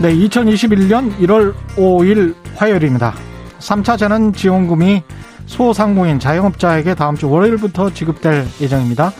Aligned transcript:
네, 0.00 0.14
2021년 0.14 1.18
1월 1.18 1.52
5일 1.74 2.36
화요일입니다. 2.54 3.14
3차 3.58 3.98
재난 3.98 4.32
지원금이 4.32 5.02
소상공인 5.46 6.20
자영업자에게 6.20 6.94
다음 6.94 7.16
주 7.16 7.28
월요일부터 7.28 7.92
지급될 7.92 8.46
예정입니다. 8.60 9.10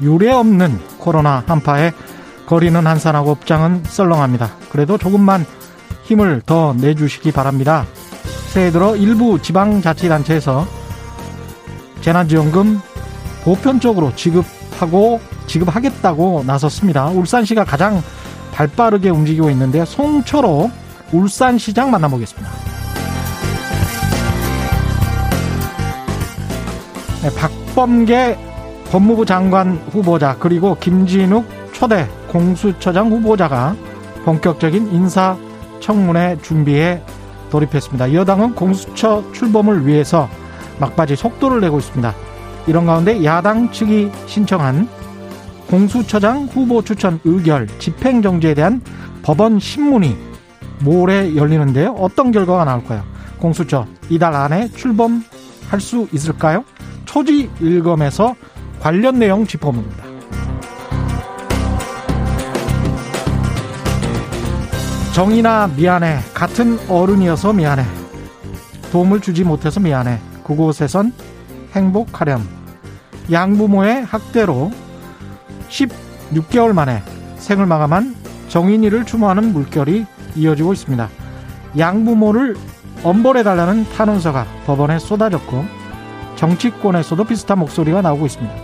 유례 0.00 0.30
없는 0.30 0.78
코로나 0.98 1.42
한파에 1.44 1.90
거리는 2.46 2.86
한산하고 2.86 3.32
업장은 3.32 3.82
썰렁합니다. 3.82 4.52
그래도 4.70 4.96
조금만 4.96 5.44
힘을 6.04 6.40
더 6.46 6.72
내주시기 6.72 7.32
바랍니다. 7.32 7.84
새해 8.46 8.70
들어 8.70 8.94
일부 8.94 9.42
지방자치단체에서 9.42 10.68
재난지원금 12.00 12.80
보편적으로 13.42 14.14
지급하고 14.14 15.20
지급하겠다고 15.48 16.44
나섰습니다. 16.46 17.08
울산시가 17.08 17.64
가장 17.64 18.00
발빠르게 18.58 19.10
움직이고 19.10 19.50
있는데 19.50 19.84
송철호 19.84 20.68
울산시장 21.12 21.92
만나보겠습니다. 21.92 22.50
네, 27.22 27.34
박범계 27.36 28.36
법무부 28.90 29.26
장관 29.26 29.76
후보자 29.92 30.36
그리고 30.40 30.74
김진욱 30.74 31.46
초대 31.72 32.08
공수처장 32.32 33.12
후보자가 33.12 33.76
본격적인 34.24 34.92
인사 34.92 35.36
청문회 35.78 36.38
준비에 36.42 37.00
돌입했습니다. 37.50 38.12
여당은 38.12 38.56
공수처 38.56 39.22
출범을 39.32 39.86
위해서 39.86 40.28
막바지 40.80 41.14
속도를 41.14 41.60
내고 41.60 41.78
있습니다. 41.78 42.12
이런 42.66 42.86
가운데 42.86 43.24
야당 43.24 43.70
측이 43.70 44.10
신청한 44.26 44.88
공수처장 45.68 46.44
후보 46.46 46.82
추천 46.82 47.20
의결 47.24 47.68
집행정지에 47.78 48.54
대한 48.54 48.80
법원 49.22 49.60
신문이 49.60 50.16
모레 50.80 51.36
열리는데요. 51.36 51.92
어떤 51.92 52.32
결과가 52.32 52.64
나올까요? 52.64 53.04
공수처 53.38 53.86
이달 54.08 54.34
안에 54.34 54.68
출범할 54.68 55.80
수 55.80 56.08
있을까요? 56.12 56.64
초지 57.04 57.50
일검에서 57.60 58.34
관련 58.80 59.18
내용 59.18 59.46
짚어봅니다. 59.46 60.04
정이나 65.12 65.66
미안해. 65.76 66.20
같은 66.32 66.78
어른이어서 66.88 67.52
미안해. 67.52 67.84
도움을 68.92 69.20
주지 69.20 69.42
못해서 69.42 69.80
미안해. 69.80 70.20
그곳에선 70.44 71.12
행복하렴. 71.72 72.46
양부모의 73.30 74.04
학대로 74.04 74.70
16개월 75.68 76.72
만에 76.72 77.02
생을 77.36 77.66
마감한 77.66 78.14
정인이를 78.48 79.04
추모하는 79.04 79.52
물결이 79.52 80.06
이어지고 80.36 80.72
있습니다. 80.72 81.08
양부모를 81.76 82.56
엄벌해달라는 83.02 83.84
탄원서가 83.90 84.46
법원에 84.66 84.98
쏟아졌고 84.98 85.64
정치권에서도 86.36 87.24
비슷한 87.24 87.58
목소리가 87.58 88.02
나오고 88.02 88.26
있습니다. 88.26 88.54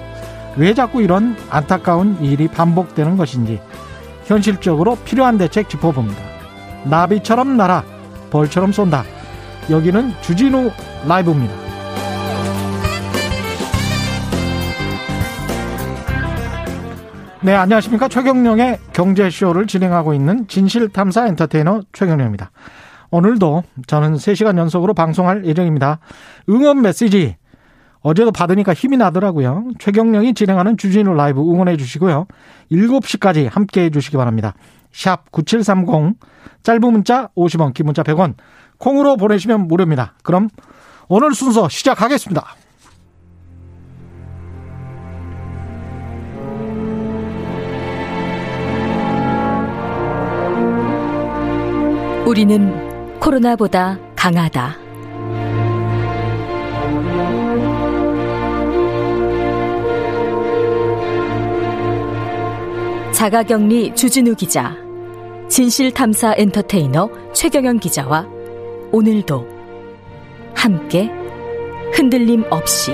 왜 0.57 0.75
자꾸 0.75 1.03
이런 1.03 1.37
안타까운 1.51 2.23
일이 2.23 2.49
반복되는 2.49 3.17
것인지 3.17 3.61
현실적으로 4.25 4.97
필요한 5.05 5.37
대책 5.37 5.69
짚어봅니다. 5.69 6.21
나비처럼 6.85 7.57
날아 7.57 7.85
벌처럼 8.31 8.73
쏜다. 8.73 9.05
여기는 9.71 10.13
주진우 10.23 10.71
라이브입니다. 11.07 11.64
네, 17.45 17.55
안녕하십니까. 17.55 18.09
최경령의 18.09 18.79
경제쇼를 18.95 19.67
진행하고 19.67 20.15
있는 20.15 20.49
진실탐사 20.49 21.27
엔터테이너 21.27 21.83
최경령입니다. 21.93 22.51
오늘도 23.11 23.65
저는 23.87 24.15
3시간 24.15 24.57
연속으로 24.57 24.95
방송할 24.95 25.45
예정입니다. 25.45 25.99
응원 26.49 26.81
메시지 26.81 27.37
어제도 28.01 28.33
받으니까 28.33 28.73
힘이 28.73 28.97
나더라고요. 28.97 29.73
최경령이 29.79 30.33
진행하는 30.33 30.79
주진우 30.79 31.13
라이브 31.13 31.43
응원해 31.43 31.77
주시고요. 31.77 32.27
7시까지 32.73 33.51
함께 33.51 33.83
해 33.83 33.91
주시기 33.91 34.17
바랍니다. 34.17 34.55
샵 34.91 35.31
9730 35.31 36.15
짧은 36.63 36.81
문자 36.81 37.29
50원 37.37 37.75
긴 37.75 37.85
문자 37.85 38.03
100원 38.03 38.37
콩으로 38.79 39.19
보내시면 39.19 39.69
무료입니다. 39.69 40.15
그럼 40.23 40.49
오늘 41.09 41.35
순서 41.35 41.69
시작하겠습니다. 41.69 42.43
우리는 52.27 53.21
코로나보다 53.21 53.99
강하다. 54.17 54.79
자가격리 63.13 63.95
주진우 63.95 64.35
기자, 64.37 64.75
진실탐사 65.49 66.35
엔터테이너 66.39 67.11
최경영 67.35 67.79
기자와 67.79 68.27
오늘도 68.91 69.47
함께 70.55 71.11
흔들림 71.93 72.43
없이 72.49 72.93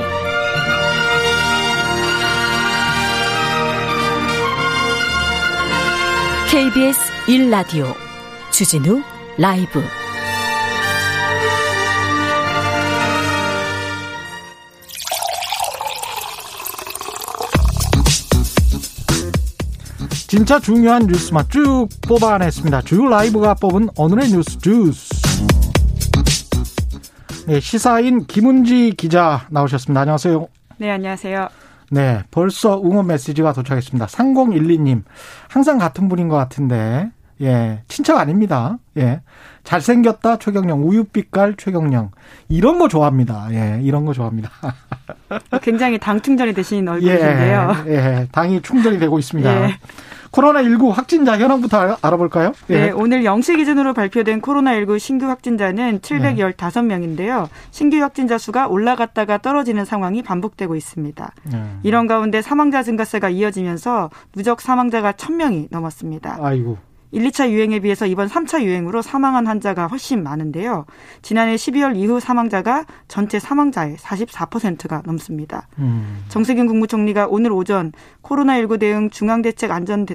KBS 6.50 6.98
1라디오 7.28 7.94
주진우 8.50 9.00
라이브 9.40 9.82
진짜 20.28 20.60
중요한 20.60 21.06
뉴스만 21.06 21.46
쭉 21.48 21.88
뽑아냈습니다. 22.06 22.82
주요 22.82 23.08
라이브가 23.08 23.54
뽑은 23.54 23.88
오늘의 23.96 24.28
뉴스 24.28 24.58
주스. 24.58 25.08
네, 27.46 27.60
시사인 27.60 28.26
김은지 28.26 28.92
기자 28.94 29.46
나오셨습니다. 29.48 30.02
안녕하세요. 30.02 30.48
네, 30.76 30.90
안녕하세요. 30.90 31.48
네, 31.92 32.24
벌써 32.30 32.78
응원 32.82 33.06
메시지가 33.06 33.54
도착했습니다. 33.54 34.04
3012님. 34.04 35.02
항상 35.48 35.78
같은 35.78 36.10
분인 36.10 36.28
것 36.28 36.36
같은데, 36.36 37.10
예, 37.42 37.82
친척 37.88 38.18
아닙니다. 38.18 38.78
예. 38.96 39.20
잘생겼다, 39.64 40.38
최경령. 40.38 40.86
우유빛깔, 40.86 41.54
최경령. 41.56 42.10
이런 42.48 42.78
거 42.78 42.88
좋아합니다. 42.88 43.48
예, 43.52 43.80
이런 43.82 44.04
거 44.04 44.12
좋아합니다. 44.12 44.50
굉장히 45.62 45.98
당 45.98 46.20
충전이 46.20 46.54
되신 46.54 46.88
얼굴이신데요. 46.88 47.76
예, 47.86 47.92
예, 47.92 48.28
당이 48.32 48.62
충전이 48.62 48.98
되고 48.98 49.18
있습니다. 49.18 49.64
예. 49.64 49.74
코로나19 50.32 50.92
확진자 50.92 51.36
현황부터 51.38 51.98
알아볼까요? 52.00 52.52
예. 52.70 52.86
네, 52.86 52.90
오늘 52.90 53.22
0시 53.22 53.56
기준으로 53.56 53.94
발표된 53.94 54.40
코로나19 54.40 54.98
신규 54.98 55.26
확진자는 55.26 56.00
715명인데요. 56.00 57.48
신규 57.70 57.96
확진자 57.98 58.38
수가 58.38 58.68
올라갔다가 58.68 59.38
떨어지는 59.38 59.84
상황이 59.84 60.22
반복되고 60.22 60.76
있습니다. 60.76 61.34
네. 61.50 61.64
이런 61.82 62.06
가운데 62.06 62.42
사망자 62.42 62.82
증가세가 62.82 63.28
이어지면서 63.30 64.10
누적 64.32 64.60
사망자가 64.60 65.12
1000명이 65.12 65.68
넘었습니다. 65.70 66.38
아이고. 66.40 66.78
1, 67.12 67.22
2차 67.30 67.50
유행에 67.50 67.80
비해서 67.80 68.06
이번 68.06 68.28
3차 68.28 68.62
유행으로 68.62 69.02
사망한 69.02 69.46
환자가 69.46 69.86
훨씬 69.88 70.22
많은데요. 70.22 70.86
지난해 71.22 71.56
12월 71.56 71.96
이후 71.96 72.20
사망자가 72.20 72.86
전체 73.08 73.38
사망자의 73.38 73.96
44%가 73.96 75.02
넘습니다. 75.04 75.68
음. 75.78 76.24
정세균 76.28 76.66
국무총리가 76.66 77.26
오늘 77.28 77.52
오전 77.52 77.92
코로나19 78.22 78.78
대응 78.78 79.10
중앙대책 79.10 79.70
안전 79.70 80.06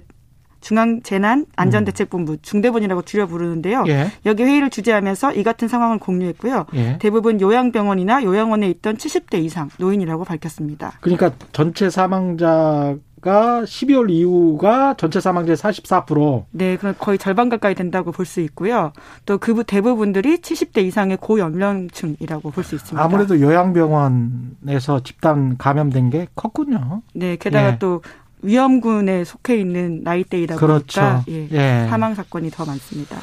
중앙재난안전대책본부 0.66 2.38
중대본이라고 2.42 3.04
줄여 3.04 3.28
부르는데요. 3.28 3.84
예. 3.88 4.08
여기 4.26 4.44
회의를 4.44 4.72
주재하면서 4.72 5.34
이 5.34 5.44
같은 5.44 5.68
상황을 5.68 6.00
공유했고요. 6.00 6.66
예. 6.74 6.98
대부분 7.00 7.40
요양병원이나 7.40 8.24
요양원에 8.24 8.68
있던 8.70 8.98
70대 8.98 9.44
이상 9.44 9.70
노인이라고 9.78 10.24
밝혔습니다. 10.24 10.94
그러니까 11.02 11.32
전체 11.52 11.92
사망자 11.92 12.96
가 13.26 13.64
12월 13.64 14.12
이후가 14.12 14.94
전체 14.98 15.20
사망자의 15.20 15.58
44%. 15.58 16.46
네, 16.52 16.78
그럼 16.78 16.94
거의 17.00 17.18
절반 17.18 17.50
가까이 17.50 17.74
된다고 17.74 18.12
볼 18.12 18.28
수 18.28 18.40
있고요. 18.42 18.94
또 19.26 19.40
그 19.40 19.64
대부분들이 19.64 20.38
70대 20.38 20.84
이상의 20.86 21.18
고연령층이라고 21.18 22.52
볼 22.52 22.64
수 22.64 22.76
있습니다. 22.76 23.04
아무래도 23.04 23.42
요양병원에서 23.42 25.02
집단 25.04 25.58
감염된 25.58 26.12
게 26.12 26.28
컸군요. 26.36 27.02
네, 27.16 27.36
게다가 27.38 27.70
예. 27.74 27.78
또 27.80 28.04
위험군에 28.44 29.24
속해 29.24 29.58
있는 29.58 30.02
나이대이다 30.04 30.56
그렇죠. 30.58 31.02
보니까 31.02 31.24
예, 31.30 31.48
예. 31.52 31.88
사망 31.90 32.14
사건이 32.14 32.52
더 32.52 32.64
많습니다. 32.66 33.18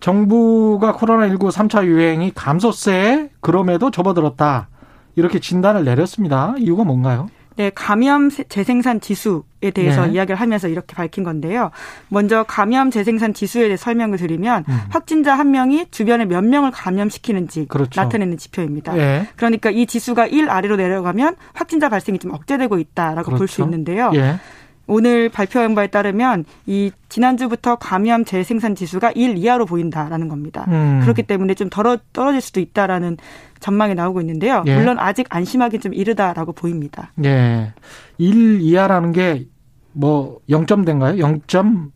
정부가 0.00 0.94
코로나19 0.94 1.50
3차 1.50 1.84
유행이 1.84 2.32
감소세 2.34 3.28
그럼에도 3.40 3.90
접어들었다. 3.90 4.68
이렇게 5.16 5.38
진단을 5.38 5.84
내렸습니다. 5.84 6.54
이유가 6.58 6.84
뭔가요? 6.84 7.28
네, 7.56 7.70
감염 7.74 8.30
재생산 8.30 9.00
지수에 9.00 9.70
대해서 9.72 10.06
네. 10.06 10.14
이야기를 10.14 10.36
하면서 10.36 10.68
이렇게 10.68 10.94
밝힌 10.94 11.22
건데요. 11.22 11.70
먼저 12.08 12.44
감염 12.44 12.90
재생산 12.90 13.32
지수에 13.32 13.64
대해 13.64 13.76
설명을 13.76 14.18
드리면 14.18 14.64
음. 14.68 14.80
확진자 14.90 15.34
한 15.34 15.50
명이 15.50 15.86
주변에 15.90 16.24
몇 16.24 16.42
명을 16.42 16.70
감염시키는지 16.72 17.66
그렇죠. 17.68 18.00
나타내는 18.00 18.38
지표입니다. 18.38 18.94
네. 18.94 19.28
그러니까 19.36 19.70
이 19.70 19.86
지수가 19.86 20.26
1 20.26 20.50
아래로 20.50 20.76
내려가면 20.76 21.36
확진자 21.52 21.88
발생이 21.88 22.18
좀 22.18 22.32
억제되고 22.32 22.78
있다라고 22.78 23.26
그렇죠. 23.26 23.38
볼수 23.38 23.62
있는데요. 23.62 24.10
예. 24.14 24.38
오늘 24.86 25.28
발표한 25.28 25.74
바에 25.74 25.86
따르면 25.86 26.44
이 26.66 26.90
지난주부터 27.08 27.76
감염 27.76 28.24
재생산 28.24 28.74
지수가 28.74 29.12
1 29.12 29.38
이하로 29.38 29.66
보인다라는 29.66 30.28
겁니다. 30.28 30.64
음. 30.68 31.00
그렇기 31.02 31.22
때문에 31.22 31.54
좀 31.54 31.70
덜어, 31.70 31.98
떨어질 32.12 32.40
수도 32.40 32.60
있다라는 32.60 33.16
전망이 33.60 33.94
나오고 33.94 34.20
있는데요. 34.20 34.62
예. 34.66 34.76
물론 34.76 34.98
아직 34.98 35.26
안심하기 35.30 35.78
좀 35.80 35.94
이르다라고 35.94 36.52
보입니다. 36.52 37.12
예. 37.24 37.72
1 38.18 38.60
이하라는 38.60 39.12
게 39.12 39.46
뭐 39.94 40.40
0점대인가요? 40.50 41.18
0점 41.46 41.90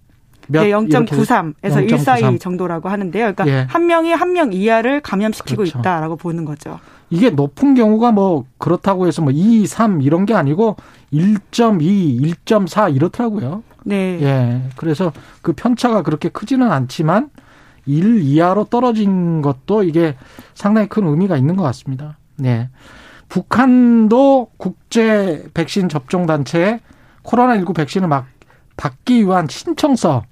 몇 0.50 0.62
네, 0.62 0.70
0.93에서 0.70 1.90
1 1.90 1.98
사이 1.98 2.38
정도라고 2.38 2.88
하는데요. 2.88 3.34
그러니까 3.34 3.46
예. 3.48 3.66
한 3.68 3.86
명이 3.86 4.12
한 4.12 4.32
명 4.32 4.52
이하를 4.52 5.00
감염시키고 5.00 5.62
그렇죠. 5.64 5.80
있다라고 5.80 6.16
보는 6.16 6.44
거죠. 6.46 6.78
이게 7.10 7.28
높은 7.30 7.74
경우가 7.74 8.12
뭐 8.12 8.44
그렇다고 8.56 9.06
해서 9.06 9.20
뭐 9.20 9.32
2, 9.34 9.66
3 9.66 10.00
이런 10.00 10.24
게 10.24 10.34
아니고 10.34 10.76
1.2, 11.12 12.36
1.4 12.44 12.94
이렇더라고요. 12.94 13.62
네. 13.84 14.18
예. 14.20 14.62
그래서 14.76 15.12
그 15.42 15.52
편차가 15.52 16.02
그렇게 16.02 16.28
크지는 16.28 16.70
않지만 16.70 17.30
1 17.86 18.20
이하로 18.20 18.64
떨어진 18.64 19.40
것도 19.40 19.82
이게 19.82 20.16
상당히 20.54 20.88
큰 20.88 21.06
의미가 21.06 21.36
있는 21.36 21.56
것 21.56 21.62
같습니다. 21.64 22.18
네. 22.36 22.68
북한도 23.28 24.50
국제 24.56 25.46
백신 25.54 25.88
접종 25.88 26.26
단체에 26.26 26.80
코로나19 27.22 27.74
백신을 27.74 28.08
막 28.08 28.26
받기 28.76 29.24
위한 29.24 29.46
신청서 29.48 30.24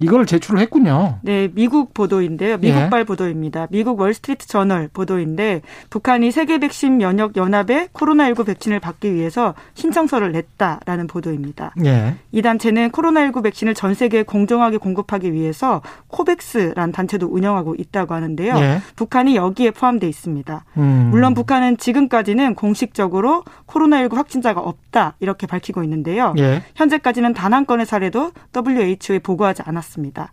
이걸 0.00 0.24
제출을 0.26 0.60
했군요. 0.60 1.18
네, 1.22 1.48
미국 1.54 1.92
보도인데요. 1.92 2.56
미국발 2.58 3.00
예. 3.00 3.04
보도입니다. 3.04 3.66
미국 3.70 4.00
월스트리트 4.00 4.46
저널 4.48 4.88
보도인데 4.88 5.60
북한이 5.90 6.30
세계 6.30 6.58
백신 6.58 6.96
면역 6.96 7.36
연합에 7.36 7.88
코로나19 7.92 8.46
백신을 8.46 8.80
받기 8.80 9.14
위해서 9.14 9.54
신청서를 9.74 10.32
냈다라는 10.32 11.06
보도입니다. 11.06 11.74
예. 11.84 12.16
이 12.32 12.40
단체는 12.42 12.90
코로나19 12.90 13.42
백신을 13.42 13.74
전 13.74 13.94
세계에 13.94 14.22
공정하게 14.22 14.78
공급하기 14.78 15.32
위해서 15.32 15.82
코백스라는 16.08 16.92
단체도 16.92 17.26
운영하고 17.26 17.74
있다고 17.76 18.14
하는데요. 18.14 18.54
예. 18.56 18.80
북한이 18.96 19.36
여기에 19.36 19.72
포함돼 19.72 20.08
있습니다. 20.08 20.64
음. 20.78 21.08
물론 21.10 21.34
북한은 21.34 21.76
지금까지는 21.76 22.54
공식적으로 22.54 23.44
코로나19 23.66 24.14
확진자가 24.14 24.60
없다 24.60 25.14
이렇게 25.20 25.46
밝히고 25.46 25.84
있는데요. 25.84 26.32
예. 26.38 26.62
현재까지는 26.74 27.34
단 27.34 27.50
한 27.50 27.66
건의 27.66 27.84
사례도 27.84 28.30
WHO에 28.56 29.18
보고하지 29.18 29.62
않았습니다. 29.66 29.89
않았습니다. 29.90 30.30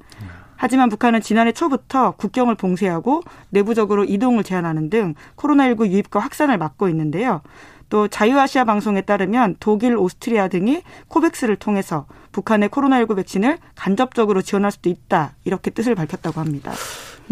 하지만 0.55 0.89
북한은 0.89 1.21
지난해 1.21 1.51
초부터 1.51 2.11
국경을 2.11 2.55
봉쇄하고 2.55 3.21
내부적으로 3.49 4.03
이동을 4.03 4.43
제한하는 4.43 4.89
등 4.89 5.15
코로나19 5.35 5.87
유입과 5.87 6.19
확산을 6.19 6.57
막고 6.57 6.89
있는데요. 6.89 7.41
또 7.89 8.07
자유아시아 8.07 8.65
방송에 8.65 9.01
따르면 9.01 9.57
독일, 9.59 9.95
오스트리아 9.95 10.49
등이 10.49 10.81
코백스를 11.07 11.55
통해서 11.55 12.05
북한의 12.31 12.69
코로나19 12.69 13.15
백신을 13.15 13.59
간접적으로 13.75 14.41
지원할 14.41 14.71
수도 14.71 14.89
있다. 14.89 15.35
이렇게 15.45 15.71
뜻을 15.71 15.95
밝혔다고 15.95 16.41
합니다. 16.41 16.73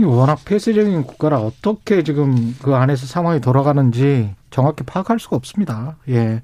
워낙 0.02 0.40
폐쇄적인 0.46 1.04
국가라 1.04 1.40
어떻게 1.40 2.04
지금 2.04 2.56
그 2.62 2.76
안에서 2.76 3.06
상황이 3.06 3.42
돌아가는지 3.42 4.36
정확히 4.50 4.84
파악할 4.84 5.20
수가 5.20 5.36
없습니다. 5.36 5.98
예. 6.10 6.42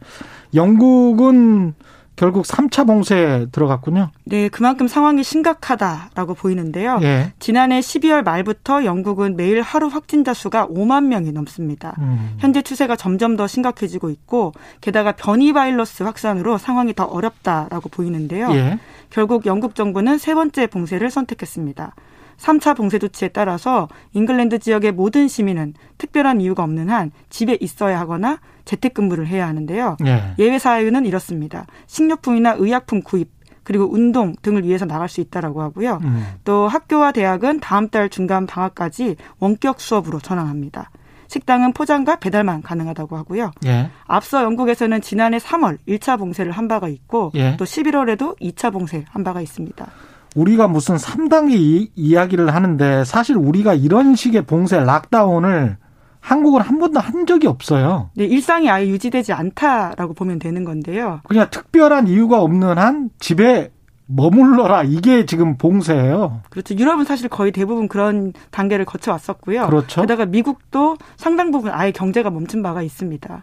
영국은 0.54 1.74
결국 2.22 2.46
3차 2.46 2.86
봉쇄에 2.86 3.48
들어갔군요. 3.52 4.12
네, 4.26 4.48
그만큼 4.48 4.88
상황이 4.88 5.24
심각하다라고 5.24 6.36
보이는데요. 6.36 7.00
예. 7.02 7.34
지난해 7.40 7.80
12월 7.80 8.24
말부터 8.24 8.86
영국은 8.86 9.36
매일 9.36 9.64
하루 9.64 9.88
확진자 9.88 10.36
수가 10.36 10.68
5만 10.68 11.06
명이 11.06 11.32
넘습니다. 11.32 11.96
음. 11.98 12.36
현재 12.38 12.62
추세가 12.62 12.96
점점 12.96 13.38
더 13.38 13.48
심각해지고 13.48 14.12
있고 14.12 14.54
게다가 14.82 15.14
변이 15.14 15.52
바이러스 15.52 16.04
확산으로 16.04 16.60
상황이 16.60 16.94
더 16.94 17.06
어렵다라고 17.06 17.90
보이는데요. 17.90 18.52
예. 18.54 18.78
결국 19.10 19.48
영국 19.48 19.74
정부는 19.74 20.20
세 20.20 20.36
번째 20.36 20.68
봉쇄를 20.68 21.10
선택했습니다. 21.10 21.96
3차 22.42 22.76
봉쇄 22.76 22.98
조치에 22.98 23.30
따라서 23.30 23.88
잉글랜드 24.14 24.60
지역의 24.60 24.94
모든 24.94 25.28
시민은 25.28 25.76
특별한 25.98 26.42
이유가 26.42 26.64
없는 26.64 26.90
한 26.90 27.12
집에 27.30 27.58
있어야 27.62 28.00
하거나 28.00 28.40
재택근무를 28.66 29.28
해야 29.28 29.48
하는데요. 29.48 29.98
예. 30.06 30.34
예외 30.40 30.58
사유는 30.58 31.06
이렇습니다. 31.06 31.66
식료품이나 31.88 32.56
의약품 32.58 33.02
구입 33.02 33.30
그리고 33.64 33.88
운동 33.92 34.34
등을 34.42 34.64
위해서 34.64 34.86
나갈 34.86 35.08
수 35.08 35.22
있다라고 35.22 35.62
하고요. 35.62 36.00
음. 36.04 36.26
또 36.44 36.68
학교와 36.68 37.12
대학은 37.12 37.60
다음 37.60 37.90
달 37.90 38.10
중간 38.10 38.48
방학까지 38.48 39.18
원격 39.40 39.80
수업으로 39.80 40.20
전환합니다. 40.20 40.90
식당은 41.28 41.74
포장과 41.74 42.18
배달만 42.18 42.62
가능하다고 42.62 43.16
하고요. 43.18 43.52
예. 43.66 43.90
앞서 44.06 44.44
영국에서는 44.44 45.00
지난해 45.02 45.38
3월 45.38 45.78
1차 45.88 46.18
봉쇄를 46.18 46.52
한 46.52 46.68
바가 46.68 46.90
있고 46.90 47.32
예. 47.36 47.56
또 47.58 47.66
11월에도 47.66 48.38
2차 48.40 48.74
봉쇄 48.74 49.06
한 49.10 49.24
바가 49.24 49.42
있습니다. 49.42 49.88
우리가 50.36 50.68
무슨 50.68 50.96
3단계 50.96 51.90
이야기를 51.96 52.54
하는데 52.54 53.04
사실 53.04 53.36
우리가 53.36 53.74
이런 53.74 54.16
식의 54.16 54.44
봉쇄 54.44 54.80
락다운을 54.80 55.78
한국은 56.20 56.62
한 56.62 56.80
번도 56.80 57.00
한 57.00 57.26
적이 57.26 57.48
없어요. 57.48 58.12
네, 58.16 58.26
일상이 58.26 58.70
아예 58.70 58.88
유지되지 58.88 59.34
않다라고 59.34 60.14
보면 60.14 60.40
되는 60.40 60.64
건데요. 60.64 61.22
그냥 61.28 61.48
특별한 61.50 62.08
이유가 62.08 62.42
없는 62.42 62.78
한 62.78 63.10
집에 63.20 63.72
머물러라 64.06 64.84
이게 64.84 65.26
지금 65.26 65.58
봉쇄예요. 65.58 66.42
그렇죠. 66.50 66.76
유럽은 66.76 67.06
사실 67.06 67.28
거의 67.30 67.52
대부분 67.52 67.88
그런 67.88 68.34
단계를 68.52 68.86
거쳐 68.86 69.12
왔었고요. 69.12 69.66
그렇죠. 69.68 70.02
게다가 70.02 70.26
미국도 70.26 70.98
상당 71.16 71.52
부분 71.52 71.72
아예 71.72 71.92
경제가 71.92 72.30
멈춘 72.30 72.62
바가 72.62 72.82
있습니다. 72.82 73.42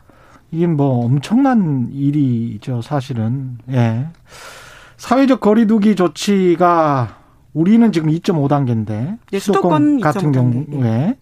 이게 0.50 0.66
뭐 0.66 1.04
엄청난 1.04 1.88
일이죠, 1.92 2.80
사실은. 2.82 3.58
예. 3.70 4.06
사회적 4.98 5.40
거리두기 5.40 5.96
조치가 5.96 7.16
우리는 7.54 7.90
지금 7.92 8.10
2.5단계인데 8.10 9.18
네, 9.30 9.38
수도권, 9.38 9.98
수도권 9.98 10.00
같은 10.00 10.32
경우에 10.32 11.16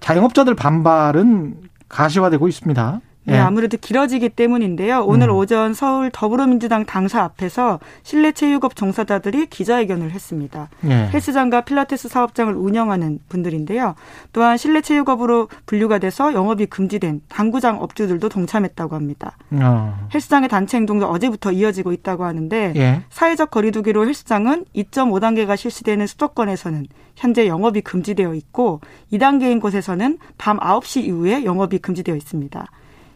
자영업자들 0.00 0.54
반발은 0.54 1.56
가시화되고 1.88 2.46
있습니다. 2.46 3.00
네, 3.30 3.36
예. 3.36 3.40
아무래도 3.40 3.76
길어지기 3.76 4.30
때문인데요. 4.30 5.04
오늘 5.06 5.28
음. 5.28 5.36
오전 5.36 5.72
서울 5.72 6.10
더불어민주당 6.12 6.84
당사 6.84 7.22
앞에서 7.22 7.78
실내 8.02 8.32
체육업 8.32 8.74
종사자들이 8.74 9.46
기자회견을 9.46 10.10
했습니다. 10.10 10.68
예. 10.86 11.08
헬스장과 11.12 11.62
필라테스 11.62 12.08
사업장을 12.08 12.52
운영하는 12.54 13.20
분들인데요. 13.28 13.94
또한 14.32 14.56
실내 14.56 14.80
체육업으로 14.80 15.48
분류가 15.66 15.98
돼서 15.98 16.34
영업이 16.34 16.66
금지된 16.66 17.22
당구장 17.28 17.80
업주들도 17.80 18.28
동참했다고 18.28 18.96
합니다. 18.96 19.36
어. 19.52 20.08
헬스장의 20.12 20.48
단체 20.48 20.76
행동도 20.76 21.08
어제부터 21.08 21.52
이어지고 21.52 21.92
있다고 21.92 22.24
하는데 22.24 22.72
예. 22.76 23.02
사회적 23.10 23.50
거리두기로 23.50 24.06
헬스장은 24.06 24.64
2.5단계가 24.74 25.56
실시되는 25.56 26.06
수도권에서는 26.08 26.86
현재 27.14 27.46
영업이 27.46 27.82
금지되어 27.82 28.34
있고 28.34 28.80
2단계인 29.12 29.60
곳에서는 29.60 30.18
밤 30.38 30.58
9시 30.58 31.04
이후에 31.04 31.44
영업이 31.44 31.78
금지되어 31.78 32.16
있습니다. 32.16 32.66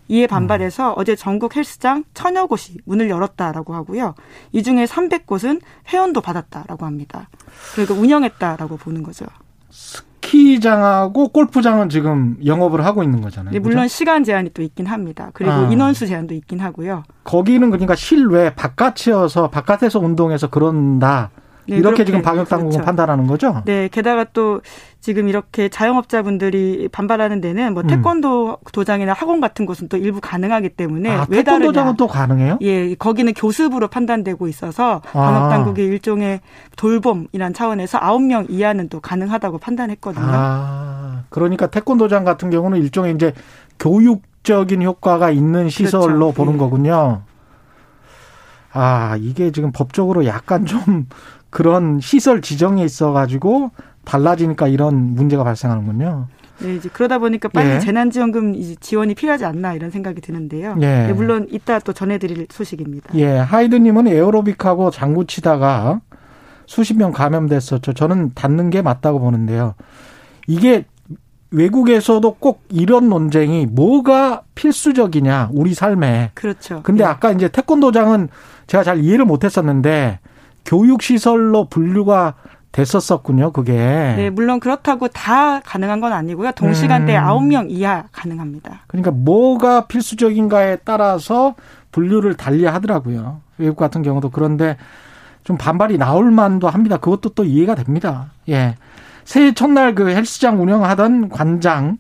이에 0.09 0.27
반발해서 0.27 0.91
음. 0.91 0.95
어제 0.97 1.17
전국 1.17 1.57
헬스장 1.57 2.05
천여 2.15 2.47
곳이 2.47 2.79
문을 2.85 3.09
열었다라고 3.09 3.75
하고요. 3.75 4.15
이 4.53 4.63
중에 4.63 4.85
300곳은 4.85 5.61
회원도 5.89 6.21
받았다라고 6.21 6.85
합니다. 6.87 7.29
그러니까 7.73 7.95
운영했다라고 7.95 8.77
보는 8.77 9.03
거죠. 9.03 9.27
스키장하고 9.71 11.29
골프장은 11.29 11.89
지금 11.89 12.37
영업을 12.45 12.85
하고 12.85 13.03
있는 13.03 13.21
거잖아요. 13.21 13.53
네, 13.53 13.59
물론 13.59 13.85
그죠? 13.85 13.95
시간 13.95 14.25
제한이 14.25 14.51
또 14.55 14.63
있긴 14.63 14.87
합니다. 14.87 15.31
그리고 15.33 15.53
아. 15.53 15.69
인원수 15.71 16.07
제한도 16.07 16.35
있긴 16.35 16.61
하고요. 16.61 17.05
거기는 17.25 17.71
그러니까 17.71 17.95
실외 17.95 18.55
바깥이어서 18.55 19.51
바깥에서 19.51 19.99
운동해서 20.01 20.49
그런다. 20.49 21.31
네, 21.67 21.77
이렇게 21.77 22.05
지금 22.05 22.23
방역 22.23 22.49
당국은 22.49 22.73
그렇죠. 22.73 22.85
판단하는 22.85 23.27
거죠? 23.27 23.63
네. 23.65 23.89
게다가 23.89 24.25
또 24.33 24.61
지금 25.01 25.29
이렇게 25.29 25.69
자영업자분들이 25.69 26.89
반발하는 26.91 27.41
데는 27.41 27.75
뭐 27.75 27.83
음. 27.83 27.87
태권도 27.87 28.59
도장이나 28.73 29.13
학원 29.13 29.41
같은 29.41 29.67
곳은 29.67 29.89
또 29.89 29.97
일부 29.97 30.21
가능하기 30.21 30.71
때문에 30.71 31.11
아, 31.11 31.27
왜 31.29 31.43
태권도 31.43 31.67
도장은 31.67 31.97
또 31.97 32.07
가능해요? 32.07 32.59
예, 32.63 32.95
거기는 32.95 33.33
교습으로 33.35 33.89
판단되고 33.89 34.49
있어서 34.49 35.01
방역 35.13 35.51
당국이 35.51 35.83
아. 35.83 35.85
일종의 35.85 36.41
돌봄이란 36.77 37.53
차원에서 37.55 38.01
9명 38.01 38.47
이하는 38.49 38.89
또 38.89 39.01
가능하다고 39.01 39.59
판단했거든요. 39.59 40.27
아, 40.27 41.25
그러니까 41.29 41.67
태권도장 41.67 42.25
같은 42.25 42.51
경우는 42.51 42.79
일종의 42.79 43.15
이제 43.15 43.33
교육적인 43.79 44.83
효과가 44.83 45.31
있는 45.31 45.69
시설로 45.69 46.33
그렇죠. 46.33 46.33
보는 46.33 46.55
예. 46.55 46.59
거군요. 46.59 47.23
아, 48.73 49.17
이게 49.21 49.53
지금 49.53 49.71
법적으로 49.71 50.27
약간 50.27 50.67
좀 50.67 51.07
그런 51.55 52.01
시설 52.01 52.43
지정에 52.43 52.83
있어 52.83 53.13
가지고 53.13 53.71
달라지니까 54.05 54.67
이런 54.67 55.15
문제가 55.15 55.45
발생하는군요. 55.45 56.27
네, 56.59 56.75
이제 56.75 56.89
그러다 56.93 57.21
보니까 57.21 57.49
빨리 57.49 57.77
예. 57.77 57.79
재난지원금 57.79 58.57
지원이 58.81 59.15
필요하지 59.15 59.45
않나 59.45 59.75
이런 59.75 59.93
생각이 59.93 60.21
드는데요. 60.21 60.75
예. 60.81 61.07
네, 61.07 61.13
물론 61.13 61.47
이따 61.53 61.79
또 61.79 61.93
전해드릴 61.93 62.49
소식입니다. 62.51 63.15
예, 63.15 63.37
하이드님은 63.37 64.09
에어로빅하고 64.09 64.91
장구 64.91 65.29
치다가 65.29 66.01
수십 66.67 66.97
명 66.97 67.13
감염됐었죠. 67.13 67.93
저는 67.93 68.33
닫는 68.35 68.71
게 68.71 68.83
맞다고 68.83 69.21
보는데요. 69.21 69.77
이게 70.49 70.87
외국에서도 71.53 72.35
꼭 72.41 72.65
이런 72.69 73.09
논쟁이 73.09 73.67
뭐가 73.67 74.43
필수적이냐 74.57 75.51
우리 75.53 75.73
삶에. 75.73 76.33
그렇죠. 76.35 76.81
근데 76.83 77.05
예. 77.05 77.07
아까 77.07 77.31
이제 77.31 77.47
태권도장은 77.47 78.29
제가 78.67 78.83
잘 78.83 78.99
이해를 78.99 79.25
못했었는데 79.25 80.19
교육 80.65 81.03
시설로 81.03 81.69
분류가 81.69 82.35
됐었었군요, 82.73 83.53
그게. 83.53 83.73
네, 83.73 84.31
물론 84.31 84.59
그렇다고 84.59 85.07
다 85.09 85.61
가능한 85.61 86.01
건 86.01 86.13
아니고요. 86.13 86.53
동시간대 86.53 87.17
음. 87.17 87.23
9명 87.23 87.71
이하 87.71 88.05
가능합니다. 88.11 88.81
그러니까 88.89 89.13
뭐가 89.13 89.87
필수적인가에 89.87 90.79
따라서 90.85 91.55
분류를 91.93 92.35
달리 92.35 92.65
하더라고요. 92.65 93.41
외국 93.59 93.77
같은 93.77 94.03
경우도 94.03 94.31
그런데 94.31 94.77
좀 95.45 95.57
반발이 95.57 95.99
나올 95.99 96.33
만도 96.33 96.69
합니다. 96.69 96.97
그것도 96.97 97.31
또 97.31 97.45
이해가 97.45 97.77
됩니다. 97.77 98.31
예. 98.49 98.75
새해 99.25 99.55
첫날 99.55 99.95
그 99.95 100.09
헬스장 100.09 100.61
운영하던 100.61 101.29
관장 101.29 101.99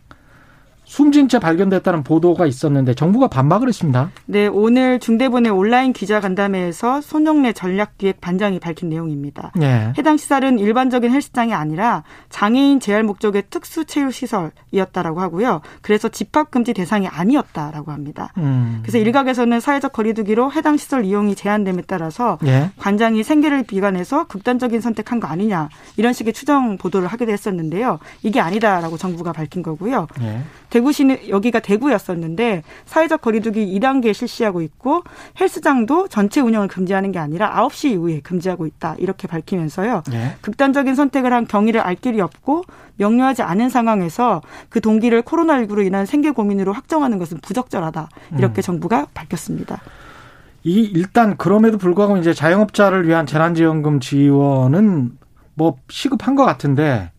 숨진 0.95 1.29
채 1.29 1.41
발견됐다는 1.41 2.05
보도가 2.05 2.47
있었는데 2.47 2.95
정부가 2.95 3.27
반박을 3.27 3.67
했습니다. 3.67 4.11
네, 4.27 4.47
오늘 4.47 5.01
중대본의 5.01 5.51
온라인 5.51 5.93
기자 5.93 6.21
간담회에서 6.21 7.01
손영래 7.01 7.53
전략기획 7.53 8.21
반장이 8.21 8.61
밝힌 8.61 8.91
내용입니다. 8.91 9.51
네. 9.57 9.93
해당 9.99 10.17
시설은 10.17 10.61
일반적인 10.61 11.11
헬스장이 11.11 11.53
아니라 11.53 12.05
장애인 12.29 12.79
재활 12.79 13.03
목적의 13.03 13.43
특수 13.51 13.87
체육 13.87 14.13
시설이었다라고 14.13 15.21
하고요. 15.21 15.63
그래서 15.83 16.09
집합 16.09 16.53
금지 16.53 16.73
대상이 16.73 17.09
아니었다라고 17.09 17.91
합니다. 17.91 18.33
음. 18.37 18.79
그래서 18.83 18.99
일각에서는 18.99 19.59
사회적 19.59 19.93
거리두기로 19.93 20.53
해당 20.53 20.77
시설 20.77 21.05
이용이 21.05 21.35
제한됨에 21.35 21.83
따라서 21.89 22.39
네. 22.41 22.71
관장이 22.77 23.25
생계를 23.25 23.65
비관해서 23.65 24.29
극단적인 24.29 24.81
선택한 24.81 25.19
거 25.19 25.27
아니냐 25.27 25.71
이런 25.97 26.13
식의 26.13 26.35
추정 26.35 26.79
보도를 26.79 27.09
하기도 27.09 27.33
했었는데요. 27.33 27.99
이게 28.23 28.39
아니다라고 28.39 28.97
정부가 28.97 29.33
밝힌 29.33 29.65
거고요. 29.65 30.07
네. 30.21 30.45
대구시는 30.85 31.29
여기가 31.29 31.61
대구였었는데 31.61 32.63
사회적 32.85 33.23
거리두기 33.23 33.67
2단계 33.79 34.13
실시하고 34.13 34.61
있고 34.63 35.03
헬스장도 35.41 36.09
전체 36.09 36.41
운영을 36.41 36.69
금지하는 36.69 37.11
게 37.11 37.19
아니라 37.19 37.51
9시 37.67 37.93
이후에 37.93 38.21
금지하고 38.21 38.67
있다. 38.67 38.95
이렇게 38.99 39.27
밝히면서요. 39.27 40.03
네. 40.11 40.37
극단적인 40.43 40.95
선택을 40.95 41.33
한 41.33 41.47
경위를 41.47 41.81
알 41.81 41.95
길이 41.95 42.21
없고 42.21 42.65
명료하지 42.97 43.43
않은 43.43 43.71
상황에서 43.71 44.43
그 44.69 44.81
동기를 44.81 45.23
코로나19로 45.23 45.85
인한 45.85 46.07
생계 46.07 46.31
고민으로 46.31 46.73
확정하는 46.73 47.19
것은 47.19 47.39
부적절하다. 47.39 48.09
이렇게 48.39 48.61
음. 48.61 48.63
정부가 48.63 49.07
밝혔습니다. 49.15 49.81
이 50.63 50.81
일단 50.81 51.37
그럼에도 51.37 51.79
불구하고 51.79 52.17
이제 52.19 52.33
자영업자를 52.33 53.07
위한 53.09 53.27
재난지원금 53.27 54.01
지원은 54.01 55.13
뭐 55.55 55.77
시급한 55.89 56.35
것 56.35 56.45
같은데 56.45 57.11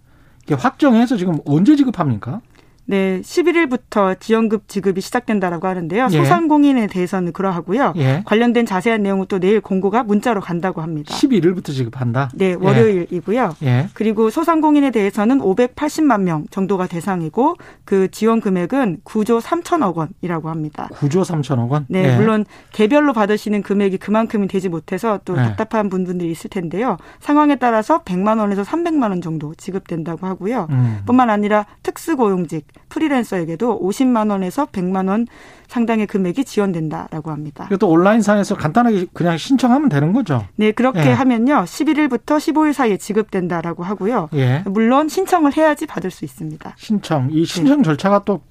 확정해서 0.51 1.17
지금 1.17 1.39
언제 1.45 1.75
지급합니까? 1.75 2.41
네, 2.87 3.19
11일부터 3.21 4.19
지원급 4.19 4.67
지급이 4.67 5.01
시작된다라고 5.01 5.67
하는데요. 5.67 6.07
예. 6.11 6.17
소상공인에 6.17 6.87
대해서는 6.87 7.33
그러하고요. 7.33 7.93
예. 7.97 8.21
관련된 8.25 8.65
자세한 8.65 9.01
내용은 9.01 9.25
또 9.27 9.39
내일 9.39 9.59
공고가 9.59 10.03
문자로 10.03 10.39
간다고 10.41 10.81
합니다. 10.81 11.13
11일부터 11.13 11.73
지급한다. 11.73 12.29
네, 12.35 12.53
월요일이고요. 12.53 13.55
예. 13.63 13.87
그리고 13.93 14.29
소상공인에 14.29 14.91
대해서는 14.91 15.39
580만 15.39 16.21
명 16.21 16.45
정도가 16.51 16.87
대상이고 16.87 17.55
그 17.85 18.09
지원 18.11 18.39
금액은 18.39 18.99
9조 19.03 19.41
3천억 19.41 19.95
원이라고 19.95 20.49
합니다. 20.49 20.87
9조 20.93 21.23
3천억 21.23 21.69
원? 21.69 21.85
네, 21.89 22.13
예. 22.13 22.15
물론 22.15 22.45
개별로 22.71 23.13
받으시는 23.13 23.63
금액이 23.63 23.97
그만큼이 23.97 24.47
되지 24.47 24.69
못해서 24.69 25.19
또 25.25 25.33
예. 25.33 25.41
답답한 25.41 25.89
분들이 25.89 26.29
있을 26.29 26.51
텐데요. 26.51 26.97
상황에 27.19 27.55
따라서 27.55 28.03
100만 28.03 28.39
원에서 28.39 28.61
300만 28.61 29.09
원 29.09 29.21
정도 29.21 29.55
지급된다고 29.55 30.27
하고요. 30.27 30.67
음. 30.69 30.99
뿐만 31.05 31.29
아니라 31.29 31.65
특수고용직 31.81 32.74
프리랜서에게도 32.89 33.81
50만 33.81 34.31
원에서 34.31 34.65
100만 34.65 35.09
원 35.09 35.27
상당의 35.67 36.07
금액이 36.07 36.45
지원된다라고 36.45 37.31
합니다. 37.31 37.65
이것도 37.65 37.89
온라인상에서 37.89 38.55
간단하게 38.55 39.07
그냥 39.13 39.37
신청하면 39.37 39.89
되는 39.89 40.13
거죠? 40.13 40.45
네, 40.55 40.71
그렇게 40.71 40.99
예. 40.99 41.11
하면요. 41.11 41.63
11일부터 41.65 42.37
15일 42.37 42.73
사이에 42.73 42.97
지급된다라고 42.97 43.83
하고요. 43.83 44.29
예. 44.33 44.63
물론 44.65 45.09
신청을 45.09 45.57
해야지 45.57 45.85
받을 45.85 46.11
수 46.11 46.25
있습니다. 46.25 46.75
신청. 46.77 47.29
이 47.31 47.45
신청 47.45 47.83
절차가 47.83 48.23
또 48.25 48.41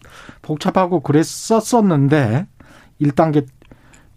복잡하고 0.42 1.00
그랬었었는데 1.00 2.46
1단계 3.00 3.46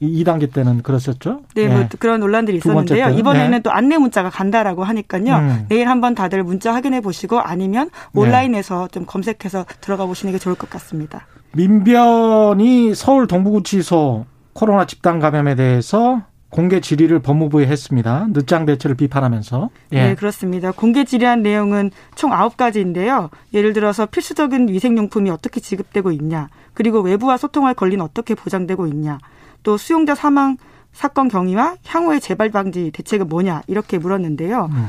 2단계 0.02 0.54
때는 0.54 0.84
그랬었죠. 0.84 1.42
네, 1.56 1.68
뭐 1.68 1.80
네. 1.80 1.90
그런 2.00 2.20
논란들이 2.20 2.58
있었는데요. 2.58 3.10
이번에는 3.10 3.52
네. 3.52 3.60
또 3.60 3.72
안내 3.72 3.98
문자가 3.98 4.30
간다라고 4.30 4.84
하니까요. 4.84 5.36
음. 5.36 5.66
내일 5.70 5.90
한번 5.90 6.16
다들 6.16 6.44
문자 6.44 6.74
확인해 6.74 7.02
보시고 7.02 7.40
아니면 7.40 7.90
네. 8.14 8.22
온라인에서 8.22 8.88
네. 8.88 8.92
좀 8.92 9.06
검색해서 9.06 9.66
들어가 9.82 10.06
보시는 10.06 10.34
게 10.34 10.40
좋을 10.40 10.56
것 10.56 10.70
같습니다. 10.70 11.26
민변이 11.54 12.94
서울 12.94 13.28
동부구치소 13.28 14.26
코로나 14.54 14.86
집단 14.86 15.20
감염에 15.20 15.56
대해서 15.56 16.22
공개 16.50 16.80
질의를 16.80 17.20
법무부에 17.20 17.68
했습니다. 17.68 18.28
늦장 18.30 18.66
대처를 18.66 18.96
비판하면서. 18.96 19.70
예. 19.92 20.02
네, 20.02 20.16
그렇습니다. 20.16 20.72
공개 20.72 21.04
질의한 21.04 21.42
내용은 21.42 21.92
총 22.16 22.32
9가지인데요. 22.32 23.30
예를 23.54 23.74
들어서 23.74 24.06
필수적인 24.06 24.70
위생용품이 24.70 25.30
어떻게 25.30 25.60
지급되고 25.60 26.12
있냐, 26.14 26.50
그리고 26.74 27.02
외부와 27.02 27.38
소통할 27.38 27.74
권리는 27.74 28.04
어떻게 28.04 28.34
보장되고 28.34 28.88
있냐, 28.88 29.18
또 29.68 29.76
수용자 29.76 30.16
사망 30.16 30.56
사건 30.94 31.28
경위와 31.28 31.76
향후의 31.86 32.22
재발 32.22 32.50
방지 32.50 32.90
대책은 32.92 33.28
뭐냐 33.28 33.64
이렇게 33.68 33.98
물었는데요. 33.98 34.70
음. 34.72 34.88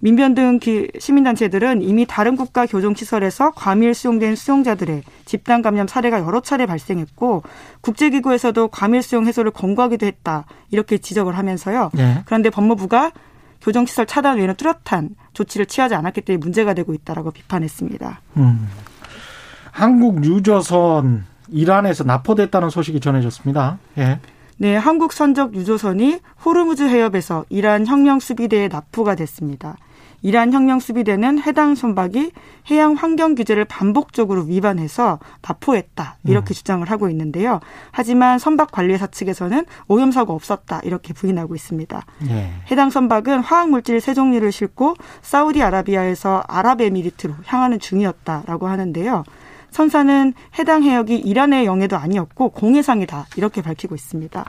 민변 0.00 0.34
등 0.34 0.58
시민단체들은 0.98 1.82
이미 1.82 2.04
다른 2.04 2.34
국가 2.34 2.66
교정시설에서 2.66 3.52
과밀 3.52 3.94
수용된 3.94 4.34
수용자들의 4.34 5.04
집단 5.24 5.62
감염 5.62 5.86
사례가 5.86 6.18
여러 6.18 6.40
차례 6.40 6.66
발생했고 6.66 7.44
국제기구에서도 7.80 8.66
과밀 8.68 9.02
수용 9.02 9.24
해소를 9.24 9.52
권고하기도 9.52 10.04
했다 10.04 10.46
이렇게 10.72 10.98
지적을 10.98 11.38
하면서요. 11.38 11.90
네. 11.94 12.22
그런데 12.26 12.50
법무부가 12.50 13.12
교정시설 13.60 14.06
차단 14.06 14.38
외에는 14.38 14.56
뚜렷한 14.56 15.10
조치를 15.32 15.66
취하지 15.66 15.94
않았기 15.94 16.22
때문에 16.22 16.40
문제가 16.40 16.74
되고 16.74 16.92
있다라고 16.92 17.30
비판했습니다. 17.30 18.20
음. 18.38 18.68
한국 19.70 20.24
유조선 20.24 21.24
이란에서 21.50 22.04
납포됐다는 22.04 22.70
소식이 22.70 23.00
전해졌습니다. 23.00 23.78
예. 23.98 24.20
네, 24.56 24.76
한국 24.76 25.12
선적 25.12 25.54
유조선이 25.54 26.18
호르무즈 26.44 26.82
해협에서 26.82 27.44
이란 27.48 27.86
혁명 27.86 28.18
수비대에 28.18 28.68
납포가 28.68 29.14
됐습니다. 29.14 29.76
이란 30.20 30.52
혁명 30.52 30.80
수비대는 30.80 31.40
해당 31.40 31.74
선박이 31.74 32.32
해양 32.70 32.94
환경 32.94 33.34
규제를 33.34 33.64
반복적으로 33.64 34.42
위반해서 34.42 35.18
납포했다 35.46 36.16
이렇게 36.24 36.52
음. 36.52 36.54
주장을 36.54 36.90
하고 36.90 37.08
있는데요. 37.08 37.60
하지만 37.92 38.38
선박 38.38 38.72
관리사 38.72 39.06
측에서는 39.06 39.64
오염 39.86 40.10
사고 40.10 40.34
없었다 40.34 40.80
이렇게 40.82 41.14
부인하고 41.14 41.54
있습니다. 41.54 42.04
네. 42.26 42.52
해당 42.70 42.90
선박은 42.90 43.40
화학 43.40 43.70
물질 43.70 44.00
세 44.00 44.12
종류를 44.12 44.50
싣고 44.50 44.96
사우디아라비아에서 45.22 46.44
아랍에미리트로 46.48 47.34
향하는 47.46 47.78
중이었다라고 47.78 48.66
하는데요. 48.66 49.24
선사는 49.70 50.34
해당 50.58 50.82
해역이 50.82 51.16
이란의 51.16 51.66
영해도 51.66 51.96
아니었고 51.96 52.50
공해상이다 52.50 53.26
이렇게 53.36 53.62
밝히고 53.62 53.94
있습니다. 53.94 54.44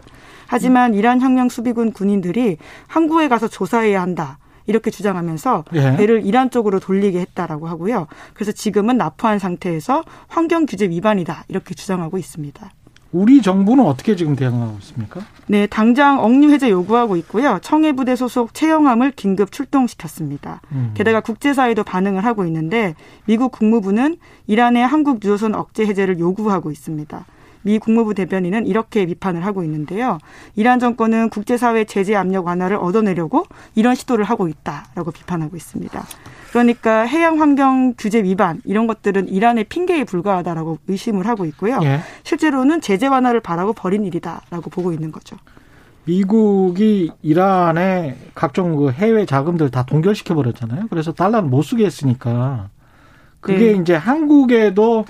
하지만 0.47 0.93
이란 0.93 1.21
혁명 1.21 1.49
수비군 1.49 1.91
군인들이 1.91 2.57
항구에 2.87 3.27
가서 3.27 3.47
조사해야 3.47 4.01
한다. 4.01 4.39
이렇게 4.65 4.91
주장하면서 4.91 5.65
예. 5.73 5.97
배를 5.97 6.23
이란 6.25 6.51
쪽으로 6.51 6.79
돌리게 6.79 7.19
했다라고 7.19 7.67
하고요. 7.67 8.05
그래서 8.35 8.51
지금은 8.51 8.97
납포한 8.97 9.39
상태에서 9.39 10.03
환경 10.27 10.67
규제 10.67 10.87
위반이다 10.87 11.45
이렇게 11.47 11.73
주장하고 11.73 12.19
있습니다. 12.19 12.69
우리 13.11 13.41
정부는 13.41 13.85
어떻게 13.85 14.15
지금 14.15 14.35
대응하고 14.35 14.77
있습니까? 14.79 15.21
네, 15.47 15.65
당장 15.65 16.23
억류 16.23 16.51
해제 16.51 16.69
요구하고 16.69 17.15
있고요. 17.17 17.59
청해부대 17.61 18.15
소속 18.15 18.53
채영함을 18.53 19.11
긴급 19.11 19.51
출동시켰습니다. 19.51 20.61
음. 20.71 20.91
게다가 20.93 21.21
국제사회도 21.21 21.83
반응을 21.83 22.23
하고 22.23 22.45
있는데 22.45 22.95
미국 23.25 23.51
국무부는 23.51 24.17
이란의 24.45 24.85
한국 24.85 25.17
유조선 25.23 25.55
억제 25.55 25.85
해제를 25.85 26.19
요구하고 26.19 26.71
있습니다. 26.71 27.25
미 27.69 27.77
국무부 27.77 28.15
대변인은 28.15 28.65
이렇게 28.65 29.05
비판을 29.05 29.45
하고 29.45 29.63
있는데요. 29.63 30.17
이란 30.55 30.79
정권은 30.79 31.29
국제사회 31.29 31.83
제재 31.83 32.15
압력 32.15 32.47
완화를 32.47 32.77
얻어내려고 32.77 33.45
이런 33.75 33.93
시도를 33.93 34.25
하고 34.25 34.47
있다라고 34.47 35.11
비판하고 35.11 35.55
있습니다. 35.55 36.03
그러니까 36.49 37.01
해양 37.01 37.39
환경 37.39 37.93
규제 37.95 38.23
위반 38.23 38.59
이런 38.65 38.87
것들은 38.87 39.27
이란의 39.27 39.65
핑계에 39.65 40.03
불과하다라고 40.03 40.79
의심을 40.87 41.27
하고 41.27 41.45
있고요. 41.45 41.79
예. 41.83 41.99
실제로는 42.23 42.81
제재 42.81 43.05
완화를 43.05 43.39
바라고 43.39 43.73
벌인 43.73 44.03
일이다라고 44.03 44.71
보고 44.71 44.91
있는 44.91 45.11
거죠. 45.11 45.37
미국이 46.05 47.11
이란의 47.21 48.17
각종 48.33 48.77
그 48.77 48.89
해외 48.89 49.27
자금들 49.27 49.69
다 49.69 49.85
동결시켜 49.85 50.33
버렸잖아요. 50.33 50.87
그래서 50.89 51.11
달러를 51.11 51.47
못 51.47 51.61
쓰게 51.61 51.85
했으니까 51.85 52.69
그게 53.41 53.73
네. 53.73 53.79
이제 53.79 53.93
한국에도 53.93 55.05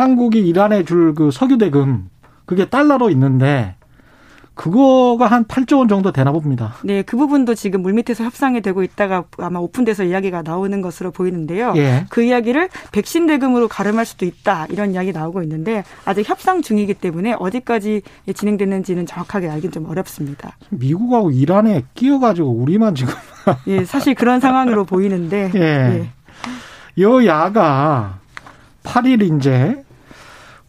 한국이 0.00 0.40
이란에 0.46 0.84
줄 0.84 1.14
그 1.14 1.30
석유 1.30 1.58
대금 1.58 2.08
그게 2.46 2.64
달러로 2.68 3.10
있는데 3.10 3.74
그거가 4.54 5.26
한 5.26 5.44
8조 5.44 5.78
원 5.78 5.88
정도 5.88 6.12
되나 6.12 6.32
봅니다. 6.32 6.74
네, 6.84 7.02
그 7.02 7.16
부분도 7.16 7.54
지금 7.54 7.80
물밑에서 7.82 8.24
협상이 8.24 8.60
되고 8.60 8.82
있다가 8.82 9.24
아마 9.38 9.58
오픈돼서 9.58 10.04
이야기가 10.04 10.42
나오는 10.42 10.80
것으로 10.82 11.10
보이는데요. 11.12 11.72
예. 11.76 12.04
그 12.10 12.22
이야기를 12.22 12.68
백신 12.92 13.26
대금으로 13.26 13.68
가름할 13.68 14.04
수도 14.04 14.26
있다 14.26 14.66
이런 14.68 14.92
이야기 14.92 15.12
나오고 15.12 15.42
있는데 15.44 15.82
아직 16.04 16.28
협상 16.28 16.60
중이기 16.60 16.94
때문에 16.94 17.36
어디까지 17.38 18.02
진행됐는지는 18.34 19.06
정확하게 19.06 19.48
알긴 19.48 19.70
좀 19.70 19.88
어렵습니다. 19.88 20.56
미국하고 20.70 21.30
이란에 21.30 21.84
끼어가지고 21.94 22.50
우리만 22.50 22.94
지금 22.94 23.14
예, 23.66 23.84
사실 23.84 24.14
그런 24.14 24.40
상황으로 24.40 24.84
보이는데 24.84 25.50
예. 25.54 25.60
예. 25.60 27.02
여야가 27.02 28.18
8일 28.82 29.38
이제 29.38 29.82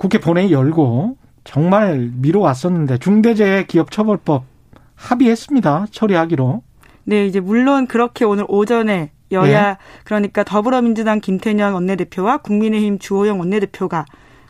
국회 0.02 0.18
본회의 0.18 0.52
열고 0.52 1.16
정말 1.44 2.10
미뤄왔었는데 2.16 2.98
중대재해기업처벌법 2.98 4.46
합의했습니다. 4.96 5.86
처리하기로. 5.92 6.64
네, 7.04 7.28
이제 7.28 7.40
물론 7.40 7.86
그렇게 7.86 8.26
오늘 8.26 8.46
오전에 8.48 9.12
여야 9.32 9.70
예. 9.70 9.78
그러니까 10.04 10.44
더불어민주당 10.44 11.20
김태년 11.20 11.74
원내대표와 11.74 12.38
국민의힘 12.38 12.98
주호영 12.98 13.40
원내대표가 13.40 14.06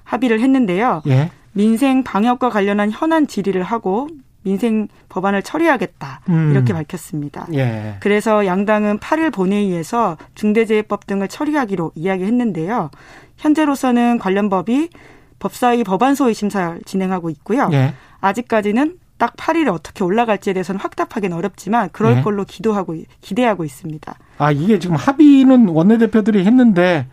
합의를 0.05 0.39
했는데요. 0.39 1.01
예. 1.07 1.31
민생 1.51 2.01
방역과 2.05 2.47
관련한 2.49 2.89
현안 2.89 3.27
질의를 3.27 3.61
하고 3.61 4.07
민생 4.43 4.87
법안을 5.09 5.43
처리하겠다 5.43 6.21
음. 6.29 6.51
이렇게 6.53 6.71
밝혔습니다. 6.71 7.47
예. 7.55 7.97
그래서 7.99 8.45
양당은 8.45 8.99
8일 8.99 9.33
본회의에서 9.33 10.15
중대재해법 10.33 11.07
등을 11.07 11.27
처리하기로 11.27 11.91
이야기했는데요. 11.95 12.89
현재로서는 13.35 14.17
관련 14.17 14.47
법이 14.49 14.87
법사위 15.41 15.83
법안 15.83 16.15
소위 16.15 16.33
심사를 16.33 16.79
진행하고 16.85 17.29
있고요. 17.31 17.69
예. 17.73 17.93
아직까지는 18.21 18.97
딱 19.17 19.35
8일에 19.35 19.71
어떻게 19.73 20.03
올라갈지에 20.03 20.53
대해서는 20.53 20.79
확답하기는 20.79 21.35
어렵지만 21.35 21.89
그럴 21.91 22.17
예. 22.17 22.21
걸로 22.21 22.45
기도하고 22.45 22.95
기대하고 23.19 23.65
있습니다. 23.65 24.15
아 24.37 24.51
이게 24.51 24.79
지금 24.79 24.95
합의는 24.95 25.67
원내대표들이 25.67 26.45
했는데 26.45 27.07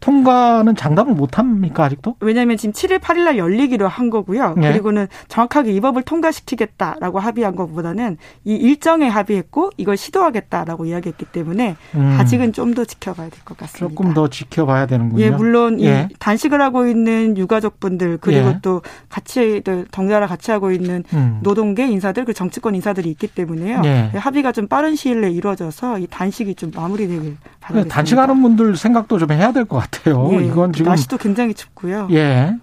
통과는 0.00 0.76
장담을 0.76 1.14
못 1.14 1.38
합니까 1.38 1.84
아직도? 1.84 2.16
왜냐하면 2.20 2.56
지금 2.56 2.72
7일, 2.72 2.98
8일 2.98 3.24
날 3.24 3.38
열리기로 3.38 3.88
한 3.88 4.10
거고요. 4.10 4.54
네. 4.56 4.70
그리고는 4.72 5.06
정확하게 5.28 5.72
이 5.72 5.80
법을 5.80 6.02
통과시키겠다라고 6.02 7.18
합의한 7.18 7.56
것보다는 7.56 8.18
이 8.44 8.54
일정에 8.54 9.08
합의했고 9.08 9.70
이걸 9.76 9.96
시도하겠다라고 9.96 10.84
이야기했기 10.86 11.24
때문에 11.26 11.76
음. 11.94 12.16
아직은 12.20 12.52
좀 12.52 12.74
더 12.74 12.84
지켜봐야 12.84 13.28
될 13.28 13.38
것 13.44 13.56
같습니다. 13.56 13.88
조금 13.88 14.14
더 14.14 14.28
지켜봐야 14.28 14.86
되는군요. 14.86 15.22
예, 15.22 15.30
물론 15.30 15.80
예. 15.80 16.08
이 16.10 16.14
단식을 16.18 16.60
하고 16.60 16.88
있는 16.88 17.36
유가족분들 17.38 18.18
그리고 18.20 18.48
예. 18.48 18.58
또 18.62 18.82
같이 19.08 19.62
덩달아 19.92 20.26
같이 20.26 20.50
하고 20.50 20.72
있는 20.72 21.04
음. 21.12 21.38
노동계 21.44 21.86
인사들 21.86 22.24
그 22.24 22.32
정치권 22.34 22.74
인사들이 22.74 23.08
있기 23.10 23.28
때문에요. 23.28 23.82
예. 23.84 24.10
합의가 24.14 24.50
좀 24.50 24.66
빠른 24.66 24.96
시일 24.96 25.20
내에 25.20 25.30
이루어져서 25.30 26.00
이 26.00 26.08
단식이 26.10 26.56
좀 26.56 26.72
마무리되길 26.74 27.36
바라겠습니다. 27.64 27.94
단식하는 27.94 28.42
분들 28.42 28.76
생각도 28.76 29.18
좀 29.18 29.32
해야 29.32 29.52
될 29.52 29.64
것 29.64 29.78
같아요. 29.78 30.28
예, 30.32 30.44
이건 30.44 30.72
지금 30.72 30.90
날씨도 30.90 31.16
굉장히 31.18 31.54
춥고요. 31.54 32.08
예. 32.12 32.54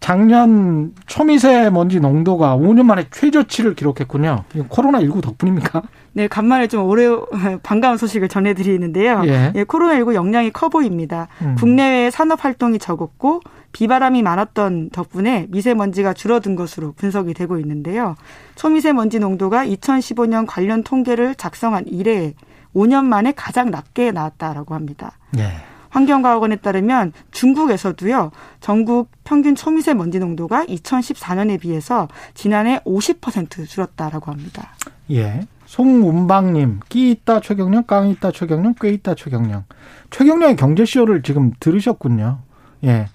작년 0.00 0.94
초미세먼지 1.06 2.00
농도가 2.00 2.56
5년 2.56 2.84
만에 2.84 3.04
최저치를 3.10 3.74
기록했군요. 3.74 4.44
코로나19 4.70 5.20
덕분입니까? 5.20 5.82
네, 6.14 6.26
간만에 6.26 6.68
좀 6.68 6.86
오래 6.88 7.06
반가운 7.62 7.98
소식을 7.98 8.28
전해드리는데요. 8.28 9.22
예. 9.26 9.52
예 9.54 9.64
코로나19 9.64 10.14
영향이 10.14 10.52
커 10.52 10.70
보입니다. 10.70 11.28
음. 11.42 11.54
국내외 11.58 12.10
산업 12.10 12.44
활동이 12.46 12.78
적었고 12.78 13.42
비바람이 13.72 14.22
많았던 14.22 14.88
덕분에 14.90 15.46
미세먼지가 15.50 16.14
줄어든 16.14 16.56
것으로 16.56 16.92
분석이 16.92 17.34
되고 17.34 17.58
있는데요. 17.58 18.16
초미세먼지 18.56 19.18
농도가 19.18 19.66
2015년 19.66 20.46
관련 20.48 20.82
통계를 20.82 21.34
작성한 21.34 21.84
이래 21.88 22.32
5년 22.74 23.04
만에 23.04 23.32
가장 23.32 23.70
낮게 23.70 24.12
나왔다라고 24.12 24.74
합니다. 24.74 25.12
예. 25.38 25.50
환경과학원에 25.90 26.56
따르면 26.56 27.12
중국에서도요 27.32 28.30
전국 28.60 29.10
평균 29.24 29.56
초미세 29.56 29.94
먼지 29.94 30.18
농도가 30.18 30.64
2014년에 30.66 31.60
비해서 31.60 32.08
지난해 32.34 32.80
50% 32.86 33.68
줄었다라고 33.68 34.30
합니다. 34.30 34.74
예. 35.10 35.46
송운방님, 35.66 36.80
끼 36.88 37.10
있다 37.12 37.40
최경령, 37.40 37.84
깡 37.84 38.08
있다 38.08 38.32
최경령, 38.32 38.74
꽤 38.80 38.90
있다 38.90 39.14
최경령. 39.14 39.64
최경령의 40.10 40.56
경제쇼를 40.56 41.22
지금 41.22 41.52
들으셨군요. 41.60 42.38
예. 42.84 43.06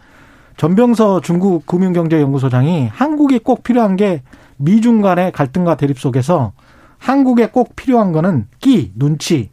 전병서 0.58 1.20
중국 1.20 1.66
금융경제연구소장이 1.66 2.88
한국이 2.88 3.40
꼭 3.40 3.64
필요한 3.64 3.98
게 3.98 4.22
미중 4.58 5.02
간의 5.02 5.34
갈등과 5.34 5.76
대립 5.76 6.00
속에서 6.00 6.54
한국에 6.98 7.48
꼭 7.48 7.76
필요한 7.76 8.12
거는 8.12 8.48
끼, 8.60 8.92
눈치, 8.96 9.50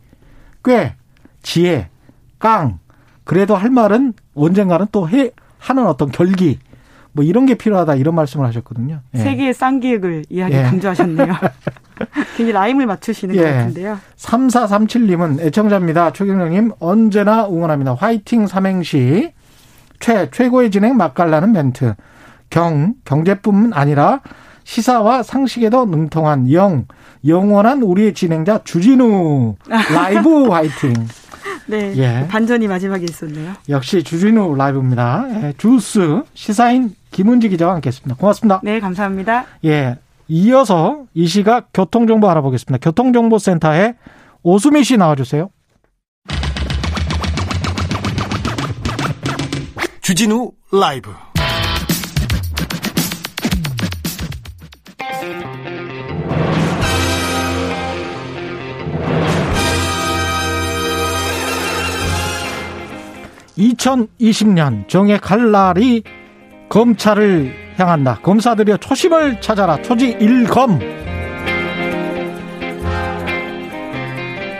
꽤, 0.65 0.95
지혜, 1.43 1.89
깡, 2.39 2.79
그래도 3.25 3.55
할 3.57 3.71
말은 3.71 4.15
언젠가는 4.35 4.87
또 4.93 5.09
해, 5.09 5.31
하는 5.59 5.87
어떤 5.87 6.11
결기, 6.11 6.59
뭐 7.13 7.25
이런 7.25 7.47
게 7.47 7.55
필요하다 7.55 7.95
이런 7.97 8.15
말씀을 8.15 8.47
하셨거든요. 8.47 9.01
예. 9.15 9.19
세계의 9.19 9.55
쌍기획을 9.55 10.25
이야기 10.31 10.55
예. 10.55 10.63
강조하셨네요. 10.63 11.35
굉장히 12.37 12.53
라임을 12.53 12.87
맞추시는 12.87 13.35
예. 13.37 13.41
것 13.41 13.47
같은데요. 13.47 13.99
3437님은 14.17 15.41
애청자입니다. 15.41 16.13
최경영님 16.13 16.73
언제나 16.81 17.47
응원합니다. 17.47 17.95
화이팅 17.95 18.47
삼행시. 18.47 19.33
최, 20.01 20.31
최고의 20.31 20.71
진행 20.71 20.97
맛깔나는 20.97 21.53
멘트. 21.53 21.95
경, 22.51 22.95
경제뿐만 23.05 23.73
아니라 23.73 24.21
시사와 24.65 25.23
상식에도 25.23 25.85
능통한 25.87 26.53
영, 26.53 26.87
영원한 27.27 27.83
우리의 27.83 28.15
진행자 28.15 28.61
주진우 28.65 29.57
라이브 29.95 30.49
화이팅. 30.49 30.93
네. 31.67 31.93
예. 31.97 32.27
반전이 32.29 32.69
마지막에 32.69 33.05
있었네요. 33.05 33.53
역시 33.69 34.03
주진우 34.03 34.57
라이브입니다. 34.57 35.27
예. 35.31 35.55
주스 35.59 36.23
시사인 36.35 36.95
김은지 37.11 37.49
기자와 37.49 37.75
함께했습니다. 37.75 38.17
고맙습니다. 38.19 38.61
네, 38.63 38.81
감사합니다. 38.81 39.47
예. 39.65 39.99
이어서 40.29 41.05
이 41.15 41.27
시각 41.27 41.69
교통정보 41.75 42.29
알아보겠습니다. 42.29 42.79
교통정보센터에 42.83 43.95
오수미 44.43 44.83
씨 44.85 44.97
나와주세요. 44.97 45.51
주진우 50.01 50.51
라이브. 50.73 51.11
2020년 63.63 64.89
정의 64.89 65.19
칼날이 65.19 66.03
검찰을 66.69 67.53
향한다. 67.77 68.19
검사들여 68.23 68.79
초심을 68.79 69.41
찾아라. 69.41 69.81
초지 69.83 70.17
일검. 70.21 70.79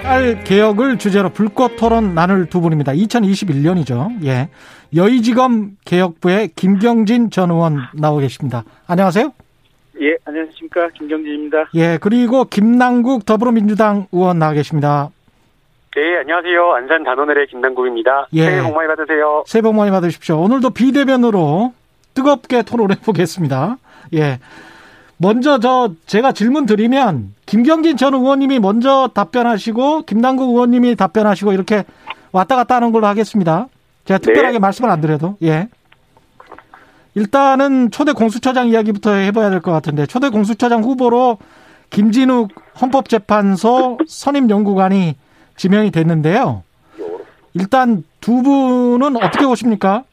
칼 0.03 0.45
개혁을 0.45 0.99
주제로 0.99 1.31
불꽃 1.31 1.77
토론 1.77 2.15
나눌 2.15 2.47
두 2.47 2.61
분입니다. 2.61 2.93
2021년이죠. 2.93 4.25
예. 4.27 4.51
여의지검 4.95 5.79
개혁부의 5.85 6.51
김경진 6.55 7.31
전 7.31 7.51
의원 7.51 7.79
나오 7.95 8.19
계십니다. 8.19 8.65
안녕하세요. 8.87 9.33
예, 10.03 10.17
안녕하십니까. 10.25 10.89
김경진입니다. 10.99 11.71
예, 11.75 11.99
그리고 11.99 12.45
김남국 12.45 13.25
더불어민주당 13.25 14.07
의원 14.13 14.39
나와 14.39 14.53
계십니다. 14.53 15.11
네, 15.95 16.19
안녕하세요. 16.21 16.73
안산 16.73 17.05
단원을의 17.05 17.49
김남국입니다. 17.49 18.29
예. 18.33 18.45
새해 18.47 18.63
복 18.63 18.75
많이 18.75 18.89
받으세요. 18.89 19.45
새해 19.47 19.61
복 19.63 19.75
많이 19.75 19.91
받으십시오. 19.91 20.41
오늘도 20.41 20.71
비대면으로 20.71 21.75
뜨겁게 22.15 22.63
토론해 22.63 22.97
보겠습니다. 23.05 23.77
예. 24.15 24.39
먼저 25.19 25.61
저 25.61 25.91
제가 26.07 26.33
질문 26.33 26.65
드리면 26.67 27.35
김경진 27.47 27.97
전 27.99 28.15
의원님이 28.15 28.59
먼저 28.59 29.11
답변하시고 29.15 30.03
김남국 30.03 30.49
의원님이 30.51 30.97
답변하시고 30.97 31.53
이렇게 31.53 31.85
왔다 32.33 32.57
갔다 32.57 32.77
하는 32.77 32.91
걸로 32.91 33.07
하겠습니다. 33.07 33.69
제가 34.07 34.19
특별하게 34.19 34.55
네. 34.55 34.59
말씀을 34.59 34.91
안 34.91 35.01
드려도 35.03 35.37
예. 35.43 35.69
일단은 37.15 37.91
초대 37.91 38.13
공수처장 38.13 38.69
이야기부터 38.69 39.13
해봐야 39.13 39.51
될 39.51 39.61
것 39.61 39.71
같은데 39.73 40.07
초대 40.07 40.31
공수처장 40.31 40.83
후보로 40.83 41.37
김진욱 41.91 42.49
헌법재판소 42.81 43.99
선임연구관이 44.09 45.17
지명이 45.57 45.91
됐는데요. 45.91 46.65
일단 47.55 48.03
두 48.21 48.43
분은 48.43 49.17
어떻게 49.17 49.45
보십니까? 49.45 50.05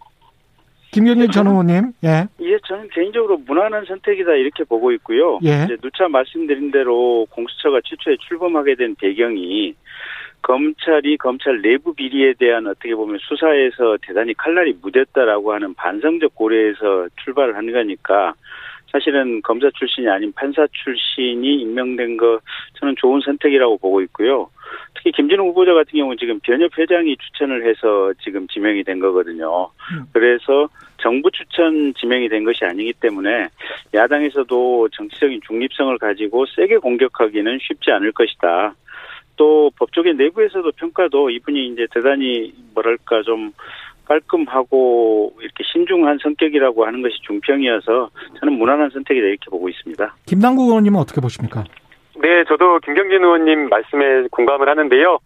김경진 0.92 1.32
전 1.32 1.48
의원님, 1.48 1.94
예. 2.04 2.28
예, 2.42 2.58
저는 2.66 2.90
개인적으로 2.90 3.38
무난한 3.38 3.86
선택이다 3.86 4.34
이렇게 4.34 4.64
보고 4.64 4.92
있고요. 4.94 5.40
예. 5.44 5.66
이제 5.66 5.78
누차 5.82 6.08
말씀드린 6.08 6.72
대로 6.72 7.28
공수처가 7.30 7.82
최초에 7.86 8.18
출범하게 8.28 8.76
된 8.76 8.96
배경이 8.96 9.76
검찰이 10.42 11.18
검찰 11.18 11.62
내부 11.62 11.94
비리에 11.94 12.34
대한 12.40 12.66
어떻게 12.66 12.96
보면 12.96 13.20
수사에서 13.22 13.98
대단히 14.02 14.34
칼날이 14.34 14.74
무뎠다라고 14.82 15.50
하는 15.50 15.74
반성적 15.76 16.34
고려에서 16.34 17.08
출발을 17.24 17.56
하는 17.56 17.72
거니까 17.72 18.34
사실은 18.92 19.42
검사 19.42 19.70
출신이 19.72 20.08
아닌 20.08 20.32
판사 20.34 20.66
출신이 20.72 21.62
임명된 21.62 22.18
거 22.18 22.40
저는 22.80 22.96
좋은 22.98 23.22
선택이라고 23.22 23.78
보고 23.78 24.02
있고요. 24.02 24.50
특히 24.96 25.12
김진우 25.12 25.44
후보자 25.50 25.74
같은 25.74 25.98
경우는 25.98 26.18
지금 26.18 26.40
변협 26.42 26.78
회장이 26.78 27.16
추천을 27.18 27.68
해서 27.68 28.14
지금 28.24 28.48
지명이 28.48 28.84
된 28.84 29.00
거거든요. 29.00 29.70
음. 29.94 30.06
그래서 30.14 30.68
정부 30.98 31.30
추천 31.32 31.94
지명이 31.94 32.30
된 32.30 32.44
것이 32.44 32.66
아니기 32.66 32.94
때문에 32.94 33.48
야당에서도 33.94 34.90
정치적인 34.90 35.42
중립성을 35.48 35.98
가지고 35.98 36.46
세게 36.48 36.78
공격하기는 36.78 37.60
쉽지 37.62 37.92
않을 37.92 38.12
것이다. 38.12 38.76
또 39.38 39.72
법조계 39.78 40.14
내부에서도 40.14 40.70
평가도 40.74 41.30
이분이 41.30 41.68
이제 41.68 41.88
대단히 41.94 42.54
뭐랄까 42.74 43.22
좀 43.22 43.54
깔끔하고 44.10 45.34
이렇게 45.40 45.64
신중한 45.64 46.18
성격이라고 46.22 46.86
하는 46.86 47.02
것이 47.02 47.16
중평이어서 47.22 48.10
저는 48.40 48.54
무난한 48.58 48.90
선택이다 48.90 49.28
이렇게 49.28 49.50
보고 49.50 49.70
있습니다. 49.70 50.16
김남국 50.26 50.68
의원님은 50.68 51.00
어떻게 51.00 51.22
보십니까? 51.22 51.64
네, 52.22 52.44
저도 52.50 52.80
김경진 52.80 53.24
의원님 53.24 53.70
말씀에 53.70 54.28
공감을 54.32 54.68
하는데요. 54.68 55.20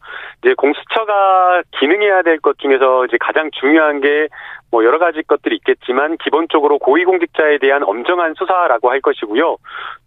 이제 0.44 0.54
공수처가 0.54 1.64
기능해야 1.80 2.22
될 2.22 2.40
것 2.40 2.60
중에서 2.60 3.06
이제 3.06 3.18
가장 3.20 3.50
중요한 3.60 4.00
게 4.02 4.28
뭐 4.74 4.84
여러 4.84 4.98
가지 4.98 5.22
것들이 5.22 5.56
있겠지만 5.58 6.18
기본적으로 6.18 6.80
고위공직자에 6.80 7.60
대한 7.60 7.84
엄정한 7.84 8.34
수사라고 8.34 8.90
할 8.90 9.02
것이고요. 9.02 9.58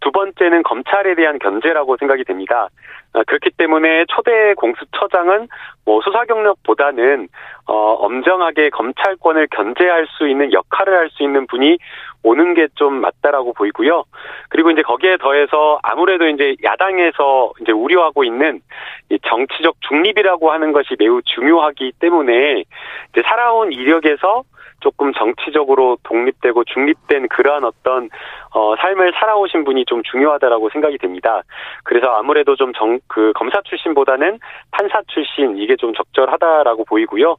두 0.01 0.11
번째는 0.11 0.63
검찰에 0.63 1.15
대한 1.15 1.39
견제라고 1.39 1.95
생각이 1.95 2.25
됩니다. 2.25 2.67
아, 3.17 3.23
그렇기 3.25 3.49
때문에 3.57 4.05
초대 4.09 4.53
공수처장은 4.53 5.47
뭐 5.85 6.01
수사 6.03 6.23
경력보다는 6.25 7.27
어 7.65 7.73
엄정하게 7.73 8.69
검찰권을 8.69 9.47
견제할 9.51 10.07
수 10.17 10.27
있는 10.27 10.53
역할을 10.53 10.95
할 10.95 11.09
수 11.09 11.23
있는 11.23 11.47
분이 11.47 11.77
오는 12.23 12.53
게 12.53 12.67
좀 12.75 13.01
맞다라고 13.01 13.53
보이고요. 13.53 14.03
그리고 14.49 14.69
이제 14.69 14.81
거기에 14.83 15.17
더해서 15.17 15.79
아무래도 15.81 16.27
이제 16.27 16.55
야당에서 16.63 17.53
이제 17.61 17.71
우려하고 17.71 18.23
있는 18.23 18.61
이 19.09 19.17
정치적 19.25 19.77
중립이라고 19.81 20.51
하는 20.51 20.71
것이 20.73 20.95
매우 20.99 21.21
중요하기 21.23 21.93
때문에 21.99 22.63
이제 23.11 23.21
살아온 23.25 23.71
이력에서 23.71 24.43
조금 24.87 25.11
정치적으로 25.11 25.97
독립되고 26.03 26.63
중립된 26.63 27.27
그러한 27.27 27.65
어떤 27.65 28.09
어 28.53 28.73
삶을 28.77 29.11
살아오신 29.19 29.65
분이 29.65 29.83
좀 29.83 30.01
중요하다라고 30.03 30.69
생각이 30.69 30.97
됩니다. 30.97 31.41
그래서 31.83 32.07
아무래도 32.07 32.55
좀 32.55 32.71
정 32.71 32.99
그 33.07 33.33
검사 33.35 33.59
출신보다는 33.61 34.39
판사 34.71 35.01
출신 35.07 35.57
이게 35.57 35.75
좀 35.75 35.93
적절하다라고 35.93 36.85
보이고요. 36.85 37.35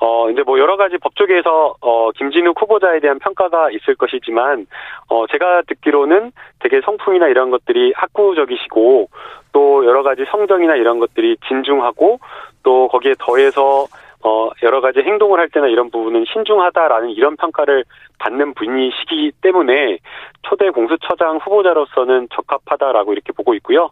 어 0.00 0.30
이제 0.30 0.42
뭐 0.42 0.58
여러 0.58 0.76
가지 0.76 0.98
법조계에서 0.98 1.74
어 1.80 2.10
김진욱 2.12 2.60
후보자에 2.60 2.98
대한 2.98 3.20
평가가 3.20 3.70
있을 3.70 3.94
것이지만 3.94 4.66
어 5.08 5.26
제가 5.28 5.62
듣기로는 5.68 6.32
되게 6.58 6.80
성품이나 6.80 7.28
이런 7.28 7.50
것들이 7.50 7.92
학구적이시고 7.94 9.08
또 9.52 9.84
여러 9.86 10.02
가지 10.02 10.24
성정이나 10.30 10.74
이런 10.76 10.98
것들이 10.98 11.36
진중하고 11.46 12.18
또 12.64 12.88
거기에 12.88 13.14
더해서 13.20 13.86
어, 14.24 14.50
여러 14.62 14.80
가지 14.80 15.00
행동을 15.00 15.38
할 15.38 15.48
때나 15.48 15.68
이런 15.68 15.90
부분은 15.90 16.24
신중하다라는 16.32 17.10
이런 17.10 17.36
평가를 17.36 17.84
받는 18.18 18.54
분이시기 18.54 19.32
때문에 19.40 19.98
초대 20.42 20.70
공수처장 20.70 21.36
후보자로서는 21.38 22.28
적합하다라고 22.30 23.12
이렇게 23.12 23.32
보고 23.32 23.54
있고요. 23.54 23.90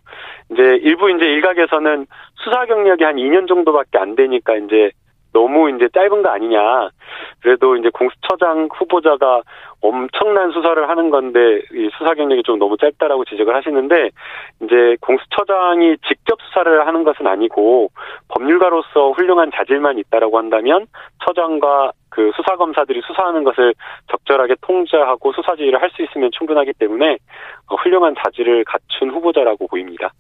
이제 0.51 0.63
일부 0.83 1.11
이제 1.11 1.25
일각에서는 1.25 2.07
수사 2.37 2.67
경력이 2.67 3.05
한 3.05 3.17
2년 3.17 3.47
정도밖에 3.47 3.99
안 3.99 4.17
되니까 4.17 4.57
이제 4.57 4.91
너무 5.37 5.69
이제 5.69 5.87
짧은 5.93 6.23
거 6.23 6.31
아니냐. 6.31 6.89
그래도 7.43 7.77
이제 7.77 7.91
공수처장 7.91 8.71
후보자가 8.73 9.43
엄청난 9.83 10.51
수사를 10.51 10.89
하는 10.89 11.11
건데 11.11 11.61
이 11.75 11.91
수사 11.99 12.15
경력이 12.15 12.43
좀 12.43 12.59
너무 12.59 12.79
짧다라고 12.79 13.27
지적을 13.27 13.55
하시는데 13.55 14.11
이제 14.63 14.97
공수처장이 15.03 15.99
직접 16.09 16.41
수사를 16.41 16.87
하는 16.87 17.05
것은 17.05 17.27
아니고 17.27 17.91
법률가로서 18.29 19.11
훌륭한 19.13 19.51
자질만 19.55 19.99
있다라고 19.99 20.39
한다면 20.39 20.87
처장과 21.27 21.93
그 22.09 22.33
수사 22.35 22.57
검사들이 22.57 23.03
수사하는 23.07 23.45
것을 23.45 23.75
적절하게 24.11 24.57
통제하고 24.63 25.33
수사 25.33 25.55
지휘를 25.55 25.83
할 25.83 25.91
수 25.91 26.03
있으면 26.03 26.31
충분하기 26.33 26.73
때문에 26.79 27.19
훌륭한 27.69 28.15
자질을 28.19 28.65
갖춘 28.65 29.11
후보자라고 29.11 29.67
보입니다. 29.69 30.11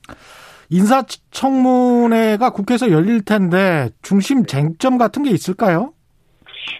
인사청문회가 0.70 2.50
국회에서 2.50 2.90
열릴 2.90 3.24
텐데 3.24 3.90
중심 4.02 4.44
쟁점 4.44 4.98
같은 4.98 5.22
게 5.22 5.30
있을까요? 5.30 5.92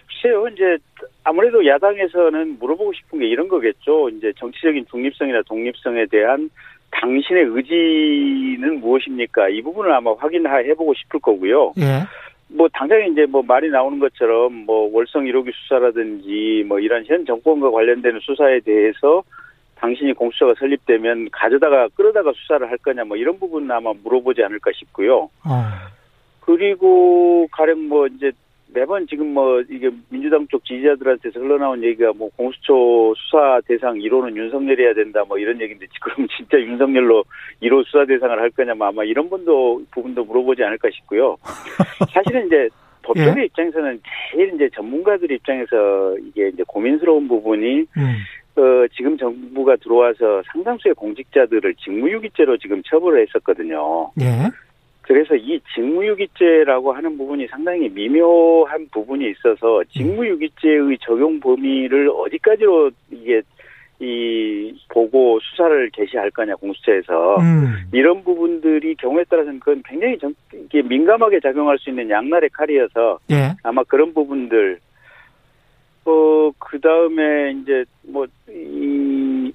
글쎄요, 0.07 0.47
이제 0.47 0.77
아무래도 1.23 1.65
야당에서는 1.65 2.57
물어보고 2.59 2.93
싶은 2.93 3.19
게 3.19 3.27
이런 3.27 3.47
거겠죠. 3.47 4.09
이제 4.09 4.31
정치적인 4.37 4.85
중립성이나 4.89 5.41
독립성에 5.47 6.05
대한 6.07 6.49
당신의 6.91 7.43
의지는 7.49 8.79
무엇입니까? 8.79 9.49
이 9.49 9.61
부분을 9.61 9.91
아마 9.93 10.13
확인해보고 10.17 10.93
싶을 10.93 11.19
거고요. 11.19 11.73
예. 11.79 12.03
뭐 12.49 12.69
당장에 12.73 13.07
이제 13.07 13.25
뭐 13.25 13.43
말이 13.43 13.69
나오는 13.69 13.99
것처럼 13.99 14.53
뭐 14.65 14.89
월성 14.93 15.25
1호기 15.25 15.51
수사라든지 15.53 16.63
뭐 16.65 16.79
이런 16.79 17.03
현 17.05 17.25
정권과 17.25 17.71
관련되는 17.71 18.21
수사에 18.21 18.61
대해서 18.61 19.23
당신이 19.79 20.13
공수처가 20.13 20.55
설립되면 20.59 21.29
가져다가 21.31 21.87
끌어다가 21.95 22.31
수사를 22.35 22.69
할 22.69 22.77
거냐 22.77 23.03
뭐 23.03 23.17
이런 23.17 23.39
부분은 23.39 23.69
아마 23.71 23.93
물어보지 24.03 24.43
않을까 24.43 24.71
싶고요. 24.75 25.29
아. 25.43 25.89
그리고 26.41 27.47
가령 27.51 27.87
뭐 27.87 28.07
이제 28.07 28.31
매번 28.73 29.07
지금 29.07 29.33
뭐 29.33 29.61
이게 29.69 29.89
민주당 30.09 30.47
쪽 30.47 30.63
지지자들한테서 30.65 31.39
흘러나온 31.39 31.83
얘기가 31.83 32.11
뭐 32.13 32.29
공수처 32.35 33.13
수사 33.17 33.61
대상 33.65 33.95
1호는 33.95 34.35
윤석열이어야 34.35 34.93
된다 34.93 35.23
뭐 35.27 35.37
이런 35.37 35.59
얘기인데 35.61 35.85
그럼 36.01 36.27
진짜 36.35 36.59
윤석열로 36.59 37.23
1호 37.61 37.85
수사 37.85 38.05
대상을 38.05 38.37
할 38.39 38.49
거냐 38.49 38.73
뭐 38.75 38.87
아마 38.87 39.03
이런 39.03 39.29
분도 39.29 39.81
부분도 39.91 40.25
물어보지 40.25 40.63
않을까 40.63 40.89
싶고요. 40.91 41.37
사실은 42.13 42.47
이제 42.47 42.69
법조계 43.03 43.41
예? 43.41 43.45
입장에서는 43.45 44.01
제일 44.31 44.53
이제 44.53 44.69
전문가들 44.75 45.31
입장에서 45.31 46.17
이게 46.19 46.49
이제 46.49 46.63
고민스러운 46.67 47.27
부분이 47.27 47.85
음. 47.97 48.15
어, 48.57 48.87
지금 48.95 49.17
정부가 49.17 49.75
들어와서 49.77 50.41
상당수의 50.51 50.95
공직자들을 50.95 51.75
직무유기죄로 51.75 52.57
지금 52.57 52.81
처벌을 52.83 53.21
했었거든요. 53.27 54.11
예. 54.19 54.49
그래서 55.03 55.35
이 55.35 55.59
직무유기죄라고 55.73 56.91
하는 56.91 57.17
부분이 57.17 57.47
상당히 57.47 57.87
미묘한 57.87 58.87
부분이 58.91 59.29
있어서 59.29 59.83
직무유기죄의 59.93 60.97
적용 61.01 61.39
범위를 61.39 62.09
어디까지로 62.09 62.91
이게 63.11 63.41
이 63.99 64.75
보고 64.89 65.39
수사를 65.39 65.89
개시할 65.91 66.29
거냐 66.31 66.55
공수처에서 66.55 67.37
음. 67.37 67.77
이런 67.91 68.23
부분들이 68.23 68.93
경우에 68.95 69.23
따라서는 69.23 69.59
그건 69.59 69.81
굉장히 69.85 70.17
좀 70.19 70.33
이게 70.53 70.81
민감하게 70.83 71.39
작용할 71.39 71.79
수 71.79 71.89
있는 71.89 72.09
양날의 72.09 72.49
칼이어서 72.51 73.19
예. 73.31 73.53
아마 73.63 73.83
그런 73.83 74.13
부분들 74.13 74.79
어, 76.07 76.51
그 76.57 76.79
다음에 76.79 77.51
이제 77.51 77.83
뭐, 78.03 78.25
이, 78.49 79.51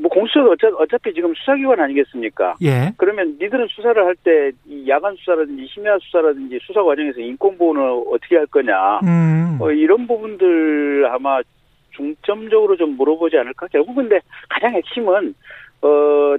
뭐 0.00 0.10
공수처가 0.10 0.50
어차, 0.50 0.68
어차피 0.76 1.14
지금 1.14 1.32
수사기관 1.34 1.80
아니겠습니까? 1.80 2.56
예. 2.62 2.92
그러면 2.98 3.38
니들은 3.40 3.68
수사를 3.68 4.04
할때이 4.04 4.86
야간 4.86 5.16
수사라든지 5.16 5.66
심야 5.72 5.96
수사라든지 5.98 6.58
수사 6.62 6.82
과정에서 6.82 7.20
인권보호는 7.20 8.04
어떻게 8.12 8.36
할 8.36 8.46
거냐? 8.46 9.00
음. 9.04 9.58
어, 9.60 9.70
이런 9.70 10.06
부분들 10.06 11.06
아마 11.10 11.40
중점적으로 11.92 12.76
좀 12.76 12.96
물어보지 12.96 13.38
않을까? 13.38 13.66
결국 13.68 13.94
근데 13.94 14.20
가장 14.50 14.74
핵심은 14.74 15.34
어 15.80 16.36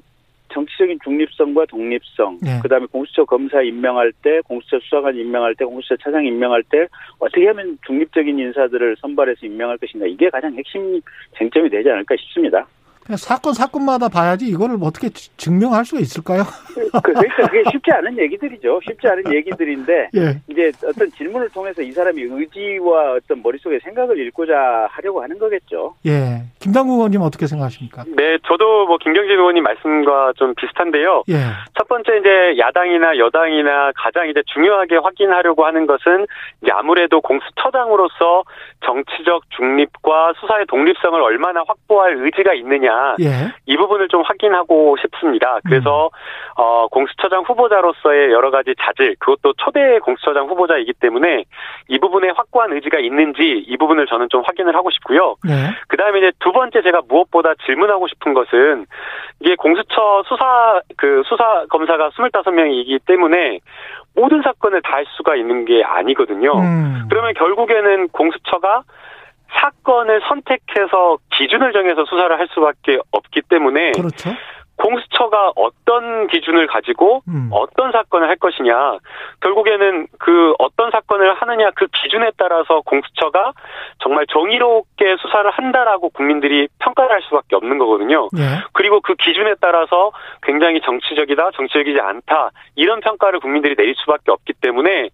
정치적인 0.53 0.99
중립성과 1.03 1.65
독립성, 1.65 2.39
네. 2.41 2.59
그다음에 2.61 2.85
공수처 2.85 3.25
검사 3.25 3.61
임명할 3.61 4.13
때, 4.21 4.39
공수처 4.41 4.79
수사관 4.79 5.15
임명할 5.15 5.55
때, 5.55 5.65
공수처 5.65 5.95
차장 5.97 6.25
임명할 6.25 6.63
때 6.63 6.87
어떻게 7.19 7.47
하면 7.47 7.77
중립적인 7.85 8.37
인사들을 8.37 8.97
선발해서 9.01 9.45
임명할 9.45 9.77
것인가 9.77 10.05
이게 10.05 10.29
가장 10.29 10.55
핵심 10.55 11.01
쟁점이 11.37 11.69
되지 11.69 11.89
않을까 11.89 12.15
싶습니다. 12.17 12.65
사건 13.17 13.53
사건마다 13.53 14.07
봐야지 14.07 14.47
이거를 14.47 14.77
뭐 14.77 14.87
어떻게 14.87 15.09
증명할 15.09 15.83
수가 15.83 15.99
있을까요? 15.99 16.43
그, 16.73 17.01
그러니까 17.01 17.47
그게 17.47 17.63
쉽지 17.71 17.91
않은 17.91 18.17
얘기들이죠. 18.17 18.79
쉽지 18.83 19.07
않은 19.07 19.33
얘기들인데 19.33 20.09
예. 20.15 20.39
이제 20.47 20.71
어떤 20.85 21.11
질문을 21.11 21.49
통해서 21.49 21.81
이 21.81 21.91
사람이 21.91 22.21
의지와 22.21 23.13
어떤 23.13 23.41
머릿속에 23.43 23.79
생각을 23.79 24.17
읽고자 24.27 24.87
하려고 24.89 25.21
하는 25.21 25.37
거겠죠. 25.37 25.95
예. 26.05 26.43
김당국 26.59 26.95
의원님 26.95 27.21
어떻게 27.21 27.45
생각하십니까? 27.45 28.05
네, 28.15 28.37
저도 28.47 28.87
뭐 28.87 28.97
김경진 28.97 29.37
의원님 29.37 29.63
말씀과 29.63 30.33
좀 30.37 30.53
비슷한데요. 30.55 31.23
예. 31.29 31.35
첫 31.77 31.87
번째 31.89 32.17
이제 32.19 32.57
야당이나 32.57 33.17
여당이나 33.17 33.91
가장 33.95 34.29
이제 34.29 34.41
중요하게 34.53 34.97
확인하려고 34.97 35.65
하는 35.65 35.85
것은 35.87 36.25
이제 36.61 36.71
아무래도 36.71 37.19
공수처장으로서 37.19 38.43
정치적 38.85 39.43
중립과 39.57 40.33
수사의 40.39 40.65
독립성을 40.67 41.21
얼마나 41.21 41.63
확보할 41.67 42.15
의지가 42.17 42.53
있느냐 42.53 42.92
예. 43.19 43.53
이 43.65 43.75
부분을 43.75 44.07
좀 44.07 44.21
확인하고 44.21 44.95
싶습니다. 45.01 45.59
그래서 45.65 46.07
음. 46.07 46.61
어, 46.61 46.87
공수처장 46.87 47.43
후보자로서의 47.43 48.31
여러 48.31 48.49
가지 48.49 48.73
자질 48.79 49.15
그것도 49.19 49.53
초대 49.57 49.99
공수처장 49.99 50.47
후보자이기 50.47 50.93
때문에 50.93 51.43
이 51.89 51.99
부분에 51.99 52.29
확고한 52.35 52.73
의지가 52.73 52.99
있는지 52.99 53.65
이 53.67 53.77
부분을 53.77 54.07
저는 54.07 54.29
좀 54.29 54.41
확인을 54.45 54.75
하고 54.75 54.89
싶고요. 54.91 55.35
예. 55.49 55.75
그 55.87 55.97
다음에 55.97 56.19
이제 56.19 56.31
두 56.39 56.51
번째 56.51 56.81
제가 56.81 57.01
무엇보다 57.07 57.53
질문하고 57.65 58.07
싶은 58.07 58.33
것은 58.33 58.85
이게 59.41 59.55
공수처 59.55 60.23
수사 60.27 60.81
그 60.97 61.23
수사 61.25 61.65
검사가 61.69 62.09
25명이기 62.11 63.05
때문에 63.05 63.59
모든 64.15 64.41
사건을 64.43 64.81
다 64.81 64.93
할 64.93 65.05
수가 65.17 65.35
있는 65.35 65.65
게 65.65 65.83
아니거든요. 65.83 66.53
음. 66.53 67.07
그러면 67.09 67.33
결국에는 67.33 68.09
공수처가 68.09 68.83
사건을 69.53 70.21
선택해서 70.27 71.17
기준을 71.37 71.73
정해서 71.73 72.05
수사를 72.05 72.37
할 72.37 72.47
수밖에 72.53 72.99
없기 73.11 73.41
때문에 73.49 73.91
그렇죠. 73.91 74.31
공수처가 74.75 75.53
어떤 75.55 76.27
기준을 76.27 76.67
가지고 76.67 77.21
음. 77.27 77.49
어떤 77.51 77.91
사건을 77.91 78.27
할 78.27 78.35
것이냐 78.35 78.97
결국에는 79.41 80.07
그 80.19 80.53
어떤 80.59 80.91
사건을 80.91 81.33
하느냐 81.35 81.71
그 81.75 81.87
기준에 81.87 82.31
따라서 82.37 82.81
공수처가 82.81 83.53
정말 83.99 84.25
정의롭게 84.27 85.15
수사를 85.21 85.49
한다라고 85.49 86.09
국민들이 86.09 86.67
평가를 86.79 87.11
할 87.11 87.21
수밖에 87.21 87.55
없는 87.55 87.77
거거든요. 87.77 88.27
예. 88.37 88.63
그리고 88.73 88.99
그 88.99 89.15
기준에 89.15 89.53
따라서 89.61 90.11
굉장히 90.41 90.81
정치적이다, 90.81 91.51
정치적이지 91.51 91.99
않다 91.99 92.49
이런 92.75 92.99
평가를 92.99 93.39
국민들이 93.39 93.75
내릴 93.75 93.95
수밖에 93.95 94.31
없기 94.31 94.53
때문에 94.59 95.09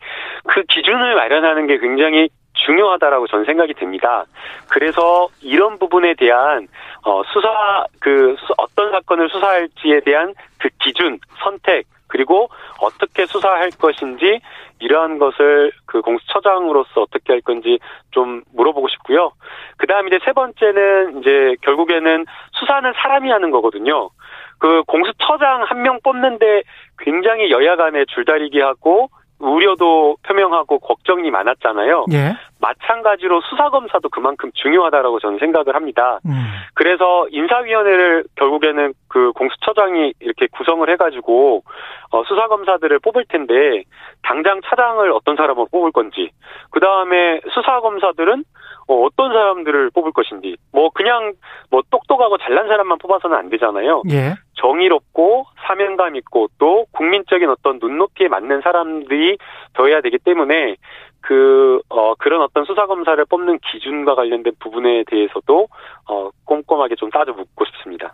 그 0.47 0.63
기준을 0.63 1.15
마련하는 1.15 1.67
게 1.67 1.77
굉장히 1.79 2.29
중요하다라고 2.65 3.27
저는 3.27 3.45
생각이 3.45 3.73
듭니다. 3.73 4.25
그래서 4.69 5.27
이런 5.41 5.77
부분에 5.79 6.13
대한 6.15 6.67
어, 7.05 7.21
수사 7.31 7.85
그 7.99 8.35
수- 8.39 8.53
어떤 8.57 8.91
사건을 8.91 9.29
수사할지에 9.29 10.01
대한 10.01 10.33
그 10.59 10.69
기준, 10.81 11.19
선택 11.43 11.85
그리고 12.07 12.49
어떻게 12.81 13.25
수사할 13.27 13.69
것인지 13.79 14.39
이러한 14.79 15.19
것을 15.19 15.71
그 15.85 16.01
공수처장으로서 16.01 17.01
어떻게 17.01 17.33
할 17.33 17.41
건지 17.41 17.79
좀 18.11 18.41
물어보고 18.55 18.87
싶고요. 18.87 19.31
그 19.77 19.85
다음 19.87 20.07
이제 20.07 20.17
세 20.25 20.31
번째는 20.33 21.19
이제 21.19 21.55
결국에는 21.61 22.25
수사는 22.53 22.91
사람이 22.95 23.29
하는 23.29 23.51
거거든요. 23.51 24.09
그 24.57 24.83
공수처장 24.87 25.63
한 25.67 25.81
명 25.83 25.99
뽑는데 26.03 26.63
굉장히 26.97 27.51
여야 27.51 27.75
간에 27.75 28.05
줄다리기 28.05 28.59
하고 28.59 29.09
우려도 29.39 30.17
표명하고 30.23 30.79
걱정이 30.79 31.31
많았잖아요. 31.31 32.05
예. 32.11 32.35
마찬가지로 32.59 33.41
수사검사도 33.41 34.09
그만큼 34.09 34.51
중요하다라고 34.53 35.19
저는 35.19 35.39
생각을 35.39 35.75
합니다. 35.75 36.19
음. 36.25 36.31
그래서 36.73 37.25
인사위원회를 37.31 38.25
결국에는 38.35 38.93
그 39.07 39.31
공수처장이 39.33 40.13
이렇게 40.19 40.47
구성을 40.51 40.87
해가지고 40.89 41.63
어, 42.11 42.23
수사검사들을 42.25 42.99
뽑을 42.99 43.25
텐데 43.29 43.83
당장 44.23 44.59
차장을 44.65 45.09
어떤 45.11 45.35
사람으로 45.35 45.67
뽑을 45.71 45.91
건지 45.91 46.31
그 46.71 46.79
다음에 46.79 47.39
수사검사들은 47.53 48.43
어, 48.89 49.05
어떤 49.05 49.31
사람들을 49.31 49.91
뽑을 49.91 50.11
것인지 50.11 50.57
뭐 50.73 50.89
그냥 50.89 51.33
뭐 51.69 51.81
똑똑하고 51.91 52.39
잘난 52.39 52.67
사람만 52.67 52.97
뽑아서는 52.97 53.37
안 53.37 53.49
되잖아요. 53.49 54.01
예. 54.11 54.33
정의롭고 54.55 55.45
사명감 55.67 56.15
있고 56.17 56.47
또 56.57 56.85
국민적인 56.91 57.49
어떤 57.49 57.77
눈높이에 57.79 58.27
맞는 58.27 58.61
사람들이 58.61 59.37
더해야 59.73 60.01
되기 60.01 60.17
때문에 60.17 60.75
그, 61.21 61.81
어, 61.89 62.15
그런 62.15 62.41
어떤 62.41 62.65
수사검사를 62.65 63.23
뽑는 63.25 63.59
기준과 63.71 64.15
관련된 64.15 64.53
부분에 64.59 65.03
대해서도, 65.05 65.67
어, 66.09 66.29
꼼꼼하게 66.45 66.95
좀 66.95 67.09
따져 67.09 67.33
묻고 67.33 67.65
싶습니다. 67.65 68.13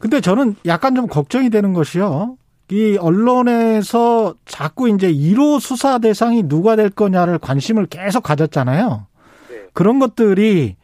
근데 0.00 0.20
저는 0.20 0.54
약간 0.64 0.94
좀 0.94 1.08
걱정이 1.08 1.50
되는 1.50 1.72
것이요. 1.72 2.36
이 2.70 2.96
언론에서 2.98 4.34
자꾸 4.44 4.88
이제 4.88 5.08
1호 5.12 5.58
수사 5.60 5.98
대상이 5.98 6.44
누가 6.44 6.76
될 6.76 6.90
거냐를 6.90 7.38
관심을 7.38 7.86
계속 7.86 8.22
가졌잖아요. 8.22 9.06
네. 9.74 9.78
그런 9.78 9.98
것들이 9.98 10.76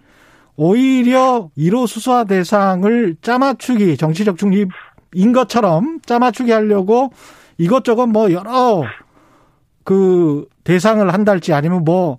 오히려 0.57 1.49
1호 1.57 1.87
수사 1.87 2.25
대상을 2.25 3.17
짜맞추기, 3.23 3.97
정치적 3.97 4.37
중립인 4.37 5.33
것처럼 5.33 6.01
짜맞추기 6.05 6.51
하려고 6.51 7.13
이것저것 7.57 8.07
뭐 8.07 8.31
여러 8.33 8.83
그 9.85 10.47
대상을 10.65 11.13
한달지 11.13 11.55
아니면 11.55 11.85
뭐 11.85 12.19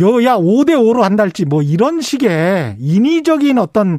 여야 0.00 0.36
5대 0.36 0.70
5로 0.70 1.00
한달지 1.00 1.44
뭐 1.44 1.62
이런 1.62 2.00
식의 2.00 2.76
인위적인 2.78 3.58
어떤 3.58 3.98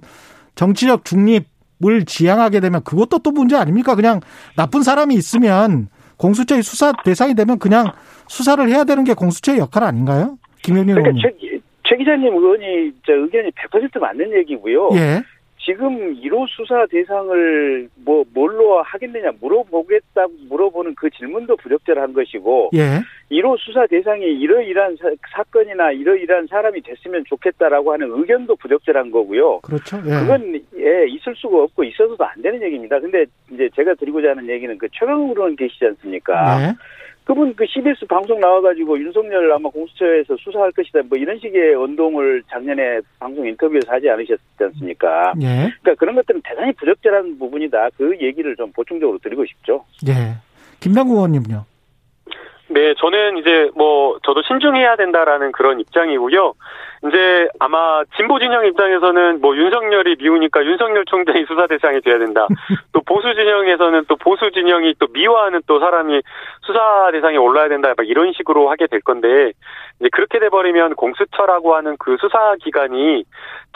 정치적 0.55 1.03
중립을 1.03 2.05
지향하게 2.05 2.61
되면 2.61 2.83
그것도 2.83 3.19
또 3.19 3.31
문제 3.31 3.57
아닙니까? 3.57 3.95
그냥 3.95 4.21
나쁜 4.55 4.83
사람이 4.83 5.15
있으면 5.15 5.89
공수처의 6.15 6.63
수사 6.63 6.93
대상이 7.03 7.33
되면 7.35 7.59
그냥 7.59 7.91
수사를 8.29 8.65
해야 8.69 8.85
되는 8.85 9.03
게 9.03 9.13
공수처의 9.13 9.59
역할 9.59 9.83
아닌가요? 9.83 10.37
김영민 10.61 10.95
그러니까 10.95 11.27
의원님. 11.27 11.50
최, 11.91 11.91
최 11.91 11.97
기자님 11.97 12.33
의원이 12.33 12.91
저 13.05 13.13
의견이 13.13 13.51
100% 13.51 13.99
맞는 13.99 14.31
얘기고요. 14.37 14.89
예. 14.93 15.21
지금 15.63 16.15
1호 16.15 16.47
수사 16.49 16.87
대상을 16.87 17.87
뭐 18.03 18.23
뭘로 18.33 18.81
하겠느냐 18.81 19.31
물어보겠다 19.39 20.25
물어보는 20.49 20.95
그 20.95 21.07
질문도 21.11 21.55
부적절한 21.57 22.13
것이고 22.13 22.71
예. 22.73 23.01
1호 23.31 23.57
수사 23.59 23.85
대상이 23.85 24.25
이러이러한 24.25 24.97
사, 25.31 25.43
건이나 25.43 25.91
이러이러한 25.91 26.47
사람이 26.47 26.81
됐으면 26.81 27.23
좋겠다라고 27.27 27.93
하는 27.93 28.09
의견도 28.09 28.55
부적절한 28.55 29.11
거고요. 29.11 29.59
그렇죠. 29.59 29.97
예. 29.97 30.09
그건 30.09 30.55
예 30.77 31.05
있을 31.07 31.35
수가 31.35 31.63
없고 31.63 31.83
있어서도 31.83 32.23
안 32.23 32.41
되는 32.41 32.61
얘기입니다. 32.63 32.99
근데 32.99 33.25
이제 33.51 33.69
제가 33.75 33.93
드리고자 33.95 34.31
하는 34.31 34.49
얘기는 34.49 34.75
그 34.79 34.87
최강 34.91 35.21
의원 35.29 35.55
계시지 35.55 35.85
않습니까? 35.85 36.57
네. 36.59 36.73
그분 37.23 37.53
그 37.55 37.65
CBS 37.67 38.05
방송 38.07 38.39
나와가지고 38.39 38.99
윤석열 38.99 39.51
아마 39.51 39.69
공수처에서 39.69 40.35
수사할 40.37 40.71
것이다 40.71 41.01
뭐 41.07 41.17
이런 41.17 41.39
식의 41.39 41.75
운동을 41.75 42.43
작년에 42.49 42.99
방송 43.19 43.45
인터뷰에서 43.47 43.91
하지 43.91 44.09
않으셨지 44.09 44.41
않습니까? 44.59 45.33
예. 45.41 45.71
그러니까 45.81 45.95
그런 45.99 46.15
것들은 46.15 46.41
대단히 46.43 46.73
부적절한 46.73 47.37
부분이다. 47.37 47.89
그 47.97 48.17
얘기를 48.19 48.55
좀 48.55 48.71
보충적으로 48.71 49.17
드리고 49.19 49.45
싶죠. 49.45 49.85
예. 50.07 50.35
김남국 50.79 51.15
의원님요. 51.15 51.70
네, 52.73 52.93
저는 52.97 53.37
이제 53.37 53.69
뭐, 53.75 54.17
저도 54.23 54.41
신중해야 54.43 54.95
된다라는 54.95 55.51
그런 55.51 55.79
입장이고요. 55.79 56.53
이제 57.07 57.49
아마 57.59 58.03
진보 58.15 58.37
진영 58.37 58.65
입장에서는 58.65 59.41
뭐 59.41 59.55
윤석열이 59.57 60.17
미우니까 60.19 60.63
윤석열 60.65 61.03
총장이 61.05 61.45
수사 61.47 61.65
대상이 61.65 61.99
돼야 62.01 62.19
된다. 62.19 62.47
또 62.93 63.01
보수 63.01 63.33
진영에서는 63.33 64.05
또 64.07 64.15
보수 64.17 64.51
진영이 64.51 64.95
또 64.99 65.07
미워하는 65.11 65.61
또 65.65 65.79
사람이 65.79 66.21
수사 66.61 67.09
대상에 67.11 67.37
올라야 67.37 67.69
된다. 67.69 67.93
막 67.97 68.07
이런 68.07 68.33
식으로 68.33 68.69
하게 68.69 68.85
될 68.85 69.01
건데 69.01 69.53
이제 69.99 70.09
그렇게 70.11 70.37
돼 70.37 70.49
버리면 70.49 70.93
공수처라고 70.93 71.75
하는 71.75 71.95
그 71.97 72.17
수사 72.21 72.55
기관이 72.61 73.23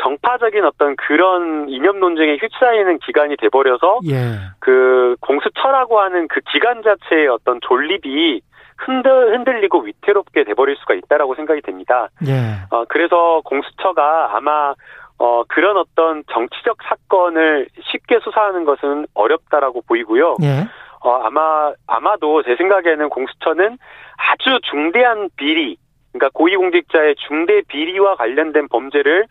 정파적인 0.03 0.63
어떤 0.63 0.95
그런 0.95 1.67
이념 1.67 1.99
논쟁에 1.99 2.37
휩싸이는 2.37 2.99
기관이 2.99 3.37
돼 3.37 3.49
버려서 3.49 4.01
예. 4.07 4.37
그 4.59 5.15
공수처라고 5.21 5.99
하는 5.99 6.27
그 6.27 6.41
기관 6.51 6.83
자체의 6.83 7.27
어떤 7.27 7.59
존립이 7.61 8.41
흔들, 8.77 9.33
흔들리고 9.33 9.79
위태롭게 9.79 10.43
돼버릴 10.43 10.75
수가 10.77 10.93
있다라고 10.95 11.35
생각이 11.35 11.61
됩니다. 11.61 12.09
예. 12.27 12.65
어, 12.69 12.85
그래서 12.85 13.41
공수처가 13.45 14.35
아마 14.35 14.73
어, 15.17 15.43
그런 15.47 15.77
어떤 15.77 16.23
정치적 16.31 16.77
사건을 16.83 17.67
쉽게 17.83 18.19
수사하는 18.19 18.65
것은 18.65 19.07
어렵다라고 19.13 19.81
보이고요. 19.87 20.35
예. 20.43 20.67
어, 20.99 21.21
아마, 21.23 21.71
아마도 21.87 22.43
제 22.43 22.55
생각에는 22.55 23.09
공수처는 23.09 23.77
아주 24.17 24.59
중대한 24.63 25.29
비리, 25.37 25.77
그러니까 26.11 26.29
고위공직자의 26.33 27.15
중대 27.27 27.61
비리와 27.67 28.15
관련된 28.15 28.67
범죄를 28.69 29.27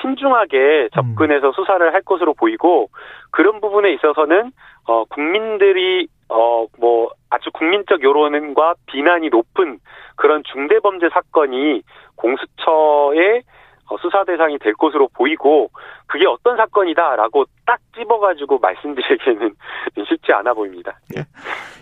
신중하게 0.00 0.90
접근해서 0.94 1.52
수사를 1.52 1.92
할 1.92 2.02
것으로 2.02 2.34
보이고, 2.34 2.90
그런 3.30 3.60
부분에 3.60 3.92
있어서는, 3.94 4.52
어, 4.86 5.04
국민들이, 5.06 6.06
어, 6.28 6.66
뭐, 6.78 7.10
아주 7.30 7.50
국민적 7.52 8.02
여론과 8.02 8.74
비난이 8.86 9.28
높은 9.30 9.78
그런 10.16 10.42
중대범죄 10.44 11.08
사건이 11.12 11.82
공수처에 12.16 13.42
어, 13.88 13.96
수사 13.98 14.24
대상이 14.24 14.58
될 14.58 14.74
것으로 14.74 15.08
보이고 15.14 15.70
그게 16.06 16.26
어떤 16.26 16.56
사건이다라고 16.56 17.44
딱 17.64 17.78
집어가지고 17.96 18.58
말씀드리기에는 18.58 19.54
쉽지 20.08 20.32
않아 20.32 20.54
보입니다. 20.54 20.98
예. 21.16 21.24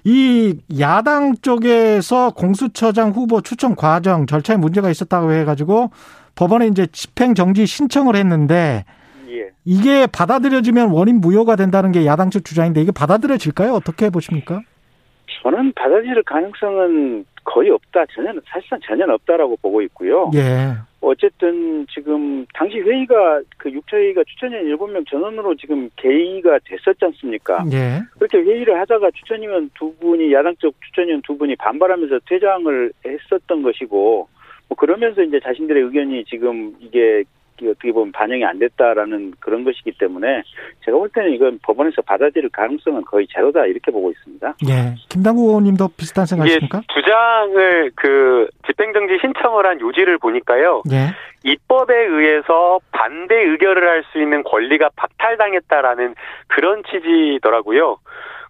이 0.04 0.58
야당 0.78 1.34
쪽에서 1.40 2.30
공수처장 2.30 3.10
후보 3.10 3.40
추천 3.40 3.74
과정 3.74 4.26
절차에 4.26 4.56
문제가 4.58 4.90
있었다고 4.90 5.32
해가지고 5.32 5.90
법원에 6.34 6.66
이제 6.66 6.86
집행 6.88 7.34
정지 7.34 7.64
신청을 7.64 8.16
했는데 8.16 8.84
예. 8.86 9.03
이게 9.64 10.06
받아들여지면 10.06 10.90
원인 10.90 11.20
무효가 11.20 11.56
된다는 11.56 11.92
게 11.92 12.06
야당 12.06 12.30
측 12.30 12.44
주장인데 12.44 12.82
이게 12.82 12.92
받아들여질까요? 12.92 13.72
어떻게 13.72 14.10
보십니까? 14.10 14.60
저는 15.42 15.72
받아들일 15.74 16.22
가능성은 16.22 17.24
거의 17.44 17.70
없다. 17.70 18.04
전혀 18.14 18.32
사실상 18.46 18.78
전혀 18.84 19.04
없다라고 19.06 19.56
보고 19.56 19.82
있고요. 19.82 20.30
예. 20.34 20.72
어쨌든 21.00 21.86
지금 21.92 22.46
당시 22.54 22.78
회의가 22.78 23.42
그 23.58 23.70
6차 23.70 23.94
회의가 23.94 24.22
추천위원 24.26 24.64
7명 24.64 25.06
전원으로 25.08 25.54
지금 25.56 25.90
개의가 25.96 26.58
됐었지 26.64 27.04
않습니까? 27.04 27.62
예. 27.72 28.00
그렇게 28.18 28.38
회의를 28.38 28.80
하다가 28.80 29.10
추천위원 29.10 29.70
두 29.74 29.94
분이 29.96 30.32
야당 30.32 30.54
쪽 30.58 30.74
추천위원 30.80 31.20
두 31.22 31.36
분이 31.36 31.56
반발하면서 31.56 32.20
퇴장을 32.26 32.92
했었던 33.06 33.62
것이고 33.62 34.28
뭐 34.68 34.76
그러면서 34.76 35.22
이제 35.22 35.38
자신들의 35.40 35.82
의견이 35.82 36.24
지금 36.24 36.74
이게 36.80 37.24
어떻게 37.62 37.92
보면 37.92 38.12
반영이 38.12 38.44
안 38.44 38.58
됐다라는 38.58 39.34
그런 39.40 39.64
것이기 39.64 39.92
때문에 39.98 40.42
제가 40.84 40.96
볼 40.98 41.08
때는 41.08 41.32
이건 41.32 41.58
법원에서 41.62 42.02
받아들일 42.02 42.50
가능성은 42.50 43.02
거의 43.04 43.26
제로다 43.30 43.66
이렇게 43.66 43.90
보고 43.90 44.10
있습니다. 44.10 44.54
예. 44.68 44.94
김당구 45.08 45.48
의원님도 45.48 45.88
비슷한 45.96 46.26
생각이십니까? 46.26 46.78
예, 46.78 46.94
주장을 46.94 47.90
그 47.94 48.48
집행정지 48.66 49.18
신청을 49.20 49.66
한 49.66 49.80
요지를 49.80 50.18
보니까요. 50.18 50.82
예. 50.92 51.14
입법에 51.44 51.94
의해서 51.94 52.80
반대 52.90 53.34
의결을 53.34 53.86
할 53.86 54.04
수 54.12 54.18
있는 54.20 54.42
권리가 54.42 54.90
박탈당했다라는 54.96 56.14
그런 56.48 56.82
취지더라고요. 56.90 57.98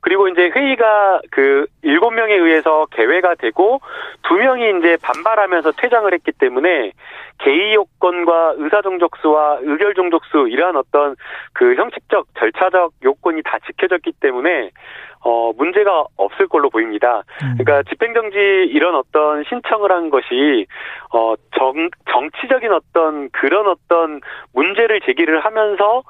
그리고 0.05 0.29
이제 0.29 0.51
회의가 0.55 1.23
그 1.31 1.65
일곱 1.81 2.11
명에 2.11 2.35
의해서 2.35 2.85
개회가 2.91 3.37
되고 3.37 3.81
두 4.23 4.35
명이 4.35 4.79
이제 4.79 4.99
반발하면서 5.03 5.73
퇴장을 5.73 6.13
했기 6.13 6.31
때문에 6.33 6.93
개의 7.39 7.75
요건과 7.75 8.57
의사 8.59 8.83
종족수와 8.83 9.61
의결 9.63 9.95
종족수 9.95 10.49
이러한 10.51 10.77
어떤 10.77 11.17
그 11.55 11.75
형식적 11.77 12.27
절차적 12.39 12.93
요건이 13.03 13.43
다 13.45 13.59
지켜졌기 13.67 14.13
때문에 14.21 14.73
어 15.21 15.53
문제가 15.57 16.05
없을 16.19 16.49
걸로 16.49 16.69
보입니다. 16.69 17.23
음. 17.43 17.57
그러니까 17.57 17.83
집행정지 17.89 18.37
이런 18.37 18.95
어떤 18.95 19.43
신청을 19.45 19.91
한 19.91 20.11
것이 20.11 20.67
어정 21.09 21.89
정치적인 22.13 22.71
어떤 22.73 23.31
그런 23.31 23.69
어떤 23.69 24.21
문제를 24.53 25.01
제기를 25.01 25.43
하면서 25.43 26.03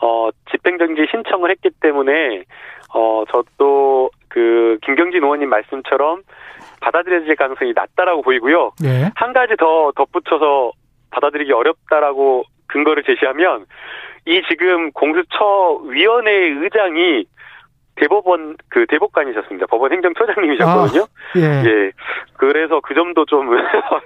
어 0.00 0.30
집행정지 0.50 1.06
신청을 1.10 1.50
했기 1.50 1.68
때문에 1.82 2.44
어, 2.94 3.24
저도 3.30 4.10
그 4.28 4.78
김경진 4.84 5.22
의원님 5.22 5.48
말씀처럼 5.48 6.22
받아들여질 6.80 7.36
가능성이 7.36 7.72
낮다라고 7.74 8.22
보이고요. 8.22 8.72
네. 8.82 9.10
한 9.14 9.32
가지 9.32 9.54
더 9.56 9.92
덧붙여서 9.96 10.72
받아들이기 11.10 11.52
어렵다라고 11.52 12.44
근거를 12.66 13.04
제시하면 13.04 13.66
이 14.26 14.42
지금 14.48 14.90
공수처 14.92 15.80
위원회 15.84 16.30
의장이 16.32 17.26
대법원 17.96 18.56
그 18.68 18.86
대법관이셨습니다. 18.88 19.66
법원 19.66 19.92
행정처장님이셨거든요. 19.92 21.02
아, 21.02 21.38
예. 21.38 21.62
예. 21.64 21.92
그래서 22.34 22.80
그 22.82 22.94
점도 22.94 23.26
좀 23.26 23.54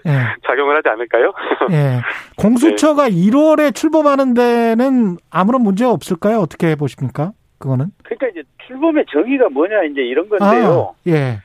예. 0.07 0.11
작용을 0.47 0.77
하지 0.77 0.89
않을까요? 0.89 1.33
예. 1.71 2.01
공수처가 2.37 3.09
네. 3.09 3.15
1월에 3.15 3.75
출범하는 3.75 4.35
데는 4.35 5.19
아무런 5.31 5.63
문제가 5.63 5.93
없을까요? 5.93 6.39
어떻게 6.39 6.75
보십니까? 6.75 7.33
그거는? 7.59 7.87
그러니까 8.05 8.29
이제 8.29 8.43
출범의 8.67 9.07
정의가 9.11 9.49
뭐냐 9.51 9.85
이제 9.85 10.03
이런 10.03 10.29
건데요. 10.29 10.95
아, 10.95 11.11
예. 11.11 11.39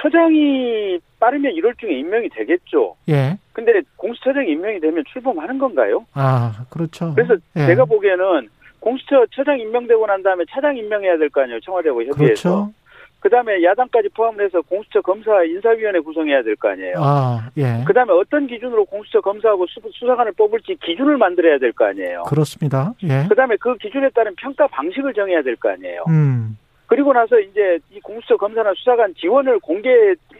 처장이 0.00 0.98
빠르면 1.18 1.52
1월 1.54 1.78
중에 1.78 1.98
임명이 1.98 2.28
되겠죠. 2.30 2.96
예. 3.08 3.38
근데 3.52 3.80
공수처장이 3.96 4.50
임명이 4.52 4.80
되면 4.80 5.02
출범하는 5.12 5.58
건가요? 5.58 6.04
아, 6.12 6.64
그렇죠. 6.70 7.14
그래서 7.14 7.36
예. 7.56 7.66
제가 7.66 7.84
보기에는 7.86 8.48
공수처 8.80 9.24
처장 9.32 9.58
임명되고 9.58 10.06
난 10.06 10.22
다음에 10.22 10.44
차장 10.50 10.76
임명해야 10.76 11.16
될 11.18 11.30
거 11.30 11.40
아니에요. 11.42 11.60
청와대하고 11.60 12.02
협의해서. 12.04 12.14
그렇죠. 12.22 12.72
그다음에 13.20 13.62
야당까지 13.62 14.10
포함해서 14.10 14.60
공수처 14.62 15.00
검사 15.00 15.42
인사위원회 15.42 15.98
구성해야 16.00 16.42
될 16.42 16.54
거 16.56 16.68
아니에요. 16.68 16.94
아, 16.98 17.48
예. 17.56 17.82
그다음에 17.86 18.12
어떤 18.12 18.46
기준으로 18.46 18.84
공수처 18.84 19.20
검사하고 19.20 19.66
수, 19.66 19.80
사관을 20.06 20.32
뽑을지 20.32 20.76
기준을 20.82 21.16
만들어야 21.16 21.58
될 21.58 21.72
거 21.72 21.86
아니에요. 21.86 22.22
그렇습니다. 22.24 22.92
예. 23.02 23.26
그다음에 23.28 23.56
그 23.58 23.76
기준에 23.78 24.08
따른 24.10 24.34
평가 24.36 24.66
방식을 24.68 25.12
정해야 25.14 25.42
될 25.42 25.56
거 25.56 25.70
아니에요. 25.70 26.04
음. 26.08 26.56
그리고 26.86 27.12
나서 27.12 27.40
이제 27.40 27.80
이 27.90 27.98
공수처 28.00 28.36
검사나 28.36 28.72
수사관 28.76 29.12
지원을 29.14 29.58
공개 29.58 29.90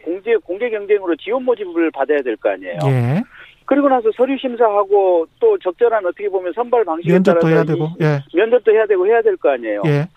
공개 0.05 0.35
공개 0.37 0.69
경쟁으로 0.69 1.15
지원 1.17 1.43
모집을 1.43 1.91
받아야 1.91 2.21
될 2.21 2.37
거 2.37 2.51
아니에요. 2.51 2.79
예. 2.85 3.21
그리고 3.65 3.89
나서 3.89 4.09
서류 4.15 4.37
심사하고 4.37 5.27
또 5.41 5.57
적절한 5.57 6.05
어떻게 6.05 6.29
보면 6.29 6.53
선발 6.53 6.85
방식에 6.85 7.11
면접도 7.11 7.39
따라서 7.41 7.53
해야 7.53 7.63
되고 7.65 7.89
예. 7.99 8.23
면접도 8.33 8.71
해야 8.71 8.85
되고 8.85 9.05
해야 9.05 9.21
될 9.21 9.35
거 9.35 9.49
아니에요. 9.51 9.81
예. 9.87 10.07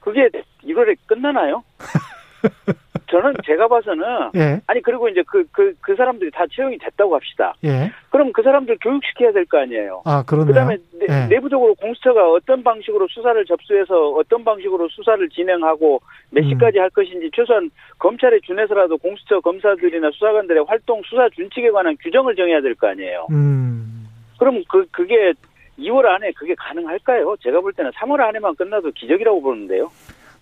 그게 0.00 0.28
1월에 0.64 0.96
끝나나요? 1.06 1.62
저는 3.10 3.34
제가 3.44 3.66
봐서는 3.66 4.04
예. 4.36 4.60
아니 4.68 4.80
그리고 4.82 5.08
이제 5.08 5.22
그 5.26 5.44
그 5.50 5.72
그 5.72 5.74
그 5.80 5.96
사람들이 5.96 6.30
다 6.30 6.44
채용이 6.48 6.78
됐다고 6.78 7.16
합시다. 7.16 7.54
예. 7.64 7.90
그럼 8.10 8.32
그 8.32 8.40
사람들 8.42 8.78
교육시켜야 8.80 9.32
될 9.32 9.44
거 9.46 9.58
아니에요. 9.58 10.02
아 10.04 10.22
그러네요. 10.24 10.46
그다음에 10.46 10.76
예. 11.08 11.26
내 11.28 11.40
부적으로 11.40 11.74
공수처가 11.74 12.30
어떤 12.30 12.62
방식으로 12.62 13.08
수사를 13.10 13.44
접수해서 13.46 14.10
어떤 14.10 14.44
방식으로 14.44 14.88
수사를 14.90 15.28
진행하고 15.28 16.00
몇 16.30 16.44
음. 16.44 16.48
시까지 16.50 16.78
음. 16.78 16.82
할 16.82 16.90
것인지 16.90 17.30
최소한 17.34 17.70
검찰에 17.98 18.38
준해서라도 18.44 18.96
공수처 18.98 19.40
검사들이나 19.40 20.10
수사관들의 20.12 20.64
활동 20.68 21.02
수사 21.04 21.28
준칙에 21.30 21.70
관한 21.72 21.96
규정을 22.00 22.36
정해야 22.36 22.60
될 22.60 22.76
거 22.76 22.86
아니에요. 22.86 23.26
음. 23.32 24.06
그럼 24.38 24.62
그 24.68 24.86
그게 24.92 25.32
2월 25.80 26.06
안에 26.06 26.30
그게 26.36 26.54
가능할까요? 26.56 27.36
제가 27.40 27.60
볼 27.60 27.72
때는 27.72 27.90
3월 27.90 28.20
안에만 28.20 28.54
끝나도 28.54 28.92
기적이라고 28.92 29.42
보는데요. 29.42 29.90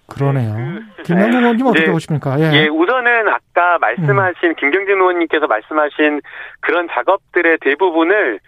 그러네요. 0.09 0.55
그, 0.97 1.03
김남국 1.03 1.40
의원님 1.40 1.66
어떻게 1.66 1.87
네, 1.87 1.92
보십니까? 1.92 2.40
예. 2.40 2.53
예, 2.53 2.68
우선은 2.68 3.29
아까 3.29 3.79
말씀하신 3.79 4.51
음. 4.51 4.55
김경진 4.55 4.97
의원님께서 4.97 5.47
말씀하신 5.47 6.21
그런 6.61 6.88
작업들의 6.90 7.59
대부분을 7.61 8.40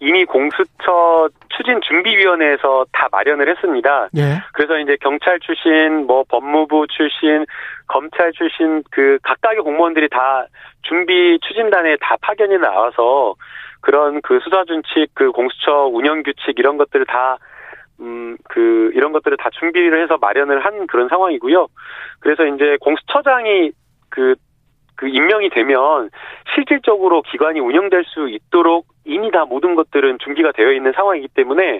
이미 0.00 0.24
공수처 0.24 1.28
추진 1.48 1.80
준비위원회에서 1.80 2.86
다 2.92 3.08
마련을 3.10 3.48
했습니다. 3.48 4.08
예. 4.16 4.42
그래서 4.52 4.78
이제 4.78 4.96
경찰 5.00 5.40
출신, 5.40 6.06
뭐 6.06 6.24
법무부 6.28 6.86
출신, 6.88 7.44
검찰 7.88 8.32
출신 8.32 8.84
그 8.90 9.18
각각의 9.22 9.60
공무원들이 9.62 10.08
다 10.08 10.46
준비 10.82 11.38
추진단에 11.40 11.96
다 12.00 12.16
파견이 12.20 12.58
나와서 12.58 13.34
그런 13.80 14.20
그 14.22 14.38
수사 14.44 14.64
준칙, 14.64 15.10
그 15.14 15.32
공수처 15.32 15.86
운영 15.86 16.22
규칙 16.22 16.58
이런 16.58 16.76
것들을 16.76 17.06
다 17.06 17.38
음, 18.00 18.36
그, 18.48 18.90
이런 18.94 19.12
것들을 19.12 19.36
다 19.36 19.50
준비를 19.58 20.02
해서 20.02 20.18
마련을 20.20 20.64
한 20.64 20.86
그런 20.86 21.08
상황이고요. 21.08 21.66
그래서 22.20 22.46
이제 22.46 22.76
공수처장이 22.80 23.72
그, 24.08 24.34
그 24.96 25.08
임명이 25.08 25.50
되면 25.50 26.10
실질적으로 26.54 27.22
기관이 27.22 27.60
운영될 27.60 28.04
수 28.04 28.28
있도록 28.28 28.86
이미 29.04 29.30
다 29.30 29.44
모든 29.44 29.74
것들은 29.74 30.18
준비가 30.18 30.52
되어 30.52 30.72
있는 30.72 30.92
상황이기 30.92 31.28
때문에 31.28 31.78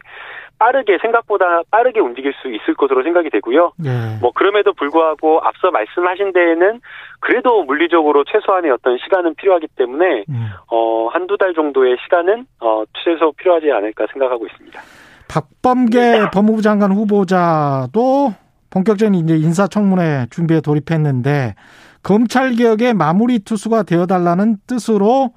빠르게 0.58 0.98
생각보다 1.00 1.62
빠르게 1.70 2.00
움직일 2.00 2.32
수 2.34 2.48
있을 2.48 2.74
것으로 2.74 3.02
생각이 3.02 3.30
되고요. 3.30 3.72
네. 3.78 4.18
뭐 4.20 4.32
그럼에도 4.32 4.72
불구하고 4.72 5.40
앞서 5.42 5.70
말씀하신 5.70 6.32
데에는 6.32 6.80
그래도 7.20 7.62
물리적으로 7.62 8.24
최소한의 8.24 8.70
어떤 8.72 8.98
시간은 8.98 9.34
필요하기 9.36 9.68
때문에 9.76 10.24
음. 10.28 10.48
어 10.68 11.08
한두 11.08 11.36
달 11.36 11.54
정도의 11.54 11.96
시간은 12.02 12.46
어 12.60 12.84
최소 13.04 13.32
필요하지 13.32 13.70
않을까 13.70 14.06
생각하고 14.12 14.46
있습니다. 14.46 14.80
박범계 15.28 15.98
네. 16.00 16.30
법무부 16.32 16.62
장관 16.62 16.92
후보자도 16.92 18.34
본격적인 18.70 19.14
이제 19.14 19.36
인사청문회 19.36 20.26
준비에 20.30 20.60
돌입했는데 20.60 21.54
검찰 22.02 22.54
개혁의 22.54 22.94
마무리 22.94 23.38
투수가 23.38 23.82
되어달라는 23.84 24.58
뜻으로 24.66 25.32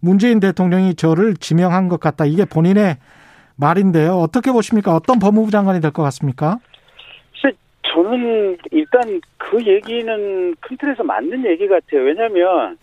문재인 0.00 0.40
대통령이 0.40 0.94
저를 0.94 1.36
지명한 1.36 1.88
것 1.88 2.00
같다. 2.00 2.24
이게 2.26 2.44
본인의 2.44 2.96
말인데요. 3.56 4.16
어떻게 4.18 4.52
보십니까? 4.52 4.94
어떤 4.94 5.18
법무부 5.18 5.50
장관이 5.50 5.80
될 5.80 5.90
것 5.90 6.02
같습니까? 6.04 6.58
저는 7.96 8.58
일단 8.72 9.22
그 9.38 9.64
얘기는 9.64 10.54
큰 10.60 10.76
틀에서 10.76 11.02
맞는 11.02 11.46
얘기 11.46 11.66
같아요. 11.66 12.02
왜냐하면 12.02 12.76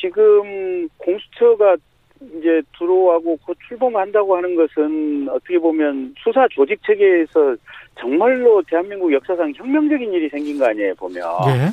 지금 0.00 0.88
공수처가 0.98 1.76
이제 2.20 2.62
들어오고 2.78 3.38
곧 3.44 3.56
출범한다고 3.68 4.36
하는 4.36 4.54
것은 4.54 5.28
어떻게 5.28 5.58
보면 5.58 6.14
수사 6.18 6.46
조직 6.48 6.80
체계에서 6.84 7.56
정말로 7.98 8.62
대한민국 8.62 9.12
역사상 9.12 9.52
혁명적인 9.54 10.12
일이 10.12 10.28
생긴 10.28 10.58
거 10.58 10.66
아니에요 10.66 10.94
보면. 10.94 11.24
예. 11.48 11.72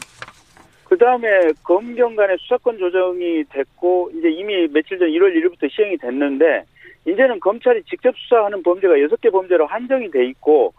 그 0.85 0.97
다음에 0.97 1.27
검경 1.63 2.15
간의 2.15 2.37
수사권 2.41 2.77
조정이 2.77 3.43
됐고 3.49 4.11
이제 4.13 4.29
이미 4.29 4.67
며칠 4.67 4.99
전 4.99 5.09
1월 5.09 5.33
1일부터 5.35 5.69
시행이 5.69 5.97
됐는데 5.97 6.63
이제는 7.07 7.39
검찰이 7.39 7.83
직접 7.83 8.15
수사하는 8.17 8.61
범죄가 8.61 9.01
여섯 9.01 9.19
개 9.19 9.29
범죄로 9.29 9.65
한정이 9.65 10.11
돼 10.11 10.27
있고 10.27 10.73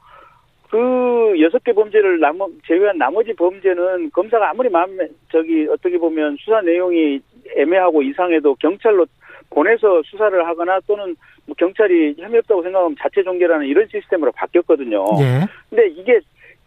그 0.71 1.35
여섯 1.41 1.63
개 1.63 1.73
범죄를 1.73 2.21
나머, 2.21 2.49
제외한 2.67 2.99
나머지 2.99 3.33
범죄는 3.33 4.11
검사가 4.11 4.51
아무리 4.51 4.69
마음에 4.69 5.09
저기 5.31 5.67
어떻게 5.71 5.99
보면 5.99 6.37
수사 6.41 6.61
내용이 6.61 7.21
애매하고 7.57 8.03
이상해도 8.03 8.57
경찰로 8.57 9.07
보내서 9.51 10.03
수사를 10.05 10.47
하거나 10.47 10.81
또는 10.87 11.17
뭐 11.47 11.55
경찰이 11.57 12.17
혐의 12.19 12.39
없다고 12.39 12.63
생각하면 12.63 12.97
자체 13.01 13.23
종결하는 13.23 13.67
이런 13.67 13.87
시스템으로 13.91 14.33
바뀌었거든요. 14.33 15.05
예. 15.21 15.47
근데 15.71 15.89
이게 15.89 16.21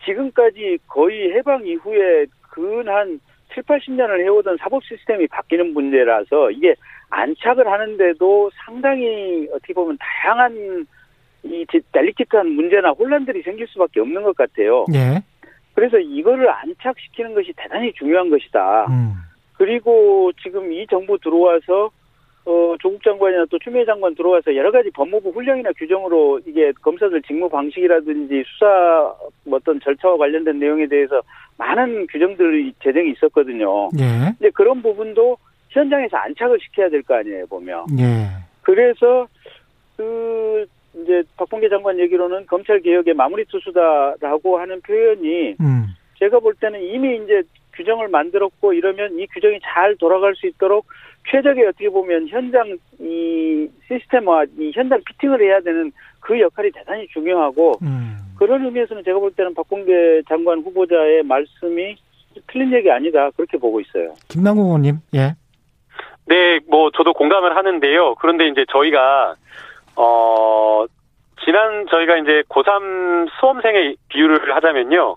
지금까지 0.05 0.77
거의 0.87 1.31
해방 1.33 1.65
이후에 1.65 2.25
근한 2.49 3.19
7, 3.53 3.63
80년을 3.63 4.21
해오던 4.21 4.57
사법 4.59 4.83
시스템이 4.83 5.27
바뀌는 5.27 5.73
문제라서 5.73 6.51
이게 6.51 6.75
안착을 7.09 7.67
하는데도 7.67 8.51
상당히 8.65 9.47
어떻게 9.51 9.73
보면 9.73 9.97
다양한 9.99 10.85
이 11.43 11.65
델리키트한 11.91 12.49
문제나 12.49 12.91
혼란들이 12.91 13.41
생길 13.41 13.67
수밖에 13.67 13.99
없는 14.01 14.23
것 14.23 14.35
같아요. 14.35 14.85
예. 14.93 15.21
그래서 15.73 15.97
이거를 15.97 16.49
안착시키는 16.49 17.33
것이 17.33 17.53
대단히 17.55 17.93
중요한 17.93 18.29
것이다. 18.29 18.87
음. 18.89 19.13
그리고 19.53 20.31
지금 20.41 20.71
이 20.73 20.85
정부 20.87 21.17
들어와서 21.17 21.89
어, 22.45 22.75
조국 22.79 23.03
장관이나 23.03 23.45
또 23.49 23.59
추미애 23.59 23.85
장관 23.85 24.15
들어와서 24.15 24.55
여러 24.55 24.71
가지 24.71 24.89
법무부 24.91 25.29
훈령이나 25.29 25.71
규정으로 25.77 26.39
이게 26.45 26.71
검사들 26.81 27.21
직무 27.23 27.47
방식이라든지 27.49 28.43
수사 28.47 29.13
뭐 29.43 29.57
어떤 29.57 29.79
절차와 29.79 30.17
관련된 30.17 30.57
내용에 30.57 30.87
대해서 30.87 31.21
많은 31.57 32.07
규정들이 32.07 32.73
제정이 32.83 33.11
있었거든요. 33.11 33.89
예. 33.99 34.33
근데 34.37 34.49
그런 34.51 34.81
부분도 34.81 35.37
현장에서 35.69 36.17
안착을 36.17 36.57
시켜야 36.61 36.89
될 36.89 37.03
거 37.03 37.15
아니에요, 37.15 37.45
보면. 37.47 37.85
예. 37.99 38.27
그래서 38.63 39.27
그 39.97 40.65
이제 40.95 41.21
박봉계 41.37 41.69
장관 41.69 41.99
얘기로는 41.99 42.45
검찰 42.47 42.79
개혁의 42.79 43.13
마무리 43.13 43.45
투수다라고 43.45 44.57
하는 44.57 44.81
표현이 44.81 45.55
음. 45.59 45.85
제가 46.17 46.39
볼 46.39 46.53
때는 46.55 46.81
이미 46.81 47.17
이제 47.23 47.43
규정을 47.79 48.09
만들었고 48.09 48.73
이러면 48.73 49.17
이 49.17 49.25
규정이 49.27 49.59
잘 49.63 49.95
돌아갈 49.95 50.35
수 50.35 50.47
있도록 50.47 50.85
최적의 51.31 51.65
어떻게 51.67 51.89
보면 51.89 52.27
현장 52.27 52.77
이 52.99 53.69
시스템화 53.87 54.45
이 54.57 54.71
현장 54.75 55.01
피팅을 55.05 55.41
해야 55.41 55.61
되는 55.61 55.91
그 56.19 56.39
역할이 56.39 56.71
대단히 56.71 57.07
중요하고 57.07 57.79
음. 57.81 58.17
그런 58.37 58.65
의미에서는 58.65 59.03
제가 59.03 59.19
볼 59.19 59.31
때는 59.31 59.53
박봉계 59.53 60.23
장관 60.27 60.59
후보자의 60.59 61.23
말씀이 61.23 61.95
틀린 62.47 62.73
얘기 62.73 62.91
아니다 62.91 63.29
그렇게 63.31 63.57
보고 63.57 63.79
있어요. 63.79 64.13
김남국 64.27 64.65
의원님. 64.65 64.97
예. 65.15 65.35
네, 66.25 66.59
뭐 66.67 66.91
저도 66.91 67.13
공감을 67.13 67.55
하는데요. 67.55 68.15
그런데 68.15 68.47
이제 68.47 68.65
저희가 68.71 69.35
어 69.95 70.85
지난 71.43 71.87
저희가 71.87 72.17
이제 72.17 72.43
고3 72.49 73.29
수험생의 73.39 73.95
비율을 74.09 74.55
하자면요. 74.55 75.15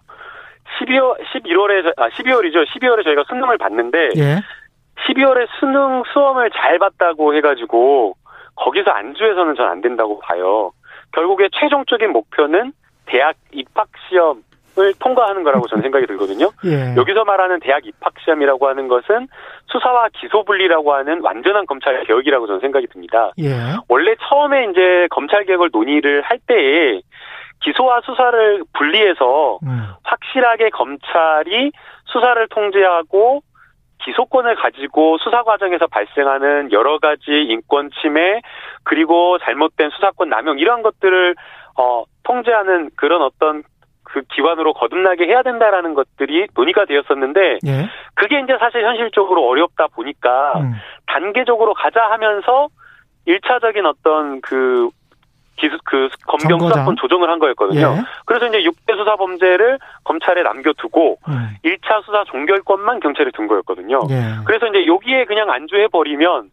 12월 0.79 1.16
11월에 1.33 1.93
아 1.97 2.09
12월이죠. 2.09 2.66
12월에 2.66 3.05
저희가 3.05 3.25
수능을 3.29 3.59
봤는데 3.59 4.11
예. 4.16 4.41
12월에 5.07 5.47
수능 5.59 6.03
수험을 6.12 6.51
잘 6.51 6.79
봤다고 6.79 7.35
해가지고 7.35 8.14
거기서 8.57 8.91
안주해서는 8.91 9.55
전 9.55 9.66
안 9.68 9.81
된다고 9.81 10.18
봐요. 10.20 10.73
결국에 11.12 11.49
최종적인 11.53 12.11
목표는 12.12 12.73
대학 13.07 13.35
입학 13.53 13.89
시험 14.09 14.43
을 14.79 14.95
통과하는 15.01 15.43
거라고 15.43 15.66
저는 15.68 15.83
생각이 15.83 16.07
들거든요. 16.07 16.49
예. 16.64 16.95
여기서 16.97 17.25
말하는 17.25 17.61
대학 17.61 17.85
입학 17.85 18.14
시험이라고 18.25 18.68
하는 18.68 18.89
것은 18.89 19.29
수사와 19.66 20.09
기소 20.14 20.45
분리라고 20.45 20.95
하는 20.95 21.20
완전한 21.20 21.66
검찰 21.66 22.03
개혁이라고 22.07 22.47
저는 22.47 22.61
생각이 22.61 22.87
듭니다. 22.87 23.33
예. 23.39 23.51
원래 23.89 24.14
처음에 24.27 24.70
이제 24.70 25.09
검찰 25.11 25.45
개혁을 25.45 25.68
논의를 25.75 26.23
할 26.23 26.39
때에 26.47 27.03
기소와 27.62 28.00
수사를 28.04 28.64
분리해서 28.74 29.58
음. 29.62 29.88
확실하게 30.04 30.70
검찰이 30.70 31.72
수사를 32.06 32.48
통제하고 32.48 33.42
기소권을 34.04 34.56
가지고 34.56 35.18
수사 35.18 35.42
과정에서 35.42 35.86
발생하는 35.86 36.72
여러 36.72 36.98
가지 36.98 37.30
인권 37.48 37.90
침해 38.00 38.42
그리고 38.82 39.38
잘못된 39.38 39.90
수사권 39.90 40.28
남용 40.28 40.58
이러한 40.58 40.82
것들을 40.82 41.36
어 41.78 42.04
통제하는 42.24 42.90
그런 42.96 43.22
어떤 43.22 43.62
그 44.02 44.22
기관으로 44.34 44.74
거듭나게 44.74 45.26
해야 45.26 45.42
된다라는 45.42 45.94
것들이 45.94 46.48
논의가 46.54 46.84
되었었는데 46.84 47.58
예. 47.66 47.88
그게 48.14 48.40
이제 48.40 48.56
사실 48.58 48.84
현실적으로 48.84 49.46
어렵다 49.48 49.86
보니까 49.86 50.58
음. 50.58 50.74
단계적으로 51.06 51.72
가자 51.72 52.10
하면서 52.10 52.68
일차적인 53.24 53.86
어떤 53.86 54.40
그 54.40 54.90
기수 55.62 55.78
그 55.84 56.08
검경. 56.26 56.58
수사권 56.58 56.96
조정을 56.96 57.30
한 57.30 57.38
거였거든요. 57.38 57.94
예. 57.98 58.02
그래서 58.26 58.46
이제 58.48 58.62
6대 58.62 58.96
수사 58.96 59.14
범죄를 59.16 59.78
검찰에 60.04 60.42
남겨두고 60.42 61.18
음. 61.28 61.56
1차 61.64 62.04
수사 62.04 62.24
종결권만 62.24 62.98
경찰에 63.00 63.30
둔 63.32 63.46
거였거든요. 63.46 64.00
예. 64.10 64.34
그래서 64.44 64.66
이제 64.66 64.84
여기에 64.86 65.26
그냥 65.26 65.50
안주해 65.50 65.86
버리면 65.88 66.50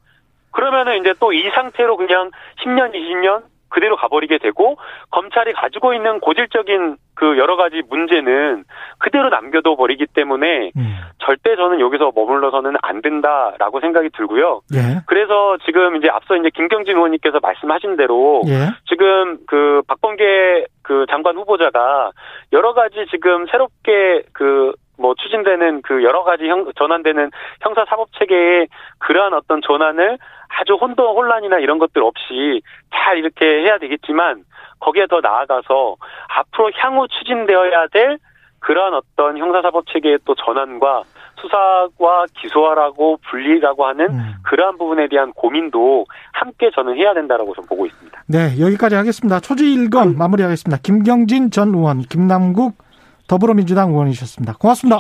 그러면은 0.52 1.00
이제 1.00 1.14
또 1.20 1.34
이 1.34 1.50
상태로 1.54 1.98
그냥 1.98 2.30
10년, 2.64 2.94
20년 2.94 3.42
그대로 3.70 3.96
가버리게 3.96 4.40
되고 4.40 4.78
검찰이 5.12 5.54
가지고 5.54 5.94
있는 5.94 6.20
고질적인 6.20 6.98
그 7.16 7.38
여러 7.38 7.56
가지 7.56 7.82
문제는 7.90 8.64
그대로 8.98 9.30
남겨둬 9.30 9.76
버리기 9.76 10.08
때문에 10.14 10.72
음. 10.76 10.96
절대 11.20 11.56
저는 11.56 11.80
여기서 11.80 12.12
머물러서는 12.16 12.76
안 12.82 13.02
된다라고 13.02 13.80
생각이 13.82 14.10
들고요. 14.16 14.62
예. 14.74 15.02
그래서 15.06 15.58
지금 15.66 15.98
이제 15.98 16.10
앞서 16.10 16.36
이제 16.38 16.50
김경진 16.54 16.96
의원님께서 16.96 17.40
말씀하신 17.42 17.98
대로 17.98 18.42
예. 18.48 18.70
지금 18.88 19.38
그 19.48 19.82
박범계 19.88 20.66
그 20.82 21.06
장관 21.10 21.36
후보자가 21.38 22.12
여러 22.54 22.74
가지 22.74 23.06
지금 23.12 23.46
새롭게 23.48 24.24
그 24.34 24.74
뭐 25.00 25.16
추진되는 25.16 25.82
그 25.82 26.04
여러 26.04 26.24
가지 26.24 26.48
형, 26.48 26.70
전환되는 26.76 27.32
형사 27.62 27.86
사법 27.86 28.10
체계의 28.20 28.68
그러한 29.00 29.34
어떤 29.34 29.62
전환을 29.62 30.18
아주 30.60 30.74
혼돈 30.74 31.16
혼란이나 31.16 31.60
이런 31.60 31.80
것들 31.80 32.04
없이 32.04 32.62
잘 32.94 33.18
이렇게 33.18 33.46
해야 33.46 33.78
되겠지만 33.78 34.44
거기에 34.80 35.08
더 35.08 35.20
나아가서 35.22 35.96
앞으로 36.28 36.72
향후 36.76 37.08
추진되어야 37.08 37.88
될 37.88 38.18
그러한 38.60 38.94
어떤 38.94 39.38
형사 39.38 39.62
사법 39.62 39.86
체계의 39.88 40.20
또 40.26 40.36
전환과 40.36 41.04
수사와 41.40 42.26
기소하라고 42.36 43.20
분리라고 43.30 43.86
하는 43.86 44.10
음. 44.10 44.34
그러한 44.44 44.78
부분에 44.78 45.08
대한 45.08 45.32
고민도 45.32 46.06
함께 46.34 46.70
저는 46.76 46.98
해야 46.98 47.14
된다라고 47.14 47.54
좀 47.54 47.66
보고 47.66 47.86
있습니다. 47.86 48.24
네, 48.28 48.60
여기까지 48.60 48.96
하겠습니다. 48.96 49.40
초지일검 49.40 50.18
마무리하겠습니다. 50.18 50.82
김경진 50.84 51.52
전 51.52 51.70
의원, 51.70 52.02
김남국 52.02 52.89
더불어민주당 53.30 53.92
의원이셨습니다. 53.92 54.54
고맙습니다. 54.54 54.98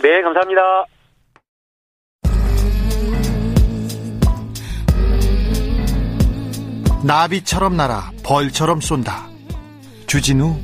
네, 0.00 0.22
감사합니다. 0.22 0.84
나비처럼 7.04 7.76
날아 7.76 8.12
벌처럼 8.24 8.80
쏜다. 8.80 9.26
주진우 10.06 10.56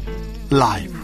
라이브. 0.53 1.01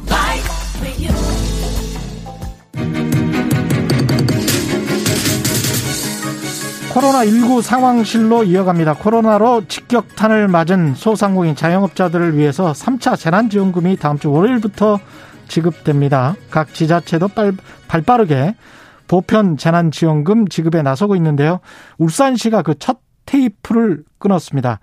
코로나19 6.94 7.60
상황실로 7.60 8.44
이어갑니다. 8.44 8.94
코로나로 8.94 9.66
직격탄을 9.68 10.48
맞은 10.48 10.94
소상공인 10.94 11.54
자영업자들을 11.54 12.38
위해서 12.38 12.72
3차 12.72 13.18
재난지원금이 13.18 13.98
다음 13.98 14.18
주 14.18 14.30
월요일부터 14.30 14.98
지급됩니다. 15.48 16.34
각 16.50 16.72
지자체도 16.74 17.28
빨, 17.28 17.52
발빠르게 17.88 18.54
보편 19.08 19.56
재난지원금 19.56 20.48
지급에 20.48 20.82
나서고 20.82 21.14
있는데요. 21.16 21.60
울산시가 21.98 22.62
그 22.62 22.74
첫 22.78 22.98
테이프를 23.26 24.04
끊었습니다. 24.18 24.78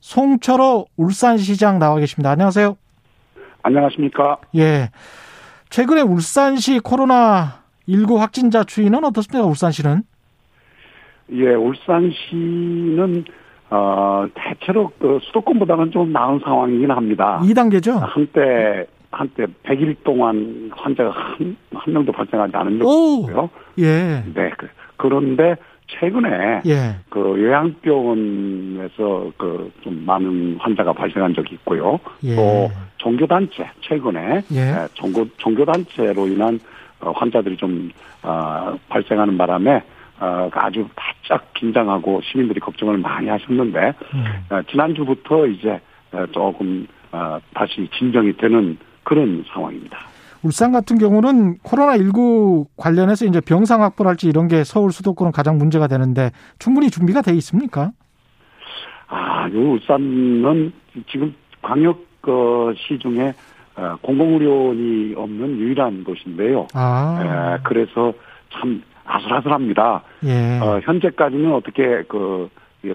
송철호 0.00 0.86
울산시장 0.96 1.78
나와 1.80 1.98
계십니다. 1.98 2.30
안녕하세요. 2.30 2.76
안녕하십니까. 3.62 4.38
예. 4.56 4.90
최근에 5.70 6.00
울산시 6.02 6.78
코로나19 6.80 8.16
확진자 8.18 8.62
추이는 8.64 9.04
어떻습니까? 9.04 9.46
울산시는? 9.46 10.02
예, 11.32 11.54
울산시는 11.54 13.24
어, 13.70 14.26
대체로 14.34 14.90
그 14.98 15.18
수도권보다는 15.24 15.90
좀 15.90 16.10
나은 16.12 16.40
상황이긴 16.42 16.90
합니다. 16.90 17.38
2단계죠? 17.42 17.98
한때 18.00 18.86
한때 19.10 19.46
100일 19.64 19.96
동안 20.04 20.70
환자가 20.74 21.10
한, 21.10 21.56
한 21.74 21.92
명도 21.94 22.12
발생하지 22.12 22.54
않은 22.56 22.78
적이 22.78 22.84
오! 22.84 23.20
있고요. 23.20 23.50
예. 23.78 24.22
네. 24.34 24.50
그- 24.56 24.68
그런데 24.96 25.56
최근에 25.86 26.62
예. 26.66 26.96
그 27.08 27.20
요양병원에서 27.42 29.32
그 29.36 29.70
좀 29.82 30.04
많은 30.04 30.56
환자가 30.60 30.92
발생한 30.92 31.34
적이 31.34 31.54
있고요. 31.54 31.98
예. 32.24 32.34
또 32.36 32.70
종교단체 32.98 33.70
최근에 33.80 34.42
예. 34.52 34.56
예, 34.58 34.88
종교 34.94 35.26
종교단체로 35.38 36.26
인한 36.26 36.58
어, 37.00 37.12
환자들이 37.12 37.56
좀 37.56 37.90
어, 38.22 38.76
발생하는 38.88 39.38
바람에 39.38 39.82
어, 40.20 40.50
아주 40.52 40.86
바짝 40.96 41.52
긴장하고 41.54 42.20
시민들이 42.24 42.58
걱정을 42.60 42.98
많이 42.98 43.28
하셨는데 43.28 43.78
음. 44.14 44.24
어, 44.50 44.60
지난주부터 44.70 45.46
이제 45.46 45.80
어, 46.12 46.26
조금 46.32 46.86
어, 47.12 47.38
다시 47.54 47.88
진정이 47.96 48.36
되는 48.36 48.76
그런 49.08 49.42
상황입니다. 49.50 49.98
울산 50.42 50.70
같은 50.70 50.98
경우는 50.98 51.56
코로나19 51.58 52.66
관련해서 52.76 53.24
이제 53.24 53.40
병상 53.40 53.82
확보랄지 53.82 54.28
이런 54.28 54.48
게 54.48 54.64
서울 54.64 54.92
수도권은 54.92 55.32
가장 55.32 55.56
문제가 55.56 55.86
되는데 55.86 56.30
충분히 56.58 56.90
준비가 56.90 57.22
돼 57.22 57.32
있습니까? 57.36 57.92
아, 59.08 59.48
요 59.50 59.72
울산은 59.72 60.72
지금 61.10 61.34
광역 61.62 62.06
시 62.76 62.98
중에 62.98 63.32
어, 63.74 63.96
공공의료원이 64.02 65.14
없는 65.16 65.58
유일한 65.58 66.04
곳인데요. 66.04 66.66
아. 66.74 67.56
에, 67.56 67.60
그래서 67.62 68.12
참 68.52 68.82
아슬아슬합니다. 69.06 70.02
예. 70.24 70.58
어, 70.60 70.78
현재까지는 70.82 71.54
어떻게 71.54 72.02
그 72.06 72.50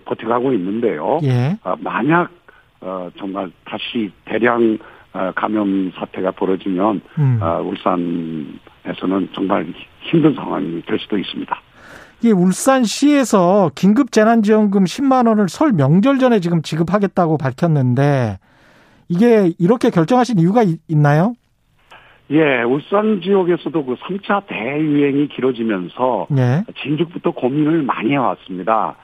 버텨가고 0.06 0.54
있는데요. 0.54 1.20
예. 1.24 1.58
어, 1.64 1.74
만약 1.80 2.30
어, 2.82 3.10
정말 3.18 3.50
다시 3.66 4.12
대량 4.26 4.78
어, 4.80 4.93
감염 5.36 5.92
사태가 5.92 6.32
벌어지면 6.32 7.02
음. 7.20 7.40
어, 7.42 7.62
울산에서는 7.62 9.30
정말 9.34 9.66
힘든 10.02 10.34
상황이 10.34 10.82
될 10.84 11.00
수도 11.00 11.18
있습니다. 11.18 11.56
이 12.24 12.32
울산시에서 12.32 13.72
긴급 13.76 14.12
재난지원금 14.12 14.86
10만 14.86 15.28
원을 15.28 15.50
설 15.50 15.74
명절 15.74 16.20
전에 16.20 16.40
지금 16.40 16.62
지급하겠다고 16.62 17.38
밝혔는데 17.38 18.38
이게 19.10 19.52
이렇게 19.60 19.90
결정하신 19.90 20.40
이유가 20.40 20.64
있나요? 20.88 21.34
예, 22.32 22.64
울산 22.64 23.22
지역에서도 23.22 23.86
그 23.86 23.96
3차 23.96 24.48
대유행이 24.48 25.28
길어지면서 25.28 26.28
예. 26.38 26.64
진즉부터 26.82 27.32
고민을 27.32 27.84
많이 27.84 28.12
해왔습니다. 28.12 28.96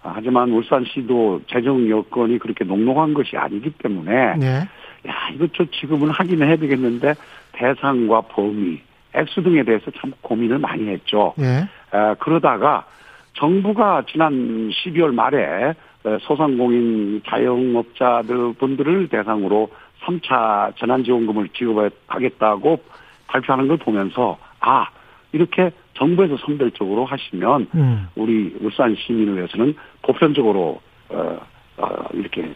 하지만 0.00 0.50
울산시도 0.50 1.42
재정 1.48 1.88
여건이 1.88 2.38
그렇게 2.38 2.64
녹록한 2.64 3.14
것이 3.14 3.36
아니기 3.36 3.70
때문에 3.70 4.12
예. 4.42 4.68
야 5.06 5.28
이거 5.34 5.46
저 5.54 5.64
지금은 5.70 6.10
하긴 6.10 6.42
해야 6.42 6.56
되겠는데 6.56 7.14
대상과 7.52 8.22
범위, 8.22 8.80
액수 9.14 9.42
등에 9.42 9.62
대해서 9.62 9.90
참 10.00 10.12
고민을 10.22 10.58
많이 10.58 10.88
했죠. 10.88 11.34
예. 11.38 11.68
아, 11.90 12.14
그러다가 12.14 12.86
정부가 13.34 14.02
지난 14.10 14.70
12월 14.70 15.14
말에 15.14 15.74
소상공인 16.22 17.22
자영업자들 17.26 18.54
분들을 18.54 19.08
대상으로 19.08 19.70
3차 20.04 20.76
재난지원금을 20.78 21.48
지급하겠다고 21.50 22.80
발표하는 23.26 23.68
걸 23.68 23.76
보면서 23.76 24.38
아 24.60 24.86
이렇게 25.32 25.70
정부에서 25.94 26.36
선별적으로 26.38 27.04
하시면 27.04 27.68
음. 27.74 28.08
우리 28.14 28.56
울산 28.60 28.94
시민을 28.96 29.36
위해서는 29.36 29.74
보편적으로 30.02 30.80
어, 31.10 31.40
어 31.76 32.08
이렇게 32.12 32.54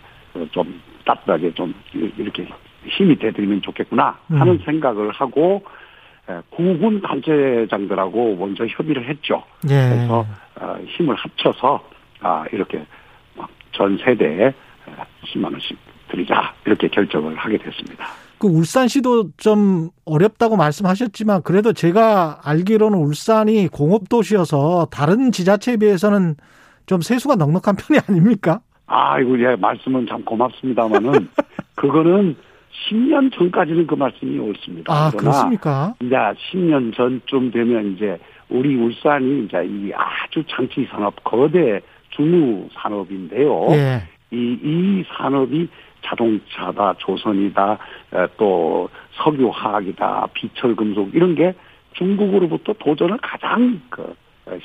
좀 0.52 0.80
따뜻하게 1.04 1.54
좀 1.54 1.74
이렇게 1.92 2.48
힘이 2.86 3.16
돼드리면 3.16 3.62
좋겠구나 3.62 4.18
하는 4.28 4.54
음. 4.54 4.58
생각을 4.64 5.10
하고 5.12 5.62
구군 6.50 7.00
단체장들하고 7.02 8.36
먼저 8.36 8.66
협의를 8.66 9.08
했죠. 9.08 9.42
예. 9.68 9.88
그래서 9.90 10.26
어, 10.60 10.78
힘을 10.86 11.14
합쳐서 11.14 11.82
아 12.20 12.44
이렇게 12.52 12.84
전 13.72 13.98
세대에 13.98 14.52
10만 15.26 15.44
원씩 15.44 15.76
드리자 16.08 16.54
이렇게 16.66 16.88
결정을 16.88 17.36
하게 17.36 17.58
됐습니다. 17.58 18.06
그 18.38 18.48
울산시도 18.48 19.30
좀 19.36 19.90
어렵다고 20.04 20.56
말씀하셨지만 20.56 21.42
그래도 21.42 21.72
제가 21.72 22.40
알기로는 22.44 22.98
울산이 22.98 23.68
공업 23.68 24.08
도시여서 24.08 24.88
다른 24.90 25.30
지자체에 25.30 25.76
비해서는 25.76 26.34
좀 26.86 27.00
세수가 27.00 27.36
넉넉한 27.36 27.76
편이 27.76 28.00
아닙니까? 28.08 28.60
아이고 28.92 29.40
예 29.42 29.56
말씀은 29.56 30.06
참 30.06 30.22
고맙습니다만은 30.22 31.28
그거는 31.76 32.36
10년 32.88 33.32
전까지는 33.34 33.86
그 33.86 33.94
말씀이 33.94 34.38
옳습니다. 34.38 34.92
아 34.92 35.10
그렇습니까? 35.10 35.94
이제 36.00 36.14
10년 36.14 36.94
전쯤 36.94 37.50
되면 37.50 37.94
이제 37.94 38.18
우리 38.50 38.76
울산이 38.76 39.44
이제 39.44 39.64
이 39.64 39.92
아주 39.94 40.44
장치 40.48 40.86
산업 40.90 41.24
거대 41.24 41.80
중무 42.10 42.68
산업인데요. 42.74 43.66
예. 43.70 44.02
이, 44.30 44.58
이 44.62 45.04
산업이 45.16 45.68
자동차다, 46.04 46.94
조선이다, 46.98 47.78
또 48.36 48.88
석유화학이다, 49.12 50.28
비철금속 50.34 51.14
이런 51.14 51.34
게 51.34 51.54
중국으로부터 51.92 52.72
도전을 52.74 53.18
가장 53.22 53.80
그 53.88 54.14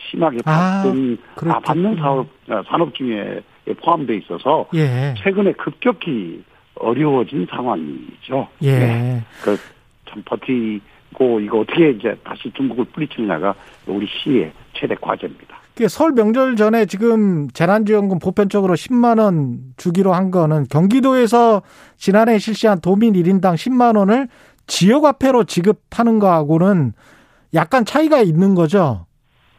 심하게 0.10 0.38
아, 0.46 0.82
받던 0.84 1.18
아, 1.46 1.56
아, 1.56 1.60
받는 1.60 1.98
사업 1.98 2.28
어, 2.50 2.64
산업 2.68 2.96
중에 2.96 3.42
포함돼 3.76 4.16
있어서 4.18 4.68
예. 4.74 5.14
최근에 5.18 5.54
급격히 5.54 6.44
어려워진 6.76 7.48
상황이죠. 7.50 8.48
예. 8.64 8.80
네. 8.80 9.24
그참 9.42 10.24
버티고 10.26 11.40
이거 11.42 11.60
어떻게 11.60 11.92
이제 11.92 12.16
다시 12.24 12.52
중국을 12.56 12.86
뿌리치느냐가 12.86 13.56
우리 13.86 14.08
시의 14.08 14.52
최대 14.74 14.96
과제입니다. 14.96 15.58
설 15.88 16.12
명절 16.12 16.56
전에 16.56 16.86
지금 16.86 17.48
재난지원금 17.50 18.18
보편적으로 18.18 18.74
10만 18.74 19.20
원 19.20 19.60
주기로 19.78 20.14
한 20.14 20.32
거는 20.32 20.66
경기도에서 20.72 21.62
지난해 21.98 22.40
실시한 22.40 22.82
도민 22.82 23.14
1인당 23.14 23.54
10만 23.54 23.96
원을 23.96 24.28
지역화폐로 24.66 25.44
지급하는 25.44 26.18
거하고는 26.18 26.94
약간 27.54 27.86
차이가 27.86 28.22
있는 28.22 28.56
거죠? 28.56 29.06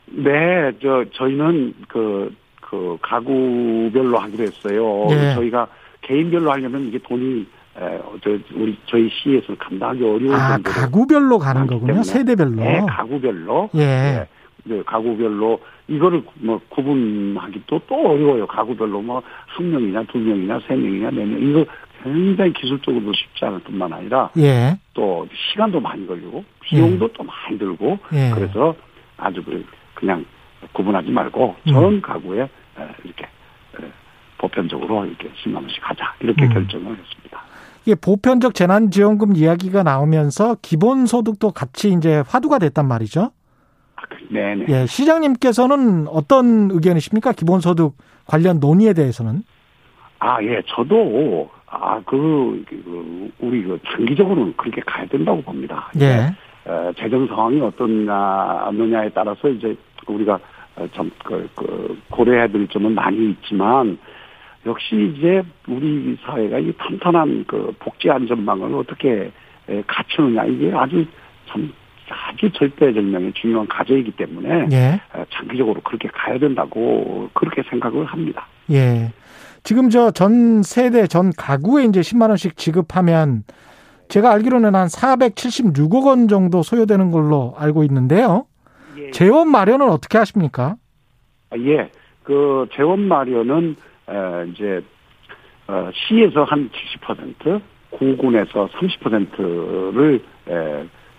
네, 0.07 0.73
저 0.83 1.05
저희는 1.13 1.75
그, 1.89 2.35
그 2.71 2.99
가구별로 3.01 4.19
하기로 4.19 4.45
했어요. 4.45 5.07
네. 5.09 5.35
저희가 5.35 5.67
개인별로 6.03 6.51
하려면 6.53 6.87
이게 6.89 6.99
돈이 6.99 7.47
에, 7.81 7.99
저 8.23 8.31
우리 8.55 8.77
저희 8.87 9.09
시에서 9.11 9.55
감당하기 9.57 10.05
어려운 10.05 10.35
아, 10.35 10.59
가구별로 10.63 11.39
가는 11.39 11.67
거군요. 11.67 12.03
세대별로. 12.03 12.57
네, 12.57 12.81
가구별로. 12.89 13.71
예. 13.75 13.79
네. 13.79 14.29
네, 14.65 14.83
가구별로 14.85 15.61
이거를 15.87 16.23
뭐 16.35 16.61
구분하기도 16.69 17.81
또 17.87 17.95
어려워요. 17.95 18.47
가구별로 18.47 19.01
뭐 19.01 19.23
한 19.47 19.71
명이냐 19.71 20.05
두 20.05 20.19
명이냐 20.19 20.61
세 20.69 20.75
명이냐 20.77 21.11
네 21.11 21.25
명. 21.25 21.41
이거 21.41 21.65
굉장히 22.05 22.53
기술적으로도 22.53 23.13
쉽지 23.13 23.45
않을 23.45 23.59
뿐만 23.61 23.93
아니라 23.93 24.31
예. 24.37 24.79
또 24.95 25.27
시간도 25.51 25.81
많이 25.81 26.07
걸리고 26.07 26.45
비용도 26.61 27.07
예. 27.07 27.13
또 27.13 27.25
많이 27.25 27.59
들고 27.59 27.99
예. 28.13 28.31
그래서 28.35 28.75
아주 29.17 29.43
그 29.43 29.65
그냥 29.95 30.25
구분하지 30.73 31.11
말고 31.11 31.57
음. 31.67 31.73
전 31.73 31.85
음. 31.95 32.01
가구에 32.01 32.49
이렇게 33.05 33.27
보편적으로 34.39 35.05
이렇게 35.05 35.31
10만 35.43 35.57
원씩 35.57 35.79
하자 35.81 36.15
이렇게 36.21 36.45
음. 36.45 36.49
결정을 36.51 36.97
했습니다. 36.97 37.43
이게 37.85 37.95
보편적 37.95 38.55
재난지원금 38.55 39.37
이야기가 39.37 39.83
나오면서 39.83 40.57
기본소득도 40.63 41.53
같이 41.53 41.93
이제 41.93 42.23
화두가 42.27 42.59
됐단 42.59 42.87
말이죠. 42.87 43.31
네네. 44.31 44.67
예, 44.69 44.87
시장님께서는 44.87 46.07
어떤 46.09 46.71
의견이십니까? 46.71 47.33
기본소득 47.33 47.95
관련 48.27 48.61
논의에 48.61 48.93
대해서는? 48.93 49.43
아, 50.19 50.43
예, 50.43 50.61
저도, 50.67 51.49
아, 51.67 52.01
그, 52.05 52.63
그 52.69 53.31
우리 53.41 53.63
그 53.63 53.79
장기적으로는 53.91 54.55
그렇게 54.57 54.83
가야 54.83 55.07
된다고 55.07 55.41
봅니다. 55.43 55.91
예. 56.01 56.35
어, 56.69 56.93
재정 56.99 57.27
상황이 57.27 57.61
어떻느냐에 57.61 59.11
따라서 59.15 59.49
이제 59.49 59.75
우리가 60.07 60.39
좀, 60.93 61.11
그, 61.25 61.49
그, 61.55 61.99
고려해야 62.11 62.49
될 62.49 62.69
점은 62.69 62.95
많이 62.95 63.31
있지만, 63.31 63.99
역시 64.67 65.15
이제 65.17 65.43
우리 65.67 66.17
사회가 66.25 66.59
이 66.59 66.73
탄탄한 66.77 67.45
그 67.47 67.75
복지 67.79 68.11
안전망을 68.11 68.75
어떻게 68.75 69.31
갖추느냐, 69.87 70.45
이게 70.45 70.73
아주 70.73 71.07
참 71.49 71.73
아주 72.11 72.51
절대절명의 72.53 73.33
중요한 73.35 73.67
과제이기 73.69 74.13
때문에 74.13 74.69
예. 74.73 75.01
어, 75.15 75.25
장기적으로 75.31 75.81
그렇게 75.83 76.09
가야 76.09 76.39
된다고 76.39 77.29
그렇게 77.35 77.63
생각을 77.69 78.05
합니다. 78.07 78.47
예. 78.71 79.13
지금 79.63 79.91
저 79.91 80.11
전 80.11 80.63
세대 80.63 81.07
전 81.07 81.33
가구에 81.37 81.85
이제 81.85 82.01
10만 82.01 82.29
원씩 82.29 82.57
지급하면 82.57 83.45
제가 84.09 84.33
알기로는 84.33 84.75
한 84.75 84.87
476억 84.87 86.07
원 86.07 86.29
정도 86.29 86.63
소요되는 86.63 87.11
걸로 87.11 87.55
알고 87.59 87.85
있는데요. 87.85 88.47
예. 89.09 89.11
재원 89.11 89.49
마련은 89.49 89.89
어떻게 89.91 90.19
하십니까? 90.19 90.77
아, 91.51 91.57
예. 91.59 91.91
그 92.23 92.67
재원 92.73 93.01
마련은 93.09 93.77
이제 94.53 94.83
어, 95.67 95.91
시에서 95.95 96.45
한 96.45 96.71
70%, 97.01 97.61
구군에서 97.91 98.69
30%를 98.69 100.23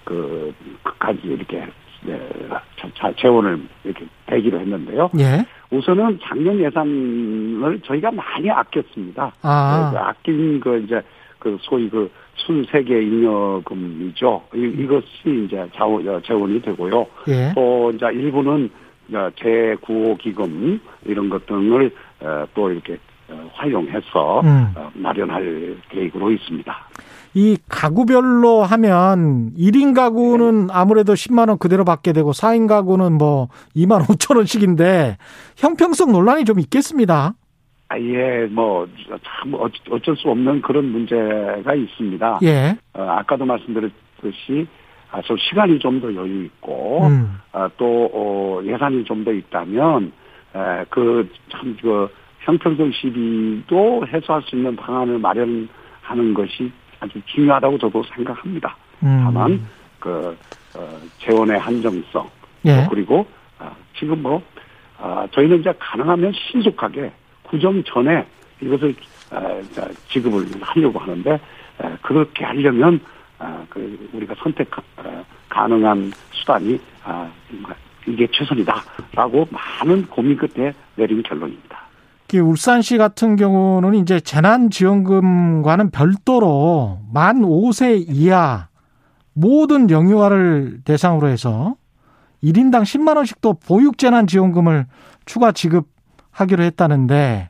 그, 0.03 0.53
끝까지 0.81 1.19
이렇게, 1.23 1.67
네, 2.03 2.29
자, 2.95 3.13
재원을 3.17 3.61
이렇게 3.83 4.05
대기로 4.25 4.59
했는데요. 4.59 5.11
예. 5.19 5.45
우선은 5.71 6.19
작년 6.23 6.59
예산을 6.59 7.79
저희가 7.85 8.09
많이 8.11 8.49
아꼈습니다. 8.49 9.33
아. 9.43 9.91
네, 9.93 9.99
아낀 9.99 10.59
그 10.59 10.79
이제 10.79 11.01
그 11.37 11.57
소위 11.61 11.87
그 11.89 12.09
순세계 12.49 13.03
잉여금이죠. 13.03 14.41
이, 14.55 14.59
이것이 14.79 15.45
이제 15.45 15.69
자원, 15.75 16.07
어, 16.07 16.19
재원이 16.25 16.59
되고요. 16.63 17.05
예. 17.27 17.51
또 17.53 17.91
이제 17.91 18.07
일부는 18.07 18.71
재구호 19.39 20.17
기금 20.17 20.81
이런 21.05 21.29
것 21.29 21.45
등을 21.45 21.91
또 22.55 22.71
이렇게 22.71 22.97
활용해서 23.53 24.41
음. 24.41 24.73
마련할 24.93 25.77
계획으로 25.89 26.31
있습니다. 26.31 26.75
이 27.35 27.57
가구별로 27.69 28.63
하면 28.63 29.51
1인 29.55 29.95
가구는 29.95 30.67
네. 30.67 30.73
아무래도 30.73 31.13
10만 31.13 31.49
원 31.49 31.59
그대로 31.59 31.85
받게 31.85 32.13
되고 32.13 32.31
4인 32.31 32.67
가구는 32.67 33.13
뭐 33.13 33.49
2만 33.75 34.01
5천 34.01 34.37
원씩인데 34.37 35.17
형평성 35.55 36.11
논란이 36.11 36.45
좀 36.45 36.59
있겠습니다. 36.59 37.35
아, 37.89 37.99
예, 37.99 38.45
뭐, 38.51 38.87
참, 39.23 39.53
어쩔 39.55 40.15
수 40.15 40.29
없는 40.29 40.61
그런 40.61 40.85
문제가 40.91 41.73
있습니다. 41.73 42.39
예. 42.43 42.77
어, 42.93 43.01
아까도 43.01 43.45
말씀드렸듯이, 43.45 44.67
아, 45.11 45.21
저 45.25 45.35
시간이 45.37 45.79
좀 45.79 45.99
더 45.99 46.13
여유 46.13 46.45
있고, 46.45 47.07
음. 47.07 47.39
아, 47.51 47.69
또, 47.77 48.09
어, 48.13 48.61
예산이 48.63 49.03
좀 49.05 49.23
더 49.25 49.31
있다면, 49.31 50.11
에, 50.55 50.85
그, 50.89 51.29
참, 51.51 51.75
그, 51.81 52.09
형평성 52.41 52.91
시비도 52.91 54.07
해소할 54.07 54.41
수 54.43 54.55
있는 54.55 54.75
방안을 54.75 55.19
마련하는 55.19 56.33
것이 56.33 56.71
아주 56.99 57.21
중요하다고 57.25 57.77
저도 57.77 58.03
생각합니다. 58.15 58.75
음. 59.03 59.21
다만 59.23 59.67
그 59.99 60.37
어, 60.75 60.99
재원의 61.19 61.59
한정성 61.59 62.29
예. 62.65 62.87
그리고 62.89 63.25
아, 63.57 63.71
지금 63.97 64.21
뭐 64.21 64.41
아, 64.97 65.27
저희는 65.31 65.59
이제 65.59 65.73
가능하면 65.77 66.31
신속하게 66.33 67.11
구정 67.49 67.83
전에 67.83 68.25
이것을 68.61 68.95
아, 69.31 69.59
지급을 70.09 70.47
하려고 70.61 70.99
하는데 70.99 71.39
아, 71.79 71.97
그렇게 72.01 72.45
하려면 72.45 72.99
아, 73.37 73.65
그 73.69 74.09
우리가 74.13 74.35
선택 74.39 74.69
아, 74.97 75.23
가능한 75.49 76.11
수단이 76.31 76.79
아, 77.03 77.29
이게 78.07 78.27
최선이다라고 78.31 79.47
많은 79.51 80.07
고민 80.07 80.37
끝에 80.37 80.73
내린 80.95 81.23
결론입니다. 81.23 81.79
울산시 82.37 82.97
같은 82.97 83.35
경우는 83.35 83.95
이제 83.95 84.19
재난지원금과는 84.19 85.89
별도로 85.89 86.99
만 87.11 87.41
5세 87.41 88.05
이하 88.07 88.67
모든 89.33 89.89
영유아를 89.89 90.81
대상으로 90.85 91.27
해서 91.27 91.75
1인당 92.43 92.83
10만 92.83 93.15
원씩 93.15 93.41
또 93.41 93.53
보육재난지원금을 93.53 94.85
추가 95.25 95.51
지급 95.51 95.87
하기로 96.31 96.63
했다는데 96.63 97.49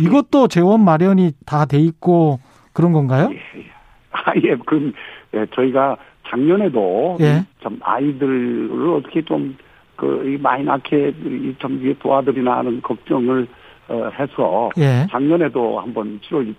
이것도 0.00 0.48
재원 0.48 0.84
마련이 0.84 1.32
다 1.44 1.64
돼 1.66 1.78
있고 1.78 2.38
그런 2.72 2.92
건가요? 2.92 3.28
예, 3.32 3.60
예. 3.60 3.64
아, 4.12 4.32
예, 4.36 4.56
그, 4.66 4.92
예, 5.34 5.46
저희가 5.54 5.96
작년에도 6.28 7.18
예. 7.20 7.44
좀 7.60 7.78
아이들을 7.82 8.88
어떻게 8.96 9.22
좀, 9.22 9.56
그, 9.96 10.38
많이 10.40 10.64
낳게 10.64 11.14
좀 11.58 11.96
도와드리나 12.00 12.58
하는 12.58 12.80
걱정을 12.80 13.46
어, 13.88 14.10
해서 14.18 14.70
예. 14.78 15.06
작년에도 15.10 15.80
한번 15.80 16.18
7월 16.20 16.54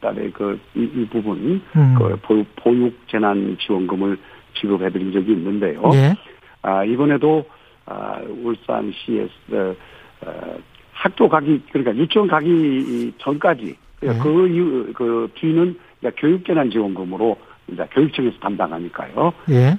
달에 0.00 0.30
그 0.30 0.60
이, 0.74 0.82
이 0.94 1.06
부분 1.06 1.60
음. 1.74 1.94
그 1.98 2.16
보육, 2.22 2.46
보육 2.56 3.08
재난 3.08 3.56
지원금을 3.60 4.16
지급해드린 4.60 5.12
적이 5.12 5.32
있는데요. 5.32 5.80
예. 5.94 6.14
아 6.62 6.84
이번에도 6.84 7.44
아 7.86 8.20
울산시에서 8.20 9.74
어, 10.20 10.56
학교 10.96 11.28
가기 11.28 11.62
그러니까 11.70 11.94
유치원 11.96 12.26
가기 12.26 13.12
전까지 13.18 13.76
예. 14.02 14.06
그 14.18 14.48
이후 14.48 14.92
그 14.94 15.30
뒤는 15.34 15.78
교육 16.16 16.44
재난 16.44 16.70
지원금으로 16.70 17.36
이제 17.68 17.86
교육청에서 17.92 18.38
담당하니까요. 18.38 19.32
예. 19.50 19.76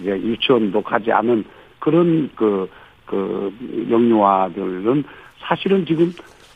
이제 0.00 0.10
유치원도 0.10 0.82
가지 0.82 1.12
않은 1.12 1.44
그런 1.78 2.28
그, 2.34 2.68
그, 3.04 3.52
영유아들은 3.90 5.04
사실은 5.40 5.86
지금 5.86 6.12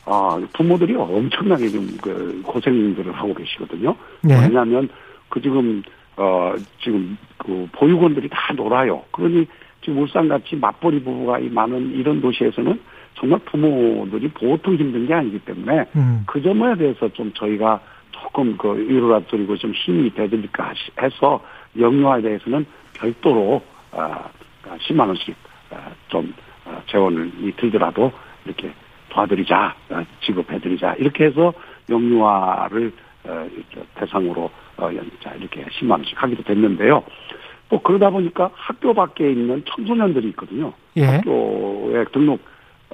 아, 0.06 0.40
부모들이 0.54 0.96
엄청나게 0.96 1.68
좀그 1.68 2.42
고생들을 2.44 3.12
하고 3.12 3.34
계시거든요. 3.34 3.94
네. 4.22 4.40
왜냐하면 4.42 4.88
그 5.28 5.40
지금 5.40 5.82
어 6.16 6.54
지금 6.82 7.16
그 7.38 7.68
보육원들이 7.72 8.28
다 8.30 8.52
놀아요. 8.54 9.02
그러니 9.12 9.46
지금 9.82 10.02
울산같이 10.02 10.56
맞벌이 10.56 11.04
부부가 11.04 11.38
이 11.38 11.48
많은 11.48 11.92
이런 11.92 12.20
도시에서는 12.20 12.80
정말 13.14 13.38
부모들이 13.40 14.28
보통 14.28 14.76
힘든 14.76 15.06
게 15.06 15.14
아니기 15.14 15.38
때문에 15.40 15.86
음. 15.96 16.24
그 16.26 16.40
점에 16.42 16.76
대해서 16.76 17.08
좀 17.12 17.32
저희가 17.34 17.80
조금 18.10 18.56
그 18.56 18.76
위로라 18.76 19.20
드리고 19.20 19.56
좀 19.56 19.72
힘이 19.72 20.12
되드릴까 20.14 20.74
해서 21.02 21.42
영유아에 21.78 22.22
대해서는 22.22 22.66
별도로 22.94 23.62
아 23.92 24.28
10만 24.88 25.06
원씩 25.08 25.34
좀 26.08 26.32
재원을 26.90 27.30
들더라도 27.56 28.12
이렇게 28.44 28.72
도와드리자, 29.10 29.74
어, 29.90 30.02
지급해드리자 30.22 30.94
이렇게 30.94 31.24
해서 31.26 31.52
영유아를 31.88 32.92
어, 33.24 33.48
대상으로 33.96 34.50
어, 34.76 34.90
이렇게 34.90 35.64
10만 35.64 35.90
원씩 35.92 36.22
하기도 36.22 36.42
됐는데요. 36.44 37.02
또 37.68 37.80
그러다 37.80 38.10
보니까 38.10 38.50
학교 38.54 38.94
밖에 38.94 39.30
있는 39.30 39.62
청소년들이 39.66 40.28
있거든요. 40.30 40.72
예. 40.96 41.04
학교에 41.04 42.04
등록 42.12 42.40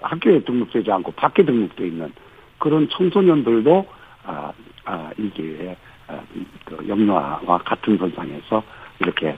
학교에 0.02 0.42
등록되지 0.44 0.90
않고 0.90 1.12
밖에 1.12 1.44
등록돼 1.44 1.86
있는 1.86 2.12
그런 2.58 2.88
청소년들도 2.90 3.86
아, 4.24 4.52
아 4.84 5.10
이게 5.18 5.76
아, 6.08 6.20
그 6.64 6.86
영유아와 6.88 7.58
같은 7.58 7.96
선상에서 7.98 8.62
이렇게 9.00 9.36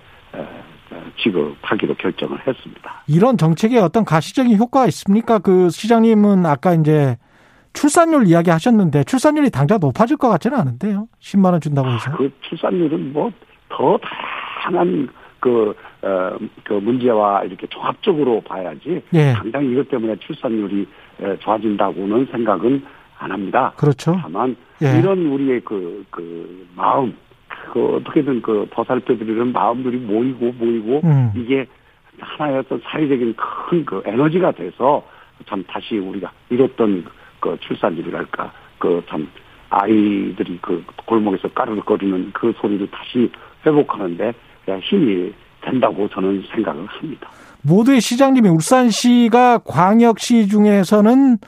지급하기로 1.22 1.94
결정을 1.94 2.46
했습니다. 2.46 3.02
이런 3.08 3.36
정책에 3.36 3.78
어떤 3.78 4.04
가시적인 4.04 4.56
효과가 4.56 4.86
있습니까? 4.86 5.38
그 5.38 5.68
시장님은 5.70 6.46
아까 6.46 6.74
이제 6.74 7.16
출산율 7.72 8.26
이야기 8.26 8.50
하셨는데 8.50 9.04
출산율이 9.04 9.50
당장 9.50 9.78
높아질 9.80 10.16
것 10.16 10.28
같지는 10.28 10.58
않은데요. 10.58 11.08
10만 11.20 11.52
원 11.52 11.60
준다고 11.60 11.90
해서. 11.90 12.12
그 12.16 12.30
출산율은 12.42 13.12
뭐 13.12 13.30
더 13.68 13.98
다양한 13.98 15.08
그, 15.40 15.74
어, 16.02 16.36
그 16.64 16.74
문제와 16.74 17.44
이렇게 17.44 17.66
종합적으로 17.68 18.40
봐야지. 18.42 19.02
예. 19.14 19.32
당장 19.32 19.64
이것 19.64 19.88
때문에 19.88 20.16
출산율이 20.16 20.86
좋아진다고는 21.40 22.26
생각은 22.30 22.84
안 23.18 23.32
합니다. 23.32 23.72
그렇죠. 23.76 24.16
다만 24.20 24.56
예. 24.82 24.98
이런 24.98 25.26
우리의 25.26 25.60
그, 25.64 26.04
그 26.10 26.66
마음, 26.76 27.16
그 27.72 27.96
어떻게든 27.96 28.42
그 28.42 28.66
보살펴드리는 28.70 29.52
마음들이 29.52 29.96
모이고 29.96 30.52
모이고 30.52 31.00
음. 31.02 31.32
이게 31.34 31.66
하나의 32.20 32.58
어떤 32.58 32.80
사회적인 32.84 33.34
큰 33.36 33.84
그 33.84 34.02
에너지가 34.04 34.52
돼서 34.52 35.04
참 35.46 35.64
다시 35.68 35.98
우리가 35.98 36.30
잃었던 36.50 37.04
그 37.40 37.56
출산율이랄까 37.60 38.52
그 38.78 39.02
참 39.08 39.28
아이들이 39.70 40.58
그 40.62 40.82
골목에서 41.04 41.48
까르르거리는 41.48 42.30
그 42.32 42.52
소리를 42.60 42.88
다시 42.90 43.30
회복하는데 43.66 44.32
힘이 44.82 45.32
된다고 45.70 46.08
저는 46.08 46.42
생각을 46.54 46.86
합니다. 46.86 47.28
모두의 47.62 48.00
시장님이 48.00 48.48
울산시가 48.48 49.58
광역시 49.58 50.48
중에서는 50.48 51.38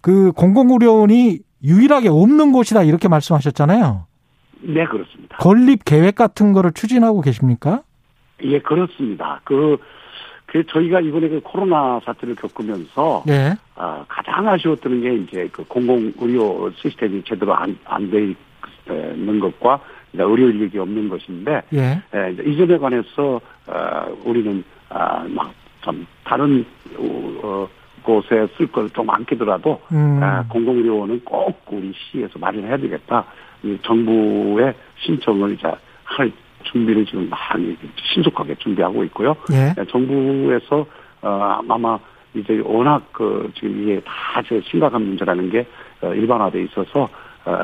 그 0.00 0.32
공공의료원이 0.32 1.38
유일하게 1.62 2.08
없는 2.08 2.52
곳이다 2.52 2.82
이렇게 2.84 3.08
말씀하셨잖아요. 3.08 4.06
네, 4.62 4.84
그렇습니다. 4.86 5.36
건립 5.38 5.84
계획 5.84 6.14
같은 6.14 6.52
거를 6.52 6.72
추진하고 6.72 7.20
계십니까? 7.20 7.82
예, 8.42 8.58
그렇습니다. 8.60 9.40
그, 9.44 9.76
그 10.46 10.64
저희가 10.66 11.00
이번에 11.00 11.28
그 11.28 11.40
코로나 11.42 12.00
사태를 12.04 12.34
겪으면서 12.36 13.22
네. 13.26 13.54
아, 13.76 14.04
가장 14.08 14.48
아쉬웠던 14.48 15.00
게 15.02 15.14
이제 15.16 15.48
그 15.52 15.64
공공 15.64 16.12
의료 16.18 16.70
시스템이 16.76 17.22
제대로 17.26 17.54
안 17.54 17.76
안 17.84 18.10
돼 18.10 18.34
있는 18.88 19.38
것과 19.40 19.80
의료 20.14 20.48
인력이 20.48 20.78
없는 20.78 21.08
것인데 21.08 21.62
예. 21.72 22.02
예, 22.14 22.32
이제 22.32 22.42
이점에 22.42 22.78
관해서 22.78 23.40
어, 23.66 24.16
우리는 24.24 24.64
아, 24.88 25.24
막참 25.28 26.06
다른 26.24 26.64
어, 26.96 27.68
곳에 28.02 28.46
쓸 28.56 28.66
걸좀 28.66 29.06
많게더라도 29.06 29.80
음. 29.92 30.20
아, 30.22 30.44
공공의료원은 30.48 31.20
꼭 31.24 31.60
우리 31.70 31.92
시에서 31.94 32.38
마련해야 32.38 32.76
되겠다. 32.78 33.24
정부의 33.82 34.74
신청을 34.98 35.52
이제 35.52 35.70
할 36.04 36.32
준비를 36.64 37.04
지금 37.06 37.28
많이 37.28 37.76
신속하게 38.12 38.54
준비하고 38.56 39.04
있고요. 39.04 39.36
예. 39.52 39.74
네, 39.74 39.84
정부에서 39.90 40.86
어 41.22 41.60
아마 41.68 41.98
이제 42.34 42.60
워낙 42.64 43.02
그 43.12 43.50
지금 43.54 43.82
이게 43.82 44.00
다 44.04 44.42
심각한 44.70 45.02
문제라는 45.02 45.50
게 45.50 45.66
어, 46.02 46.12
일반화돼 46.14 46.62
있어서 46.64 47.02
어 47.02 47.08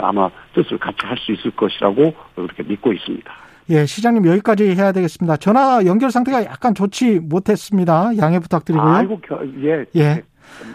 아마 0.02 0.30
뜻을 0.54 0.78
같이 0.78 0.98
할 1.02 1.16
수 1.18 1.32
있을 1.32 1.50
것이라고 1.52 2.14
그렇게 2.34 2.62
믿고 2.62 2.92
있습니다. 2.92 3.32
예, 3.70 3.84
시장님 3.84 4.26
여기까지 4.26 4.74
해야 4.76 4.92
되겠습니다. 4.92 5.36
전화 5.38 5.84
연결 5.86 6.10
상태가 6.10 6.44
약간 6.44 6.74
좋지 6.74 7.20
못했습니다. 7.20 8.16
양해 8.18 8.38
부탁드리고요. 8.38 8.88
아이고, 8.88 9.20
예. 9.64 9.84
예. 9.96 10.22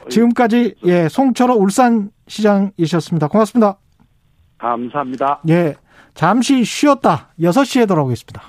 지금까지 0.10 0.76
예, 0.86 1.08
송철호 1.08 1.54
울산 1.54 2.10
시장이셨습니다. 2.28 3.30
고맙습니다. 3.30 3.78
감사합니다. 4.58 5.42
예. 5.50 5.76
잠시 6.14 6.66
쉬었다 6.66 7.30
6시에 7.40 7.88
돌아오겠습니다. 7.88 8.42